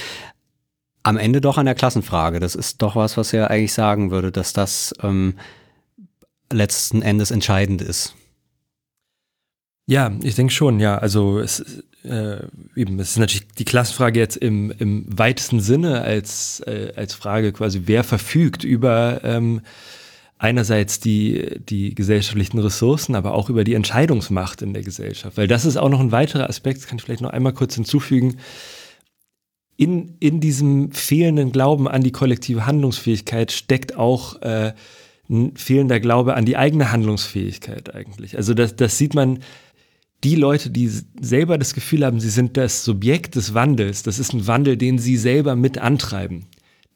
[1.02, 2.40] am Ende doch an der Klassenfrage.
[2.40, 5.35] Das ist doch was, was er eigentlich sagen würde, dass das ähm,
[6.52, 8.14] letzten Endes entscheidend ist.
[9.86, 10.98] Ja, ich denke schon, ja.
[10.98, 12.39] Also es, äh,
[12.77, 17.52] eben, es ist natürlich die Klassenfrage jetzt im, im weitesten Sinne als, äh, als Frage
[17.52, 19.62] quasi, wer verfügt über ähm,
[20.39, 25.36] einerseits die, die gesellschaftlichen Ressourcen, aber auch über die Entscheidungsmacht in der Gesellschaft.
[25.36, 27.74] Weil das ist auch noch ein weiterer Aspekt, das kann ich vielleicht noch einmal kurz
[27.74, 28.36] hinzufügen
[29.81, 34.74] in, in diesem fehlenden Glauben an die kollektive Handlungsfähigkeit steckt auch äh,
[35.31, 38.36] ein fehlender Glaube an die eigene Handlungsfähigkeit eigentlich.
[38.36, 39.39] Also das, das sieht man,
[40.23, 44.35] die Leute, die selber das Gefühl haben, sie sind das Subjekt des Wandels, das ist
[44.35, 46.44] ein Wandel, den sie selber mit antreiben,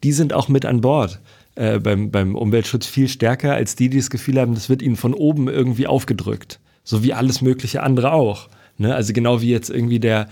[0.03, 1.23] die sind auch mit an Bord.
[1.55, 4.97] Äh, beim, beim Umweltschutz viel stärker als die, die das Gefühl haben, das wird ihnen
[4.97, 6.61] von oben irgendwie aufgedrückt.
[6.83, 8.51] So wie alles mögliche andere auch.
[8.77, 8.95] Ne?
[8.95, 10.29] Also genau wie jetzt irgendwie der,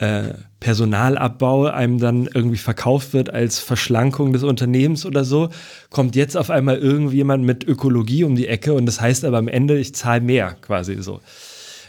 [0.00, 5.50] äh, Personalabbau einem dann irgendwie verkauft wird als Verschlankung des Unternehmens oder so,
[5.90, 9.48] kommt jetzt auf einmal irgendjemand mit Ökologie um die Ecke und das heißt aber am
[9.48, 11.20] Ende, ich zahle mehr quasi so.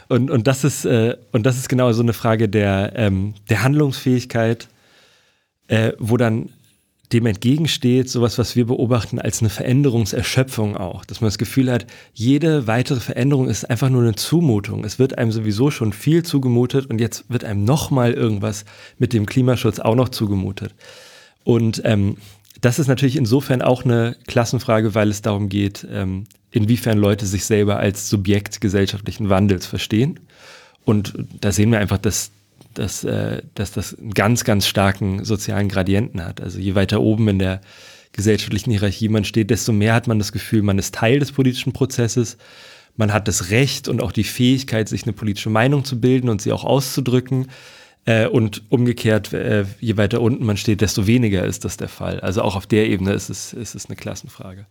[0.08, 3.62] Und, und, das ist, äh, und das ist genau so eine Frage der, ähm, der
[3.62, 4.68] Handlungsfähigkeit,
[5.68, 6.50] äh, wo dann
[7.12, 11.04] dem entgegensteht, sowas, was wir beobachten, als eine Veränderungserschöpfung auch.
[11.04, 14.84] Dass man das Gefühl hat, jede weitere Veränderung ist einfach nur eine Zumutung.
[14.84, 18.64] Es wird einem sowieso schon viel zugemutet und jetzt wird einem nochmal irgendwas
[18.98, 20.74] mit dem Klimaschutz auch noch zugemutet.
[21.44, 22.16] Und ähm,
[22.60, 27.44] das ist natürlich insofern auch eine Klassenfrage, weil es darum geht, ähm, inwiefern Leute sich
[27.44, 30.20] selber als Subjekt gesellschaftlichen Wandels verstehen.
[30.84, 32.30] Und da sehen wir einfach, dass
[32.74, 36.40] dass, äh, dass das einen ganz, ganz starken sozialen Gradienten hat.
[36.40, 37.60] Also je weiter oben in der
[38.12, 41.72] gesellschaftlichen Hierarchie man steht, desto mehr hat man das Gefühl, man ist Teil des politischen
[41.72, 42.36] Prozesses.
[42.96, 46.42] Man hat das Recht und auch die Fähigkeit, sich eine politische Meinung zu bilden und
[46.42, 47.48] sie auch auszudrücken.
[48.04, 52.20] Äh, und umgekehrt, äh, je weiter unten man steht, desto weniger ist das der Fall.
[52.20, 54.66] Also auch auf der Ebene ist es, ist es eine Klassenfrage.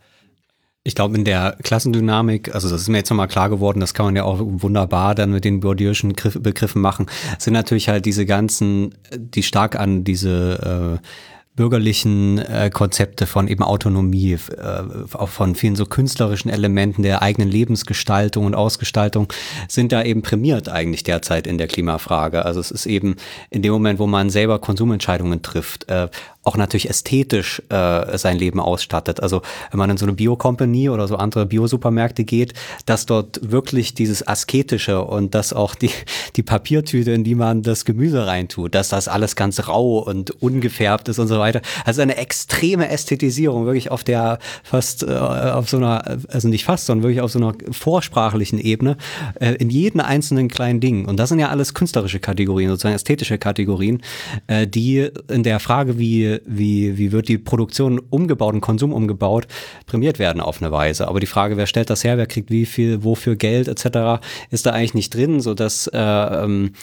[0.83, 4.07] Ich glaube, in der Klassendynamik, also das ist mir jetzt nochmal klar geworden, das kann
[4.07, 7.05] man ja auch wunderbar dann mit den Bourdieu'schen Begriffen machen,
[7.37, 11.07] sind natürlich halt diese ganzen, die stark an diese äh,
[11.55, 14.83] bürgerlichen äh, Konzepte von eben Autonomie, äh,
[15.13, 19.31] auch von vielen so künstlerischen Elementen der eigenen Lebensgestaltung und Ausgestaltung
[19.67, 22.45] sind da eben prämiert eigentlich derzeit in der Klimafrage.
[22.45, 23.17] Also es ist eben
[23.49, 26.07] in dem Moment, wo man selber Konsumentscheidungen trifft, äh,
[26.43, 29.21] auch natürlich ästhetisch äh, sein Leben ausstattet.
[29.21, 32.53] Also wenn man in so eine Bio-Company oder so andere Bio-Supermärkte geht,
[32.87, 35.91] dass dort wirklich dieses Asketische und dass auch die,
[36.35, 41.09] die Papiertüte, in die man das Gemüse reintut, dass das alles ganz rau und ungefärbt
[41.09, 41.61] ist und so weiter.
[41.85, 46.87] Also eine extreme Ästhetisierung, wirklich auf der fast äh, auf so einer, also nicht fast,
[46.87, 48.97] sondern wirklich auf so einer vorsprachlichen Ebene
[49.39, 51.05] äh, in jedem einzelnen kleinen Ding.
[51.05, 54.01] Und das sind ja alles künstlerische Kategorien, sozusagen ästhetische Kategorien,
[54.47, 59.47] äh, die in der Frage, wie, wie, wie wird die Produktion umgebaut und Konsum umgebaut,
[59.85, 61.07] prämiert werden auf eine Weise.
[61.07, 64.65] Aber die Frage, wer stellt das her, wer kriegt wie viel, wofür Geld etc., ist
[64.65, 66.73] da eigentlich nicht drin, sodass äh, ähm,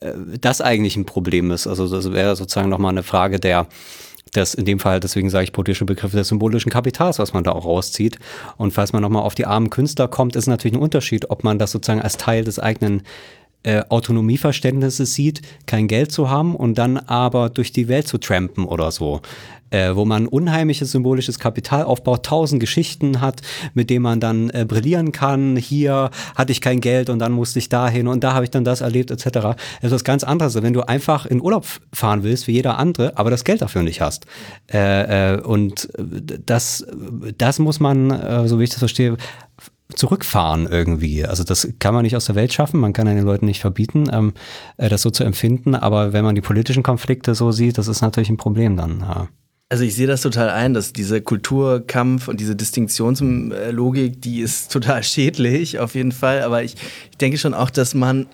[0.00, 1.66] äh, das eigentlich ein Problem ist.
[1.66, 3.66] Also das wäre sozusagen nochmal eine Frage der
[4.32, 7.52] das in dem Fall, deswegen sage ich politische Begriffe des symbolischen Kapitals, was man da
[7.52, 8.18] auch rauszieht.
[8.56, 11.58] Und falls man nochmal auf die armen Künstler kommt, ist natürlich ein Unterschied, ob man
[11.58, 13.02] das sozusagen als Teil des eigenen
[13.62, 18.64] äh, Autonomieverständnisses sieht, kein Geld zu haben und dann aber durch die Welt zu trampen
[18.64, 19.20] oder so
[19.70, 23.42] äh, wo man unheimliches symbolisches Kapital aufbaut, tausend Geschichten hat,
[23.74, 25.56] mit denen man dann äh, brillieren kann.
[25.56, 28.64] Hier hatte ich kein Geld und dann musste ich dahin und da habe ich dann
[28.64, 29.24] das erlebt etc.
[29.24, 33.16] Das ist was ganz anderes, wenn du einfach in Urlaub fahren willst wie jeder andere,
[33.16, 34.26] aber das Geld dafür nicht hast.
[34.72, 35.88] Äh, äh, und
[36.46, 36.86] das,
[37.36, 39.16] das muss man, äh, so wie ich das verstehe,
[39.94, 41.24] zurückfahren irgendwie.
[41.24, 44.04] Also das kann man nicht aus der Welt schaffen, man kann den Leuten nicht verbieten,
[44.12, 44.34] ähm,
[44.76, 48.02] äh, das so zu empfinden, aber wenn man die politischen Konflikte so sieht, das ist
[48.02, 49.00] natürlich ein Problem dann.
[49.00, 49.28] Ja.
[49.70, 55.02] Also ich sehe das total ein, dass diese Kulturkampf und diese Distinktionslogik, die ist total
[55.02, 56.42] schädlich auf jeden Fall.
[56.42, 56.74] Aber ich,
[57.10, 58.26] ich denke schon auch, dass man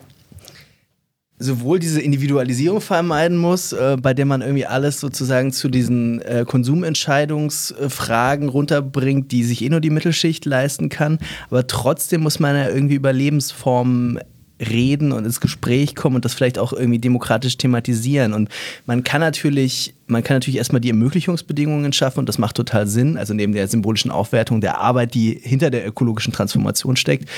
[1.39, 6.45] sowohl diese Individualisierung vermeiden muss, äh, bei der man irgendwie alles sozusagen zu diesen äh,
[6.47, 11.19] Konsumentscheidungsfragen runterbringt, die sich eh nur die Mittelschicht leisten kann,
[11.51, 14.21] aber trotzdem muss man ja irgendwie über Lebensformen
[14.61, 18.33] reden und ins Gespräch kommen und das vielleicht auch irgendwie demokratisch thematisieren.
[18.33, 18.49] Und
[18.87, 23.17] man kann natürlich, man kann natürlich erstmal die Ermöglichungsbedingungen schaffen und das macht total Sinn.
[23.17, 27.29] Also neben der symbolischen Aufwertung der Arbeit, die hinter der ökologischen Transformation steckt,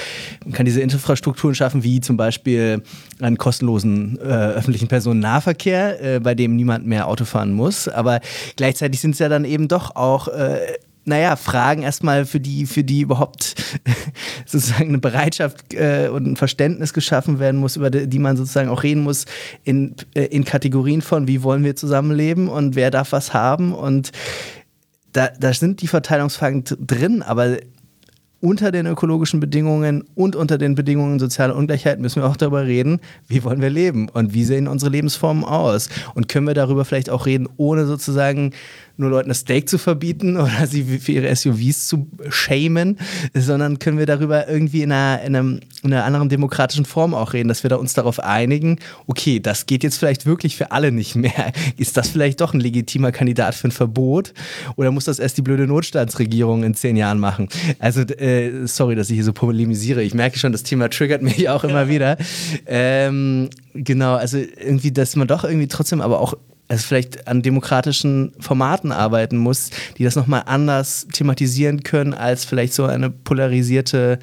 [0.44, 2.82] man kann diese Infrastrukturen schaffen, wie zum Beispiel
[3.20, 7.88] einen kostenlosen äh, öffentlichen Personennahverkehr, äh, bei dem niemand mehr Auto fahren muss.
[7.88, 8.20] Aber
[8.56, 10.58] gleichzeitig sind es ja dann eben doch auch äh,
[11.06, 13.54] naja, Fragen erstmal, für die, für die überhaupt
[14.46, 18.68] sozusagen eine Bereitschaft äh, und ein Verständnis geschaffen werden muss, über die, die man sozusagen
[18.68, 19.24] auch reden muss
[19.62, 23.72] in, äh, in Kategorien von, wie wollen wir zusammenleben und wer darf was haben.
[23.72, 24.10] Und
[25.12, 27.56] da, da sind die Verteilungsfragen drin, aber
[28.40, 33.00] unter den ökologischen Bedingungen und unter den Bedingungen sozialer Ungleichheit müssen wir auch darüber reden,
[33.28, 35.88] wie wollen wir leben und wie sehen unsere Lebensformen aus.
[36.14, 38.52] Und können wir darüber vielleicht auch reden, ohne sozusagen
[38.96, 42.98] nur Leuten das Steak zu verbieten oder sie für ihre SUVs zu shamen,
[43.34, 47.32] sondern können wir darüber irgendwie in einer, in, einem, in einer anderen demokratischen Form auch
[47.32, 50.92] reden, dass wir da uns darauf einigen, okay, das geht jetzt vielleicht wirklich für alle
[50.92, 51.52] nicht mehr.
[51.76, 54.32] Ist das vielleicht doch ein legitimer Kandidat für ein Verbot
[54.76, 57.48] oder muss das erst die blöde Notstandsregierung in zehn Jahren machen?
[57.78, 60.02] Also, äh, sorry, dass ich hier so polemisiere.
[60.02, 62.16] Ich merke schon, das Thema triggert mich auch immer wieder.
[62.66, 66.34] Ähm, genau, also irgendwie, dass man doch irgendwie trotzdem aber auch
[66.68, 72.72] es vielleicht an demokratischen Formaten arbeiten muss, die das nochmal anders thematisieren können als vielleicht
[72.74, 74.20] so eine polarisierte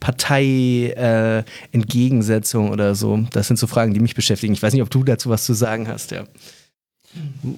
[0.00, 3.24] Partei-Entgegensetzung äh, oder so.
[3.32, 4.52] Das sind so Fragen, die mich beschäftigen.
[4.52, 6.24] Ich weiß nicht, ob du dazu was zu sagen hast, ja.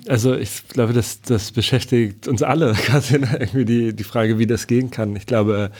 [0.08, 4.66] Also ich glaube, das, das beschäftigt uns alle, quasi irgendwie die, die Frage, wie das
[4.66, 5.16] gehen kann.
[5.16, 5.70] Ich glaube,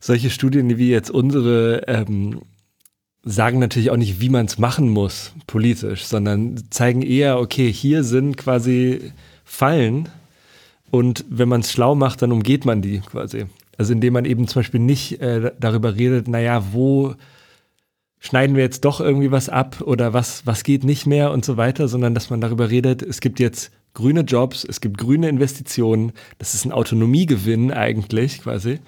[0.00, 2.40] solche Studien wie jetzt unsere ähm,
[3.24, 8.04] sagen natürlich auch nicht, wie man es machen muss politisch, sondern zeigen eher, okay, hier
[8.04, 9.12] sind quasi
[9.44, 10.08] Fallen
[10.90, 13.46] und wenn man es schlau macht, dann umgeht man die quasi.
[13.78, 17.14] Also indem man eben zum Beispiel nicht äh, darüber redet, naja, wo
[18.18, 21.56] schneiden wir jetzt doch irgendwie was ab oder was, was geht nicht mehr und so
[21.56, 26.12] weiter, sondern dass man darüber redet, es gibt jetzt grüne Jobs, es gibt grüne Investitionen,
[26.38, 28.80] das ist ein Autonomiegewinn eigentlich quasi.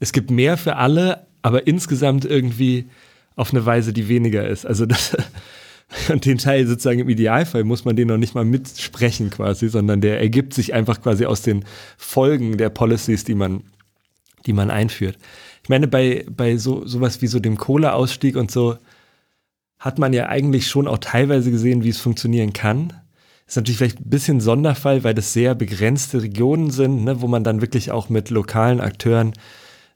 [0.00, 2.86] Es gibt mehr für alle, aber insgesamt irgendwie
[3.36, 4.66] auf eine Weise, die weniger ist.
[4.66, 5.16] Also das,
[6.08, 10.00] und den Teil sozusagen im Idealfall muss man den noch nicht mal mitsprechen quasi, sondern
[10.00, 11.64] der ergibt sich einfach quasi aus den
[11.96, 13.62] Folgen der Policies, die man,
[14.46, 15.16] die man einführt.
[15.62, 18.76] Ich meine, bei, bei so, sowas wie so dem Kohleausstieg und so
[19.78, 22.92] hat man ja eigentlich schon auch teilweise gesehen, wie es funktionieren kann.
[23.46, 27.42] Ist natürlich vielleicht ein bisschen Sonderfall, weil das sehr begrenzte Regionen sind, ne, wo man
[27.42, 29.32] dann wirklich auch mit lokalen Akteuren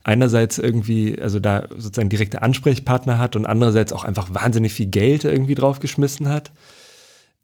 [0.05, 5.25] einerseits irgendwie, also da sozusagen direkte Ansprechpartner hat und andererseits auch einfach wahnsinnig viel Geld
[5.25, 6.53] irgendwie draufgeschmissen hat.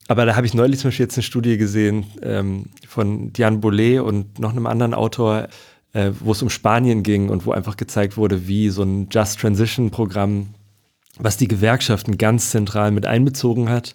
[0.08, 4.00] Aber da habe ich neulich zum Beispiel jetzt eine Studie gesehen ähm, von Diane Bollet
[4.00, 5.48] und noch einem anderen Autor,
[5.92, 9.40] äh, wo es um Spanien ging und wo einfach gezeigt wurde, wie so ein Just
[9.40, 10.48] Transition Programm,
[11.18, 13.94] was die Gewerkschaften ganz zentral mit einbezogen hat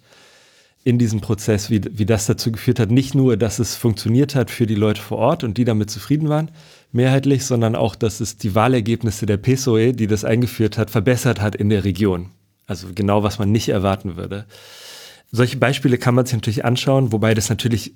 [0.83, 4.51] in diesem Prozess, wie, wie das dazu geführt hat, nicht nur, dass es funktioniert hat
[4.51, 6.49] für die Leute vor Ort und die damit zufrieden waren,
[6.91, 11.55] mehrheitlich, sondern auch, dass es die Wahlergebnisse der PSOE, die das eingeführt hat, verbessert hat
[11.55, 12.29] in der Region.
[12.67, 14.45] Also genau, was man nicht erwarten würde.
[15.31, 17.93] Solche Beispiele kann man sich natürlich anschauen, wobei das natürlich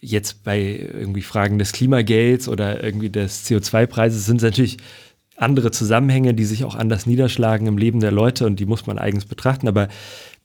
[0.00, 4.78] jetzt bei irgendwie Fragen des Klimagelds oder irgendwie des CO2-Preises sind natürlich
[5.36, 8.98] andere Zusammenhänge, die sich auch anders niederschlagen im Leben der Leute und die muss man
[8.98, 9.68] eigens betrachten.
[9.68, 9.88] Aber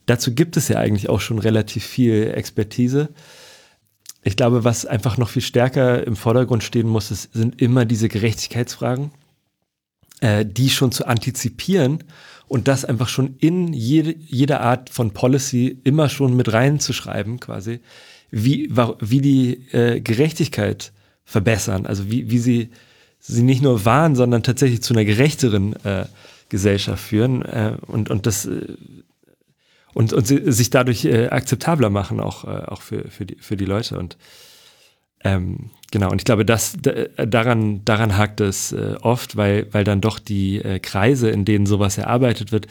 [0.06, 3.10] dazu gibt es ja eigentlich auch schon relativ viel Expertise.
[4.24, 9.12] Ich glaube, was einfach noch viel stärker im Vordergrund stehen muss, sind immer diese Gerechtigkeitsfragen,
[10.22, 12.04] äh, die schon zu antizipieren
[12.48, 17.80] und das einfach schon in jede, jede Art von Policy immer schon mit reinzuschreiben, quasi,
[18.30, 18.70] wie,
[19.00, 20.92] wie die äh, Gerechtigkeit
[21.26, 22.70] verbessern, also wie, wie sie
[23.22, 26.06] sie nicht nur wahren, sondern tatsächlich zu einer gerechteren äh,
[26.50, 28.76] Gesellschaft führen äh, und, und das äh,
[29.94, 33.66] und, und sich dadurch äh, akzeptabler machen, auch, äh, auch für, für, die, für die
[33.66, 33.98] Leute.
[33.98, 34.18] Und
[35.24, 36.78] ähm, genau, und ich glaube, das,
[37.18, 41.66] daran, daran hakt es äh, oft, weil, weil dann doch die äh, Kreise, in denen
[41.66, 42.68] sowas erarbeitet wird,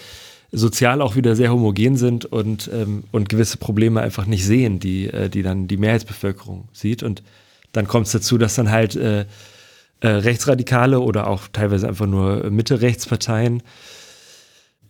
[0.53, 5.07] sozial auch wieder sehr homogen sind und, ähm, und gewisse Probleme einfach nicht sehen, die,
[5.07, 7.03] äh, die dann die Mehrheitsbevölkerung sieht.
[7.03, 7.23] Und
[7.73, 9.27] dann kommt es dazu, dass dann halt äh,
[10.01, 13.63] äh, Rechtsradikale oder auch teilweise einfach nur Mitte-Rechtsparteien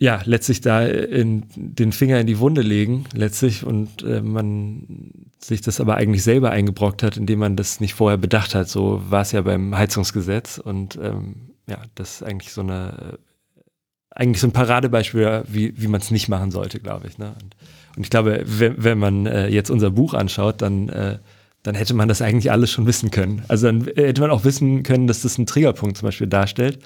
[0.01, 5.61] ja, letztlich da in den Finger in die Wunde legen, letztlich, und äh, man sich
[5.61, 8.71] das aber eigentlich selber eingebrockt hat, indem man das nicht vorher bedacht hat.
[8.71, 13.19] So war es ja beim Heizungsgesetz und ähm, ja, das ist eigentlich so eine,
[13.59, 13.63] äh,
[14.11, 17.19] eigentlich so ein Paradebeispiel, wie, wie man es nicht machen sollte, glaube ich.
[17.19, 17.35] Ne?
[17.43, 17.57] Und,
[17.97, 21.19] und, ich glaube, wenn, wenn man äh, jetzt unser Buch anschaut, dann äh,
[21.63, 23.43] dann hätte man das eigentlich alles schon wissen können.
[23.49, 26.79] Also dann hätte man auch wissen können, dass das einen Triggerpunkt zum Beispiel darstellt,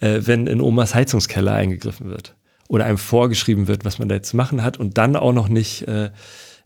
[0.00, 2.36] äh, wenn in Omas Heizungskeller eingegriffen wird
[2.72, 5.86] oder einem vorgeschrieben wird, was man da jetzt machen hat und dann auch noch nicht,
[5.88, 6.10] äh,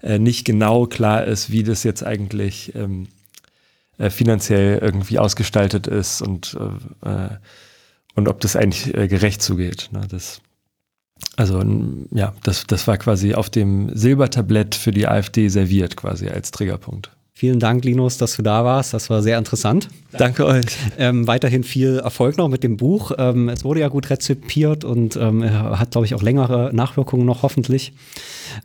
[0.01, 3.09] äh, nicht genau klar ist, wie das jetzt eigentlich ähm,
[3.99, 6.57] äh, finanziell irgendwie ausgestaltet ist und,
[7.03, 7.31] äh, äh
[8.15, 9.89] und ob das eigentlich äh, gerecht zugeht.
[9.91, 10.07] Ne?
[10.09, 10.41] Das,
[11.35, 11.61] also
[12.12, 17.11] ja, das, das war quasi auf dem Silbertablett für die AfD serviert, quasi als Triggerpunkt.
[17.39, 18.95] Vielen Dank, Linus, dass du da warst.
[18.95, 19.91] Das war sehr interessant.
[20.17, 20.65] Danke euch.
[20.97, 23.13] Ähm, weiterhin viel Erfolg noch mit dem Buch.
[23.19, 27.43] Ähm, es wurde ja gut rezipiert und ähm, hat, glaube ich, auch längere Nachwirkungen noch
[27.43, 27.93] hoffentlich.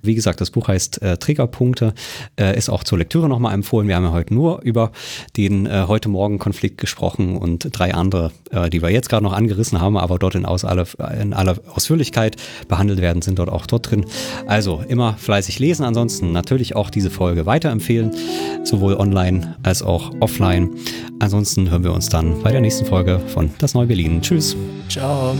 [0.01, 1.93] Wie gesagt, das Buch heißt äh, Triggerpunkte,
[2.39, 3.89] äh, ist auch zur Lektüre nochmal empfohlen.
[3.89, 4.93] Wir haben ja heute nur über
[5.35, 9.33] den äh, heute Morgen Konflikt gesprochen und drei andere, äh, die wir jetzt gerade noch
[9.33, 10.85] angerissen haben, aber dort in, aus alle,
[11.19, 12.37] in aller Ausführlichkeit
[12.69, 14.05] behandelt werden, sind dort auch dort drin.
[14.45, 15.83] Also immer fleißig lesen.
[15.83, 18.11] Ansonsten natürlich auch diese Folge weiterempfehlen,
[18.63, 20.69] sowohl online als auch offline.
[21.19, 24.21] Ansonsten hören wir uns dann bei der nächsten Folge von Das Neue Berlin.
[24.21, 24.55] Tschüss.
[24.89, 25.35] Ciao.